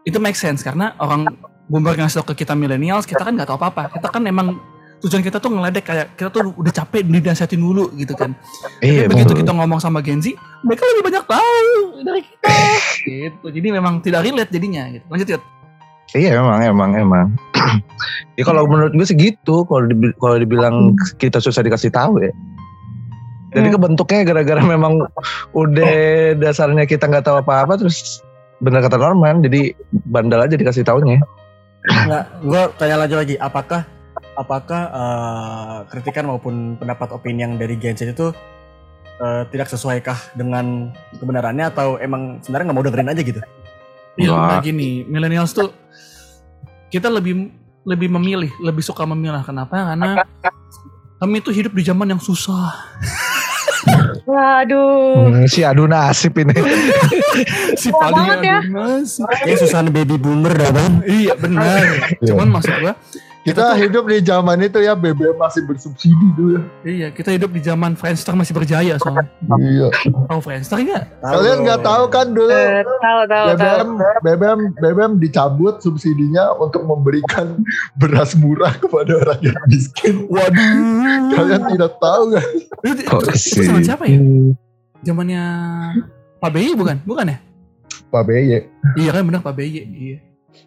itu 0.07 0.17
make 0.17 0.39
sense 0.39 0.65
karena 0.65 0.97
orang 0.97 1.29
boomer 1.69 1.95
ngasih 1.95 2.21
tau 2.21 2.27
ke 2.33 2.45
kita 2.45 2.57
millennials, 2.57 3.05
kita 3.05 3.23
kan 3.23 3.37
nggak 3.37 3.49
tahu 3.49 3.61
apa-apa. 3.61 3.93
Kita 3.93 4.09
kan 4.09 4.25
emang 4.25 4.57
tujuan 4.99 5.23
kita 5.23 5.39
tuh 5.39 5.55
ngeledek 5.55 5.85
kayak 5.87 6.07
kita 6.19 6.29
tuh 6.29 6.51
udah 6.51 6.73
capek 6.75 7.07
dinasihatin 7.07 7.61
dulu 7.61 7.93
gitu 7.95 8.19
kan. 8.19 8.35
Iya, 8.83 9.07
Tapi 9.07 9.15
begitu 9.15 9.33
kita 9.39 9.53
ngomong 9.55 9.79
sama 9.79 10.03
Gen 10.03 10.19
Z, 10.19 10.35
mereka 10.67 10.83
lebih 10.91 11.05
banyak 11.07 11.25
tahu 11.29 11.71
dari 12.03 12.23
kita. 12.25 12.51
gitu. 13.07 13.47
Jadi 13.47 13.69
memang 13.71 14.03
tidak 14.03 14.27
relate 14.27 14.51
jadinya 14.51 14.91
gitu. 14.91 15.05
Lanjut 15.07 15.29
Yud. 15.37 15.43
Iya 16.17 16.41
emang 16.41 16.59
emang 16.65 16.91
emang. 16.97 17.27
ya 18.41 18.43
kalau 18.43 18.65
menurut 18.65 18.97
gue 18.97 19.07
sih 19.07 19.15
gitu. 19.15 19.69
Kalau 19.69 19.85
dibi- 19.87 20.17
kalau 20.17 20.41
dibilang 20.41 20.97
kita 21.21 21.39
susah 21.39 21.61
dikasih 21.61 21.93
tahu 21.93 22.25
ya. 22.25 22.33
Jadi 23.49 23.73
kebentuknya 23.73 24.29
gara-gara 24.29 24.61
memang 24.61 25.09
udah 25.57 25.93
dasarnya 26.37 26.85
kita 26.85 27.09
nggak 27.09 27.25
tahu 27.25 27.41
apa-apa 27.41 27.81
terus 27.81 28.21
bener 28.61 28.85
kata 28.85 29.01
Norman 29.01 29.41
jadi 29.41 29.73
bandel 30.05 30.43
aja 30.45 30.57
dikasih 30.57 30.85
taunya. 30.85 31.21
Nggak, 31.89 32.25
gue 32.45 32.63
tanya 32.77 32.97
lagi 33.01 33.15
lagi, 33.17 33.35
apakah 33.41 33.89
apakah 34.39 34.83
eh, 34.93 35.79
kritikan 35.91 36.29
maupun 36.29 36.79
pendapat 36.79 37.11
opini 37.17 37.43
yang 37.43 37.59
dari 37.59 37.75
Gen 37.81 37.97
Z 37.97 38.13
itu 38.13 38.31
eh, 39.19 39.43
tidak 39.51 39.69
sesuaikah 39.73 40.37
dengan 40.37 40.93
kebenarannya 41.17 41.73
atau 41.73 41.97
emang 41.99 42.45
sebenarnya 42.45 42.65
nggak 42.71 42.79
mau 42.79 42.87
dengerin 42.87 43.13
aja 43.13 43.23
gitu? 43.25 43.41
Iya, 44.19 44.35
nah 44.35 44.59
gini, 44.59 45.07
millennials 45.07 45.55
tuh 45.55 45.71
kita 46.91 47.07
lebih 47.07 47.55
lebih 47.87 48.09
memilih, 48.13 48.51
lebih 48.61 48.83
suka 48.85 49.07
memilah. 49.07 49.47
Kenapa? 49.47 49.95
Karena 49.95 50.27
kami 51.19 51.41
tuh 51.41 51.55
hidup 51.55 51.73
di 51.73 51.83
zaman 51.87 52.11
yang 52.11 52.23
susah. 52.23 52.75
Waduh. 54.29 55.33
Hmm, 55.33 55.45
si 55.49 55.65
adu 55.65 55.89
nasib 55.89 56.37
ini. 56.37 56.53
si 57.81 57.89
Wah, 57.89 58.13
paling 58.13 58.25
banget 58.29 58.39
ya. 58.45 58.59
nasib. 58.69 59.25
Kayak 59.25 59.59
susah 59.65 59.81
baby 59.89 60.21
boomer 60.21 60.53
dah 60.53 60.69
bang. 60.69 60.93
Iya 61.09 61.33
benar. 61.41 62.13
Cuman 62.21 62.49
maksud 62.53 62.77
gua, 62.85 62.93
Kita 63.47 63.73
hidup 63.79 64.05
di 64.11 64.19
zaman 64.21 64.61
itu 64.61 64.77
ya 64.83 64.93
BBM 64.93 65.39
masih 65.39 65.65
bersubsidi 65.65 66.27
tuh 66.37 66.59
ya. 66.59 66.61
iya 66.85 67.09
kita 67.09 67.33
hidup 67.33 67.49
di 67.55 67.63
zaman 67.65 67.97
Friendster 67.97 68.37
masih 68.37 68.53
berjaya 68.53 68.99
soalnya. 69.01 69.25
Iya. 69.57 69.89
Tahu 70.29 70.41
Friendster 70.43 70.77
nggak? 70.77 71.05
Kalian 71.23 71.59
nggak 71.65 71.81
tahu 71.81 72.05
kan 72.13 72.27
dulu 72.35 72.51
Eh, 72.53 72.85
tahu 72.85 72.99
tahu 73.01 73.21
tahu. 73.25 73.47
BBM 73.57 73.89
BBM 74.21 74.61
BBM 74.77 75.13
dicabut 75.17 75.81
subsidinya 75.81 76.53
untuk 76.61 76.85
memberikan 76.85 77.63
beras 78.01 78.37
murah 78.37 78.75
kepada 78.77 79.17
rakyat 79.25 79.57
miskin. 79.71 80.29
Waduh. 80.29 81.33
Kalian 81.33 81.63
tidak 81.73 81.93
tahu 82.03 82.23
kan? 82.37 82.47
Itu, 82.85 83.01
itu, 83.07 83.65
zaman 83.65 83.83
siapa 83.87 84.05
ya? 84.05 84.19
Zamannya 85.07 85.43
Pak 86.39 86.51
BY 86.53 86.75
bukan? 86.77 86.97
Bukan 87.07 87.33
ya? 87.33 87.39
Pak 88.09 88.23
BY. 88.29 88.67
Iya 88.99 89.11
kan 89.15 89.23
benar 89.25 89.41
Pak 89.41 89.57
BY. 89.57 89.89
Iya. 89.89 90.19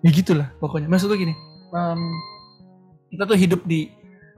Ya 0.01 0.09
gitulah 0.09 0.49
pokoknya. 0.57 0.87
Maksud 0.89 1.11
gue 1.11 1.19
gini. 1.19 1.35
em, 1.71 2.01
kita 3.11 3.23
tuh 3.27 3.37
hidup 3.37 3.61
di 3.67 3.91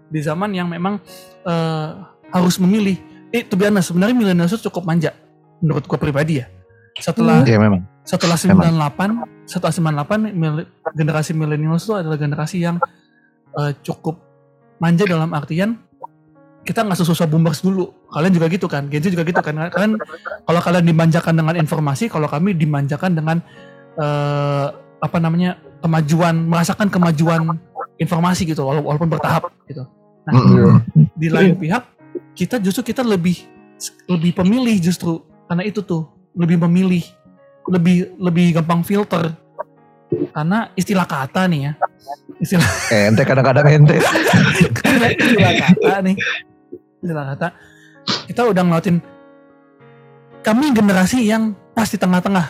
di 0.10 0.20
zaman 0.20 0.50
yang 0.52 0.68
memang 0.68 0.98
eh, 1.46 1.90
harus 2.30 2.58
memilih. 2.58 2.98
Eh, 3.30 3.42
to 3.46 3.54
be 3.54 3.66
honest, 3.66 3.90
sebenarnya 3.90 4.14
milenial 4.14 4.46
itu 4.46 4.62
cukup 4.70 4.86
manja 4.86 5.14
menurut 5.62 5.86
gue 5.86 5.98
pribadi 5.98 6.42
ya. 6.42 6.50
Setelah 6.98 7.42
Iya 7.42 7.58
memang. 7.58 7.82
setelah 8.06 8.38
98, 8.38 9.50
setelah 9.50 9.74
98 9.74 10.30
mil- 10.36 10.70
generasi 10.94 11.32
milenial 11.34 11.80
itu 11.80 11.94
adalah 11.94 12.18
generasi 12.18 12.62
yang 12.62 12.78
eh, 13.54 13.72
cukup 13.82 14.22
manja 14.78 15.06
dalam 15.06 15.30
artian 15.34 15.78
kita 16.64 16.80
nggak 16.80 16.96
sesusah 16.96 17.28
boomers 17.28 17.60
dulu. 17.60 17.92
Kalian 18.08 18.34
juga 18.34 18.48
gitu 18.48 18.72
kan? 18.72 18.88
Gen 18.88 19.04
Z 19.04 19.12
juga 19.12 19.28
gitu 19.28 19.42
kan? 19.44 19.68
Kalian 19.68 20.00
kalau 20.46 20.60
kalian 20.64 20.86
dimanjakan 20.86 21.34
dengan 21.36 21.56
informasi, 21.60 22.08
kalau 22.08 22.30
kami 22.30 22.56
dimanjakan 22.56 23.18
dengan 23.18 23.38
eh, 23.98 24.68
apa 25.04 25.18
namanya 25.20 25.60
kemajuan, 25.84 26.48
merasakan 26.48 26.88
kemajuan 26.88 27.60
informasi 28.04 28.44
gitu, 28.44 28.62
wala- 28.62 28.84
walaupun 28.84 29.08
bertahap 29.08 29.48
gitu. 29.66 29.88
Nah, 30.24 30.34
Mm-mm. 30.36 30.80
di 31.16 31.28
lain 31.28 31.56
pihak 31.56 31.84
kita 32.32 32.56
justru 32.60 32.84
kita 32.86 33.04
lebih 33.04 33.36
lebih 34.08 34.32
pemilih 34.32 34.80
justru 34.80 35.20
karena 35.48 35.64
itu 35.64 35.84
tuh 35.84 36.08
lebih 36.32 36.64
memilih 36.64 37.04
lebih 37.68 38.16
lebih 38.16 38.46
gampang 38.56 38.82
filter 38.82 39.36
karena 40.32 40.72
istilah 40.74 41.04
kata 41.04 41.52
nih 41.52 41.60
ya 41.68 41.72
istilah 42.40 42.70
Ente 43.12 43.24
kadang-kadang 43.28 43.68
ente. 43.68 44.00
istilah 44.00 45.54
kata 45.60 45.94
nih 46.08 46.16
istilah 47.04 47.26
kata 47.36 47.48
kita 48.32 48.42
udah 48.48 48.64
ngelawatin 48.64 48.98
kami 50.40 50.72
generasi 50.72 51.28
yang 51.28 51.52
pas 51.76 51.92
di 51.92 52.00
tengah-tengah 52.00 52.48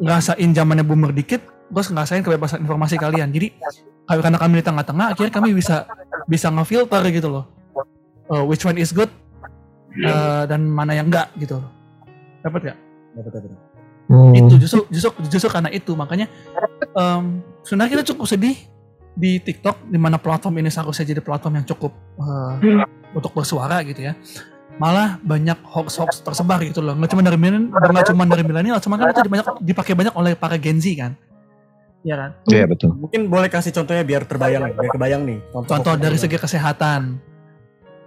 ngerasain 0.00 0.50
zamannya 0.50 0.82
boomer 0.82 1.14
dikit 1.14 1.42
terus 1.70 1.88
ngerasain 1.90 2.22
kebebasan 2.26 2.66
informasi 2.66 2.98
kalian. 2.98 3.30
Jadi 3.30 3.54
kalau 4.04 4.20
karena 4.20 4.38
kami 4.42 4.54
di 4.58 4.64
tengah-tengah 4.66 5.06
akhirnya 5.14 5.32
kami 5.32 5.54
bisa 5.54 5.86
bisa 6.26 6.50
ngefilter 6.50 7.02
gitu 7.14 7.30
loh. 7.30 7.44
Uh, 8.30 8.46
which 8.46 8.62
one 8.62 8.78
is 8.78 8.94
good 8.94 9.10
uh, 10.06 10.46
dan 10.46 10.66
mana 10.66 10.94
yang 10.94 11.10
enggak 11.10 11.30
gitu. 11.38 11.58
Loh 11.58 11.80
dapat 12.44 12.60
gak? 12.72 12.78
Dapat 13.16 13.30
dapat. 13.36 13.50
Hmm. 14.10 14.34
itu 14.34 14.58
justru 14.58 14.82
justru 14.90 15.10
justru 15.30 15.48
karena 15.54 15.70
itu. 15.70 15.94
Makanya 15.94 16.26
em, 16.98 17.46
sebenarnya 17.62 17.90
kita 17.94 18.04
cukup 18.10 18.26
sedih 18.26 18.58
di 19.14 19.38
TikTok 19.38 19.86
di 19.86 19.98
mana 20.02 20.18
platform 20.18 20.58
ini 20.58 20.70
seharusnya 20.72 21.14
jadi 21.14 21.22
platform 21.22 21.62
yang 21.62 21.66
cukup 21.68 21.94
eh, 22.18 22.82
untuk 23.14 23.30
bersuara 23.30 23.78
gitu 23.86 24.10
ya. 24.10 24.18
Malah 24.82 25.20
banyak 25.22 25.62
hoax 25.62 26.00
hoax 26.02 26.10
tersebar 26.26 26.58
gitu 26.66 26.82
loh. 26.82 26.98
Nggak 26.98 27.10
cuma 27.14 27.22
dari 27.22 27.38
milenial 27.38 27.70
nggak 27.70 28.06
cuma 28.10 28.22
dari 28.26 28.42
milenial 28.42 28.78
cuma 28.82 28.98
kan 28.98 29.14
itu 29.14 29.30
banyak 29.30 29.46
dipakai 29.62 29.94
banyak 29.94 30.14
oleh 30.18 30.32
para 30.34 30.58
Gen 30.58 30.82
Z 30.82 30.86
kan 30.98 31.14
ya 32.00 32.16
kan 32.16 32.30
Iya 32.46 32.64
betul. 32.64 32.96
Mungkin 32.96 33.28
boleh 33.28 33.46
kasih 33.46 33.70
contohnya 33.70 34.00
biar 34.00 34.24
terbayang, 34.24 34.72
biar 34.72 34.88
kebayang 34.88 35.22
nih. 35.24 35.38
contoh 35.52 35.94
dari 35.94 36.16
segi 36.16 36.36
kesehatan 36.36 37.20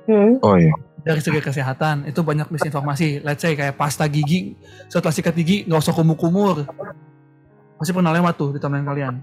Hmm. 0.03 0.35
Oh 0.43 0.59
iya. 0.59 0.75
dari 0.99 1.23
segi 1.23 1.39
kesehatan 1.39 2.03
itu 2.03 2.19
banyak 2.19 2.47
misinformasi 2.47 3.23
let's 3.23 3.39
say 3.39 3.55
kayak 3.55 3.75
pasta 3.75 4.03
gigi 4.03 4.55
setelah 4.87 5.11
sikat 5.11 5.31
gigi 5.33 5.63
nggak 5.63 5.79
usah 5.79 5.91
kumur-kumur 5.91 6.67
pasti 7.75 7.91
pernah 7.91 8.11
lewat 8.11 8.35
tuh 8.35 8.51
di 8.51 8.59
timeline 8.59 8.83
kalian 8.83 9.15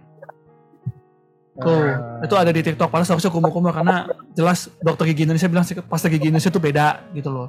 tuh 1.56 1.84
itu 2.24 2.34
ada 2.36 2.48
di 2.48 2.64
TikTok 2.64 2.88
padahal 2.88 3.04
seharusnya 3.04 3.28
kumur-kumur 3.28 3.72
karena 3.72 4.08
jelas 4.32 4.72
dokter 4.80 5.12
gigi 5.12 5.28
Indonesia 5.28 5.48
bilang 5.48 5.64
sikat 5.64 5.84
pasta 5.84 6.08
gigi 6.08 6.32
Indonesia 6.32 6.48
itu 6.48 6.60
beda 6.60 6.86
gitu 7.12 7.28
loh 7.28 7.48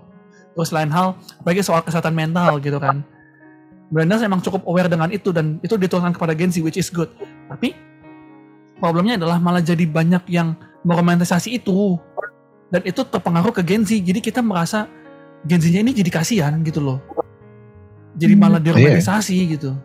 terus 0.51 0.75
lain 0.75 0.91
hal 0.91 1.15
bagi 1.39 1.63
soal 1.63 1.79
kesehatan 1.79 2.11
mental 2.11 2.59
gitu 2.59 2.75
kan 2.77 3.07
Millennials 3.91 4.23
emang 4.23 4.39
cukup 4.39 4.63
aware 4.65 4.87
dengan 4.87 5.11
itu 5.11 5.35
dan 5.35 5.59
itu 5.59 5.75
diturunkan 5.75 6.15
kepada 6.15 6.31
Gen 6.31 6.47
Z 6.47 6.63
which 6.63 6.79
is 6.79 6.87
good. 6.87 7.11
Tapi 7.51 7.75
problemnya 8.79 9.19
adalah 9.19 9.37
malah 9.37 9.59
jadi 9.59 9.83
banyak 9.83 10.31
yang 10.31 10.55
meromantisasi 10.87 11.59
itu. 11.59 11.99
Dan 12.71 12.87
itu 12.87 13.03
terpengaruh 13.03 13.51
ke 13.51 13.61
Gen 13.67 13.83
Z. 13.83 13.99
Jadi 13.99 14.23
kita 14.23 14.39
merasa 14.39 14.87
Gen 15.43 15.59
Z-nya 15.59 15.83
ini 15.83 15.91
jadi 15.91 16.07
kasihan 16.07 16.55
gitu 16.63 16.79
loh. 16.79 17.03
Jadi 18.15 18.33
malah 18.39 18.63
diromantisasi 18.63 19.59
gitu. 19.59 19.75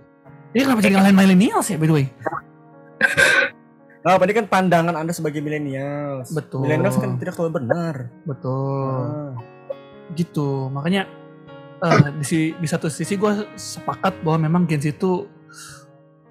Ini 0.54 0.62
kenapa 0.62 0.80
jadi 0.86 0.94
ngalahin 0.96 1.18
millennials 1.18 1.66
ya 1.66 1.76
by 1.76 1.86
the 1.90 1.94
way? 1.94 2.06
Nah, 4.06 4.22
ini 4.22 4.38
kan 4.38 4.46
pandangan 4.46 4.94
Anda 4.94 5.10
sebagai 5.10 5.42
milenials. 5.42 6.30
Betul. 6.30 6.62
Milenials 6.62 6.94
kan 6.94 7.18
tidak 7.18 7.34
selalu 7.34 7.58
benar. 7.58 8.06
betul. 8.22 9.02
Ah. 9.02 9.34
gitu. 10.14 10.70
Makanya 10.70 11.10
eh, 11.78 12.08
di, 12.12 12.24
si- 12.24 12.52
di 12.52 12.66
satu 12.66 12.86
sisi 12.86 13.14
gue 13.14 13.32
sepakat 13.52 14.20
bahwa 14.20 14.46
memang 14.46 14.62
Gen 14.64 14.78
Z 14.78 14.94
itu 14.94 15.26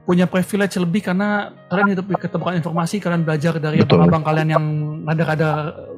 punya 0.02 0.30
privilege 0.30 0.78
lebih 0.78 1.02
karena 1.02 1.50
kalian 1.66 1.98
hidup 1.98 2.06
di 2.06 2.14
ketebakan 2.14 2.62
informasi, 2.62 3.02
kalian 3.02 3.26
belajar 3.26 3.58
dari 3.58 3.82
abang-abang 3.82 4.22
kalian 4.22 4.48
yang 4.54 4.66
rada-rada 5.02 5.50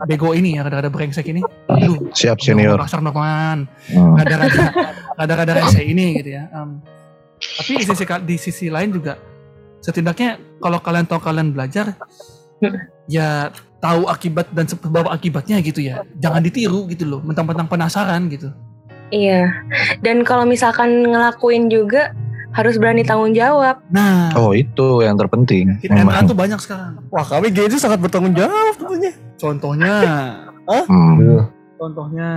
bego 0.08 0.32
ini 0.32 0.56
ya, 0.56 0.64
rada-rada 0.64 0.88
brengsek 0.88 1.28
ini. 1.28 1.44
Aduh, 1.68 2.08
Siap 2.16 2.40
senior. 2.40 2.80
Pasar 2.80 3.04
Norman, 3.04 3.68
Hmm. 3.92 4.16
rada-rada 4.16 4.64
rada-rada 5.12 5.54
rese 5.60 5.84
ini 5.84 6.16
gitu 6.16 6.40
ya. 6.40 6.48
Em, 6.56 6.80
tapi 7.36 7.72
di 7.76 7.86
sisi 7.86 8.04
di 8.24 8.36
sisi 8.40 8.66
lain 8.72 8.96
juga 8.96 9.20
setidaknya 9.84 10.40
kalau 10.58 10.80
kalian 10.80 11.04
tahu 11.04 11.20
kalian 11.20 11.52
belajar 11.52 12.00
ya 13.08 13.52
tahu 13.78 14.08
akibat 14.08 14.50
dan 14.52 14.66
sebab 14.66 15.12
akibatnya 15.12 15.60
gitu 15.60 15.84
ya. 15.84 16.08
Jangan 16.16 16.42
ditiru 16.42 16.88
gitu 16.88 17.04
loh, 17.04 17.20
mentang-mentang 17.20 17.68
penasaran 17.68 18.32
gitu. 18.32 18.56
Iya. 19.10 19.48
Dan 20.00 20.22
kalau 20.22 20.44
misalkan 20.44 21.06
ngelakuin 21.06 21.68
juga 21.68 22.12
harus 22.52 22.76
berani 22.76 23.02
tanggung 23.02 23.32
jawab. 23.32 23.80
Nah, 23.88 24.34
Oh 24.34 24.52
itu 24.52 25.00
yang 25.00 25.14
terpenting. 25.14 25.78
kita 25.78 25.94
tuh 26.26 26.34
banyak 26.34 26.58
sekarang. 26.58 26.98
Wah 27.08 27.22
kami 27.22 27.50
Gen 27.50 27.70
Z 27.70 27.80
sangat 27.80 28.00
bertanggung 28.00 28.34
jawab 28.34 28.74
tentunya. 28.76 29.12
Contohnya, 29.38 29.94
Hmm. 30.90 31.48
contohnya 31.76 32.32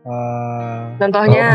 Eh, 0.00 0.80
Contohnya, 0.96 1.46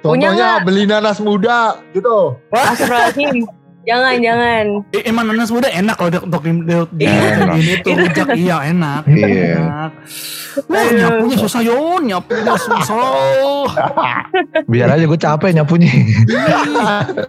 Contohnya 0.00 0.28
nggak? 0.32 0.58
beli 0.64 0.84
nanas 0.84 1.20
muda 1.20 1.76
gitu. 1.92 2.32
Astagfirullahaladzim. 2.48 3.44
Jangan, 3.86 4.14
jangan. 4.18 4.64
Eh, 4.90 5.02
emang 5.06 5.24
nanas 5.30 5.48
muda 5.54 5.70
enak 5.70 5.94
kalau 5.94 6.10
untuk 6.26 6.42
di, 6.42 6.52
di, 6.92 7.06
ini 7.06 7.72
tuh 7.80 7.94
rujak 7.94 8.28
iya 8.34 8.56
enak. 8.66 9.06
Iya. 9.06 9.62
enak. 9.62 9.90
Wah, 10.66 10.88
nyapunya 10.90 11.36
susah 11.38 11.60
yon, 11.62 12.02
nyapunya 12.10 12.54
susah. 12.66 13.70
Biar 14.66 14.90
aja 14.90 15.04
gue 15.06 15.20
capek 15.20 15.50
nyapunya. 15.54 15.86
Ih, 15.86 16.06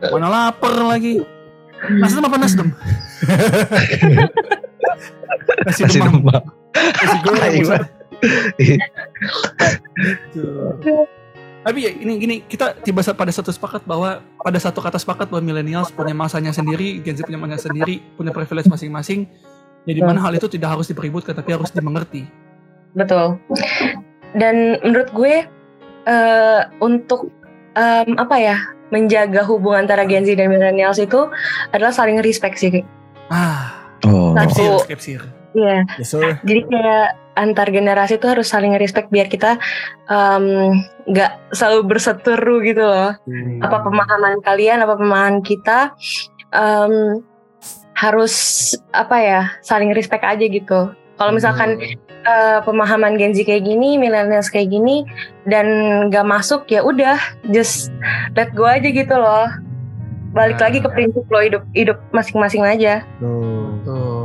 Mana 0.09 0.27
lapar 0.27 0.73
lagi. 0.81 1.21
Nasdem 2.01 2.25
apa? 2.25 2.41
Nasi 2.41 2.57
Masih 5.65 6.01
demam. 6.01 6.25
demam. 6.25 6.43
Nasi 6.73 7.17
goreng. 7.21 7.53
Tapi 11.67 11.79
ya 11.83 11.91
ini 11.91 12.13
gini 12.15 12.35
kita 12.47 12.79
tiba 12.79 13.03
pada 13.03 13.27
satu 13.27 13.51
sepakat 13.51 13.83
bahwa 13.83 14.23
pada 14.39 14.55
satu 14.55 14.79
kata 14.79 14.95
sepakat 14.95 15.27
bahwa 15.27 15.51
millennials 15.51 15.91
punya 15.91 16.15
masanya 16.15 16.55
sendiri, 16.55 17.03
Gen 17.03 17.19
Z 17.19 17.27
punya 17.27 17.35
masanya 17.35 17.59
sendiri, 17.67 17.99
punya 18.15 18.31
privilege 18.31 18.71
masing-masing. 18.71 19.27
Jadi 19.83 19.99
mana 19.99 20.23
hal 20.23 20.31
itu 20.39 20.47
tidak 20.47 20.79
harus 20.79 20.87
dipeributkan 20.87 21.35
tapi 21.35 21.51
harus 21.51 21.67
dimengerti. 21.75 22.23
Betul. 22.95 23.35
Dan 24.39 24.79
menurut 24.79 25.11
gue 25.11 25.43
eh 26.07 26.61
untuk 26.79 27.35
em, 27.75 28.15
apa 28.15 28.35
ya 28.39 28.55
menjaga 28.95 29.43
hubungan 29.43 29.83
antara 29.83 30.07
Gen 30.07 30.23
Z 30.23 30.39
dan 30.39 30.47
millennials 30.47 31.03
itu 31.03 31.27
adalah 31.75 31.91
saling 31.91 32.23
respect 32.23 32.63
sih. 32.63 32.79
Ah, 33.27 33.77
Oh. 34.05 34.37
Satu. 34.37 34.85
Iya. 35.57 35.81
yes 35.97 36.13
sir. 36.13 36.37
Jadi 36.45 36.61
kayak 36.69 37.07
antar 37.37 37.69
generasi 37.69 38.17
itu 38.17 38.25
harus 38.25 38.49
saling 38.49 38.73
respect 38.81 39.13
biar 39.13 39.29
kita 39.29 39.61
em, 40.09 40.73
nggak 41.05 41.53
selalu 41.53 41.93
berseteru 41.93 42.65
gitu 42.65 42.81
loh. 42.81 43.13
Apa 43.61 43.85
pemahaman 43.85 44.41
kalian, 44.41 44.81
apa 44.81 44.97
pemahaman 44.97 45.45
kita 45.45 45.93
em, 46.51 47.21
harus 47.93 48.33
apa 48.93 49.15
ya 49.21 49.41
saling 49.61 49.93
respect 49.93 50.25
aja 50.25 50.45
gitu. 50.45 50.89
Kalau 51.17 51.31
misalkan 51.33 51.81
eh, 52.27 52.59
pemahaman 52.61 53.17
Gen 53.17 53.33
Z 53.33 53.41
kayak 53.41 53.65
gini, 53.65 53.97
millennials 53.97 54.53
kayak 54.53 54.69
gini, 54.69 55.01
dan 55.49 55.65
nggak 56.13 56.25
masuk 56.29 56.69
ya 56.69 56.85
udah, 56.85 57.17
just 57.49 57.89
let 58.37 58.53
go 58.53 58.69
aja 58.69 58.85
gitu 58.85 59.15
loh. 59.17 59.49
Balik 60.35 60.61
Nah. 60.61 60.69
lagi 60.69 60.77
ke 60.85 60.89
prinsip 60.93 61.25
lo 61.25 61.39
hidup 61.41 61.63
hidup 61.73 61.97
masing-masing 62.13 62.61
aja. 62.61 63.01
Tuh. 63.17 63.81
Betul. 63.81 64.16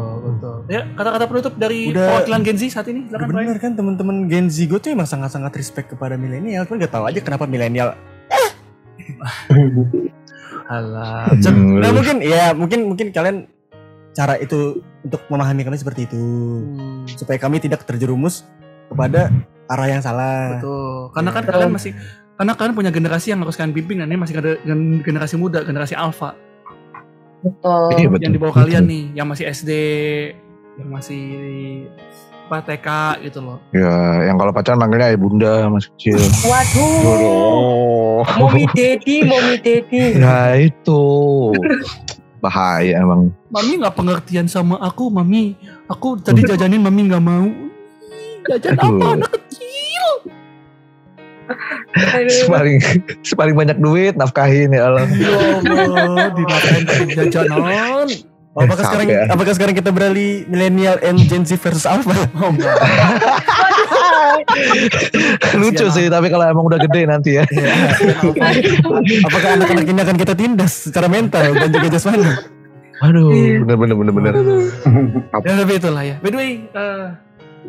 Ya, 0.73 0.89
kata-kata 0.89 1.29
penutup 1.29 1.53
dari 1.55 1.93
Udah- 1.93 2.25
perwakilan 2.25 2.41
Gen 2.43 2.57
Z 2.57 2.63
saat 2.73 2.89
ini. 2.89 3.05
Ya 3.05 3.13
Silakan, 3.13 3.29
Brian. 3.29 3.45
bener 3.45 3.59
kan 3.61 3.73
teman-teman 3.75 4.17
Gen 4.25 4.49
Z 4.49 4.65
gue 4.65 4.79
tuh 4.79 4.89
emang 4.91 5.05
sangat-sangat 5.05 5.53
respect 5.53 5.93
kepada 5.93 6.17
milenial. 6.17 6.65
Cuman 6.65 6.81
gak 6.81 6.93
tahu 6.93 7.05
aja 7.05 7.21
kenapa 7.21 7.45
milenial. 7.45 7.93
Alah. 10.65 11.29
Hmm. 11.43 11.77
Nah 11.77 11.91
mungkin 11.91 12.17
ya 12.19 12.55
mungkin 12.55 12.81
mungkin 12.87 13.07
kalian 13.11 13.45
cara 14.13 14.37
itu 14.37 14.81
untuk 15.03 15.21
memahami 15.27 15.63
kami 15.63 15.77
seperti 15.77 16.07
itu 16.07 16.17
Hmm, 16.17 17.05
supaya 17.07 17.37
kami 17.37 17.59
tidak 17.59 17.83
terjerumus 17.83 18.49
kepada 18.89 19.29
arah 19.67 19.89
yang 19.91 20.01
salah. 20.01 20.57
Betul. 20.57 21.13
Karena 21.13 21.31
kan 21.31 21.43
Betul. 21.43 21.53
kalian 21.53 21.73
masih 21.73 21.93
karena 22.33 22.53
kalian 22.55 22.75
punya 22.75 22.91
generasi 22.91 23.27
yang 23.29 23.41
harus 23.41 23.55
kalian 23.55 23.73
bimbing 23.73 24.01
dan 24.01 24.09
ini 24.09 24.17
masih 24.17 24.35
ada 24.35 24.57
gen- 24.59 25.03
generasi 25.03 25.37
muda, 25.37 25.61
generasi 25.61 25.93
alpha 25.93 26.33
Betul. 27.43 27.85
Iya 27.93 28.09
betul. 28.09 28.23
yang 28.23 28.33
di 28.33 28.41
bawah 28.41 28.55
kalian 28.57 28.85
nih, 28.85 29.05
yang 29.13 29.27
masih 29.27 29.45
SD, 29.45 29.71
yang 30.81 30.89
masih 30.89 31.25
apa 32.53 32.69
TK 32.69 32.89
gitu 33.25 33.41
loh. 33.41 33.59
Ya, 33.73 34.29
yang 34.29 34.37
kalau 34.37 34.53
pacaran 34.53 34.77
manggilnya 34.77 35.09
ayah 35.09 35.21
bunda 35.21 35.53
masih 35.73 35.89
kecil. 35.97 36.21
Waduh. 36.45 36.93
Oh. 37.09 38.21
Mommy 38.37 38.69
daddy, 38.77 39.25
mommy 39.25 39.57
daddy. 39.57 40.21
Ya 40.21 40.61
itu 40.61 41.03
bahaya 42.45 43.01
emang. 43.01 43.33
Mami 43.49 43.81
nggak 43.81 43.97
pengertian 43.97 44.45
sama 44.53 44.77
aku, 44.85 45.09
mami. 45.09 45.57
Aku 45.89 46.21
tadi 46.21 46.45
jajanin 46.45 46.85
mami 46.85 47.09
nggak 47.09 47.25
mau. 47.25 47.49
Jajan 48.53 48.75
apa 48.77 48.85
Aduh. 48.85 49.15
anak 49.17 49.31
kecil? 49.33 50.05
Aduh. 51.97 52.47
Paling 52.53 52.77
paling 53.33 53.55
banyak 53.57 53.79
duit 53.81 54.13
nafkahin 54.19 54.77
ya 54.77 54.93
Allah. 54.93 55.07
Ya 55.09 55.31
Allah, 55.89 56.37
pakai 56.37 56.85
jajanan. 58.53 58.69
Apakah 58.69 58.85
sekarang 58.85 59.09
ya. 59.09 59.21
apakah 59.33 59.53
sekarang 59.57 59.75
kita 59.77 59.91
beralih 59.91 60.45
milenial 60.49 60.97
and 61.01 61.19
Gen 61.25 61.45
Z 61.49 61.57
versus 61.61 61.89
Alpha? 61.89 62.13
Oh. 62.43 62.53
Lucu 65.57 65.87
sih 65.93 66.07
tapi 66.13 66.29
kalau 66.29 66.45
emang 66.45 66.67
udah 66.69 66.79
gede 66.81 67.09
nanti 67.09 67.41
ya. 67.41 67.45
apakah 69.29 69.49
anak-anak 69.57 69.87
ini 69.87 70.01
akan 70.03 70.17
kita 70.19 70.35
tindas 70.37 70.89
secara 70.89 71.07
mental 71.09 71.53
dan 71.57 71.69
juga 71.73 71.89
jasmani? 71.89 72.27
Aduh, 73.03 73.33
bener 73.65 73.77
bener 73.77 73.97
bener 73.97 74.13
bener. 74.15 74.35
Ya 75.47 75.53
tapi 75.57 75.73
itulah 75.79 76.03
ya. 76.05 76.17
By 76.21 76.31
the 76.31 76.39
way, 76.39 76.51
eh 76.69 77.07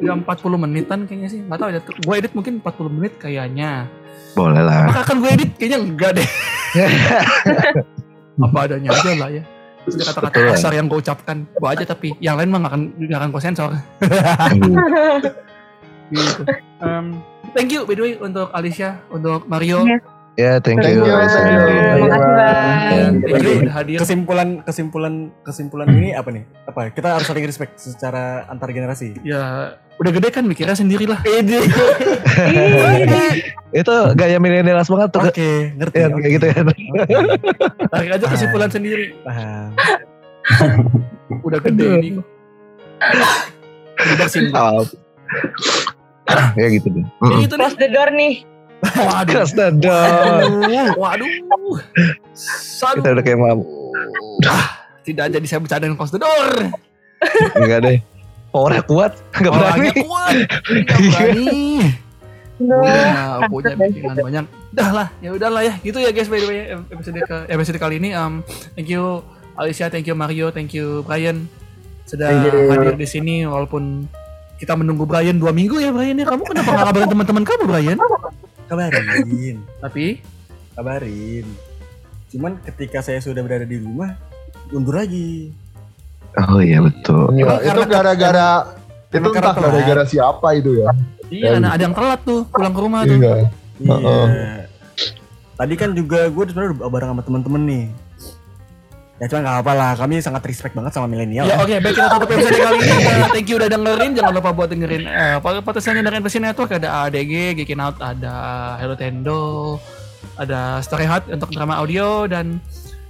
udah 0.04 0.16
40 0.26 0.64
menitan 0.66 1.00
kayaknya 1.06 1.30
sih. 1.30 1.40
Gak 1.46 1.60
tahu 1.62 1.70
ya. 1.72 1.80
Gue 1.82 2.16
edit 2.20 2.34
mungkin 2.34 2.54
40 2.60 2.96
menit 2.98 3.14
kayaknya. 3.22 3.88
Boleh 4.34 4.62
lah. 4.66 4.90
Apakah 4.90 5.04
akan 5.08 5.18
gue 5.22 5.30
edit? 5.34 5.50
Kayaknya 5.58 5.80
enggak 5.84 6.12
deh. 6.18 6.30
Apa 8.40 8.58
adanya 8.66 8.90
aja 8.92 9.12
lah 9.14 9.30
ya. 9.30 9.44
Ada 9.84 10.04
kata-kata 10.16 10.40
Betul. 10.40 10.52
kasar 10.56 10.74
yang 10.76 10.88
gue 10.88 11.00
ucapkan. 11.00 11.38
Gue 11.44 11.70
aja 11.70 11.84
tapi 11.84 12.16
yang 12.24 12.40
lain 12.40 12.50
mah 12.52 12.60
gak 12.64 12.72
akan, 12.72 12.82
gak 13.04 13.20
akan 13.20 13.30
gue 13.32 13.42
sensor. 13.44 13.70
gitu. 16.14 16.44
Em, 16.84 17.06
thank 17.52 17.74
you 17.74 17.84
by 17.84 17.96
the 17.98 18.04
way 18.04 18.14
untuk 18.20 18.48
Alicia, 18.56 19.04
untuk 19.12 19.44
Mario. 19.50 19.84
Iya. 19.84 20.00
Ya, 20.34 20.58
thank 20.58 20.82
Thank 20.82 20.98
you. 20.98 21.06
you, 21.06 21.14
thank 21.14 21.46
you. 21.46 21.62
Thank 23.70 23.90
you. 23.94 24.02
Kesimpulan 24.02 24.66
kesimpulan 24.66 25.30
kesimpulan 25.46 25.86
ini 25.94 26.18
apa 26.18 26.34
nih? 26.34 26.42
Apa? 26.66 26.90
Kita 26.90 27.22
harus 27.22 27.30
saling 27.30 27.46
respect 27.46 27.78
secara 27.78 28.50
antar 28.50 28.74
generasi. 28.74 29.14
Ya 29.22 29.78
udah 30.02 30.10
gede 30.10 30.34
kan 30.34 30.50
mikirnya 30.50 30.74
sendiri 30.74 31.06
lah. 31.06 31.22
Itu 33.78 33.94
gaya 34.18 34.42
milenialis 34.42 34.90
banget 34.90 35.14
tuh. 35.14 35.22
Oke, 35.22 35.70
ngerti. 35.78 36.02
Ya, 36.02 36.10
oke. 36.10 36.18
kayak 36.18 36.34
gitu 36.42 36.46
ya. 36.50 36.62
Tarik 37.94 38.10
aja 38.18 38.26
kesimpulan 38.26 38.74
sendiri. 38.74 39.14
Paham. 39.22 39.78
Udah 41.46 41.62
gede 41.62 41.86
ini 42.02 42.10
kok. 42.18 42.26
Udah 44.02 44.16
bersimpah. 44.18 44.82
Maaf. 44.82 44.90
ya 46.58 46.68
gitu 46.74 46.90
deh. 46.90 47.06
Ya 47.06 47.38
gitu 47.46 47.54
nih. 47.54 47.70
Close 47.70 47.78
the 47.78 47.94
door 47.94 48.10
nih. 48.10 48.50
Waduh. 48.84 49.32
Keras 49.32 49.52
dadar. 49.56 50.44
Waduh. 51.00 51.32
Sadu. 52.36 53.00
Kita 53.00 53.16
udah 53.16 53.24
kayak 53.24 53.40
mam. 53.40 53.60
Ah, 54.44 54.84
tidak 55.08 55.32
jadi 55.32 55.46
saya 55.48 55.60
bercanda 55.64 55.96
close 55.96 56.14
the 56.14 56.20
door. 56.20 56.52
Enggak 57.56 57.80
deh. 57.88 57.98
Powernya 58.52 58.84
kuat. 58.84 59.18
Enggak 59.40 59.52
berani. 59.56 59.72
Orangnya 59.72 59.94
kuat. 60.04 60.36
Nggak 60.68 61.00
berani. 61.00 61.56
Nah, 62.64 63.50
punya 63.50 63.74
bikinan 63.76 64.16
banyak. 64.16 64.46
Udah 64.74 64.90
lah, 64.94 65.08
ya 65.20 65.30
udahlah 65.34 65.62
ya. 65.66 65.74
Gitu 65.82 65.98
ya 66.00 66.10
guys 66.14 66.30
by 66.30 66.40
the 66.42 66.48
way 66.48 66.60
episode 66.70 67.18
ke 67.26 67.38
episode 67.50 67.78
kali 67.82 67.98
ini. 67.98 68.14
Um, 68.14 68.46
thank 68.78 68.88
you 68.90 69.26
Alicia, 69.58 69.90
thank 69.90 70.06
you 70.10 70.16
Mario, 70.18 70.50
thank 70.50 70.74
you 70.74 71.06
Brian 71.06 71.50
sudah 72.10 72.30
you. 72.30 72.74
hadir 72.74 72.98
di 72.98 73.08
sini 73.10 73.46
walaupun 73.46 74.06
kita 74.58 74.74
menunggu 74.78 75.06
Brian 75.06 75.38
dua 75.38 75.54
minggu 75.54 75.82
ya 75.82 75.94
Brian 75.94 76.18
ya. 76.18 76.26
Kamu 76.26 76.46
kenapa 76.46 76.70
nggak 76.74 76.88
kabarin 76.94 77.10
teman-teman 77.10 77.44
kamu 77.46 77.64
Brian? 77.70 77.98
Kabarin, 78.68 79.58
Tapi 79.84 80.24
kabarin. 80.74 81.46
Cuman 82.34 82.58
ketika 82.66 83.06
saya 83.06 83.22
sudah 83.22 83.46
berada 83.46 83.68
di 83.68 83.78
rumah, 83.78 84.18
undur 84.74 84.98
lagi. 84.98 85.54
Oh 86.34 86.58
iya 86.58 86.82
betul. 86.82 87.30
Ya, 87.38 87.62
itu 87.62 87.82
gara-gara 87.86 88.74
itu 89.14 89.30
entah 89.30 89.54
gara-gara 89.54 90.04
siapa 90.10 90.58
itu 90.58 90.82
ya. 90.82 90.90
iya, 91.30 91.62
nah, 91.62 91.78
ada 91.78 91.86
yang 91.86 91.94
telat 91.94 92.26
tuh 92.26 92.50
pulang 92.50 92.74
ke 92.74 92.82
rumah 92.82 93.06
tuh. 93.06 93.22
Iya. 93.22 93.36
Iya. 93.78 93.94
Heeh. 93.94 94.58
Tadi 95.54 95.74
kan 95.78 95.94
juga 95.94 96.26
gue 96.34 96.44
sebenarnya 96.50 96.82
udah 96.82 96.90
bareng 96.90 97.10
sama 97.14 97.22
temen-temen 97.22 97.62
nih. 97.70 97.86
Ya 99.24 99.32
cuman 99.32 99.48
gak 99.48 99.58
apa 99.64 99.72
lah, 99.72 99.92
kami 99.96 100.20
sangat 100.20 100.44
respect 100.44 100.76
banget 100.76 100.92
sama 100.92 101.08
milenial. 101.08 101.48
Ya 101.48 101.56
ya. 101.56 101.64
oke, 101.64 101.76
baik 101.80 101.96
kita 101.96 102.12
tutup 102.12 102.28
episode 102.28 102.60
kali 102.60 102.78
ini. 102.84 102.96
Thank 103.32 103.48
you 103.48 103.56
udah 103.56 103.70
dengerin. 103.72 104.12
Jangan 104.20 104.34
lupa 104.36 104.52
buat 104.52 104.68
dengerin 104.68 105.08
eh 105.08 105.40
podcastnya 105.40 106.04
dari 106.04 106.20
NPC 106.20 106.44
Network 106.44 106.76
ada 106.76 107.08
ADG, 107.08 107.56
Geekin 107.56 107.80
Out, 107.80 108.04
ada 108.04 108.36
Hello 108.84 109.00
Tendo, 109.00 109.80
ada 110.36 110.84
Story 110.84 111.08
Hut 111.08 111.24
untuk 111.32 111.56
drama 111.56 111.80
audio 111.80 112.28
dan 112.28 112.60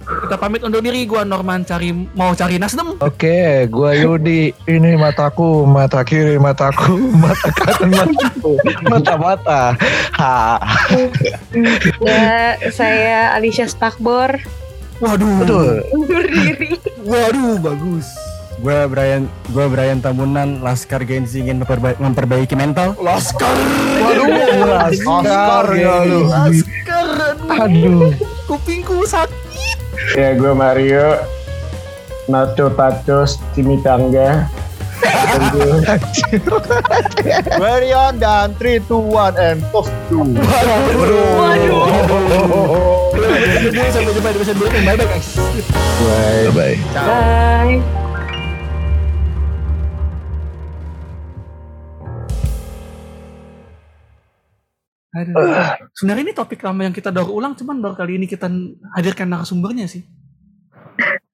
kita 0.06 0.38
pamit 0.38 0.62
undur 0.62 0.86
diri. 0.86 1.02
Gua 1.02 1.26
Norman 1.26 1.66
cari 1.66 1.90
mau 1.90 2.30
cari 2.30 2.62
Nasdem. 2.62 2.94
Oke, 3.02 3.66
gua 3.66 3.90
Yudi. 3.98 4.54
Ini 4.70 4.94
mataku, 4.94 5.66
mata 5.66 6.06
kiri 6.06 6.38
mataku, 6.38 7.10
mata 7.26 7.50
kanan 7.58 7.90
mataku, 7.90 8.54
mata-mata. 8.86 9.74
Ha. 10.14 10.62
Ya, 11.98 12.54
saya 12.70 13.34
Alicia 13.34 13.66
Spakbor. 13.66 14.62
Waduh. 14.98 15.42
Aduh, 15.42 15.64
Undur 15.92 16.24
diri. 16.24 16.78
Waduh, 17.00 17.58
bagus. 17.58 18.06
Gue 18.54 18.86
Brian, 18.86 19.26
gue 19.50 19.66
Brian 19.66 19.98
Tamunan, 19.98 20.62
Laskar 20.62 21.02
Genzi 21.02 21.42
ingin 21.42 21.58
memperba- 21.58 21.98
memperbaiki 21.98 22.54
mental. 22.54 22.94
Laskar. 22.96 23.50
waduh, 23.98 24.30
Oscar 24.86 25.66
ya 25.74 25.94
lu. 26.06 26.20
Laskar. 26.24 27.08
Aduh. 27.60 28.14
Kupingku 28.46 29.02
sakit. 29.04 29.78
Ya 30.14 30.32
gue 30.32 30.52
Mario. 30.52 31.18
Nacho 32.24 32.72
Tachos 32.72 33.36
Chimichanga. 33.52 34.48
On 37.94 38.14
dan 38.20 38.52
3, 38.58 38.84
2, 38.84 38.90
1 38.90 39.38
and 39.38 39.58
toast 39.72 39.90
to. 40.10 40.20
Waduh. 40.20 41.88
Sampai 43.90 44.12
jumpa 44.12 44.28
di 44.30 44.38
episode 44.38 44.58
berikutnya. 44.60 44.82
Bye 44.84 44.98
bye 44.98 45.06
guys. 45.08 45.28
Bye. 46.52 46.76
Bye. 46.92 47.78
Aduh. 55.14 55.46
Sebenarnya 55.94 56.22
ini 56.26 56.34
topik 56.34 56.58
lama 56.66 56.90
yang 56.90 56.94
kita 56.94 57.14
daur 57.14 57.30
ulang, 57.30 57.54
cuman 57.54 57.78
baru 57.78 57.94
kali 57.94 58.18
ini 58.18 58.26
kita 58.26 58.50
hadirkan 58.98 59.30
narasumbernya 59.30 59.86
sih. 59.86 60.02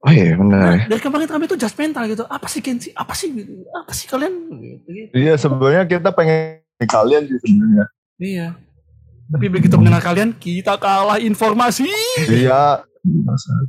Oh 0.00 0.12
iya 0.12 0.32
benar. 0.32 0.64
Nah, 0.64 0.78
dari 0.88 1.00
kemarin 1.00 1.28
kami 1.28 1.44
itu 1.44 1.56
just 1.60 1.76
mental 1.76 2.08
gitu. 2.08 2.24
Apa 2.24 2.48
sih 2.48 2.64
Kenzi? 2.64 2.88
Apa 2.96 3.12
sih? 3.12 3.28
Apa 3.76 3.92
sih 3.92 4.08
kalian? 4.08 4.32
Gitu, 4.48 4.88
gitu. 4.88 5.12
Iya 5.12 5.34
sebenarnya 5.36 5.84
kita 5.84 6.08
pengen 6.16 6.64
kalian 6.88 7.28
sih 7.28 7.38
sebenarnya. 7.44 7.84
Iya. 8.16 8.48
Tapi 9.30 9.46
begitu 9.46 9.78
mendengar 9.78 10.02
kalian, 10.02 10.34
kita 10.34 10.74
kalah 10.80 11.22
informasi. 11.22 11.86
Iya. 12.26 12.82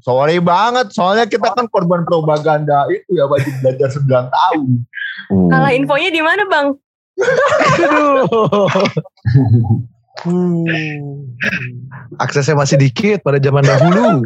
Sorry 0.03 0.43
banget, 0.43 0.91
soalnya 0.91 1.23
kita 1.23 1.55
kan 1.55 1.63
korban 1.71 2.03
propaganda 2.03 2.83
itu 2.91 3.15
ya 3.15 3.23
wajib 3.29 3.53
belajar 3.63 3.87
9 3.87 4.27
tahun. 4.27 4.83
Uh. 5.31 5.47
Kalah 5.47 5.71
infonya 5.71 6.11
di 6.11 6.19
mana, 6.19 6.43
Bang? 6.49 6.75
Aksesnya 12.21 12.55
masih 12.57 12.77
dikit 12.77 13.25
pada 13.25 13.41
zaman 13.41 13.63
dahulu. 13.65 14.25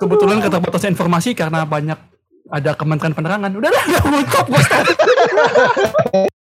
Kebetulan 0.00 0.40
keterbatasan 0.40 0.96
informasi 0.96 1.36
karena 1.36 1.68
banyak 1.68 1.98
ada 2.50 2.70
Kementerian 2.74 3.14
Penerangan. 3.14 3.52
Udah 3.52 3.70
lah, 3.70 3.84
udah, 3.86 4.22
stop, 4.26 4.46
gua 4.48 4.62
stop. 4.64 4.84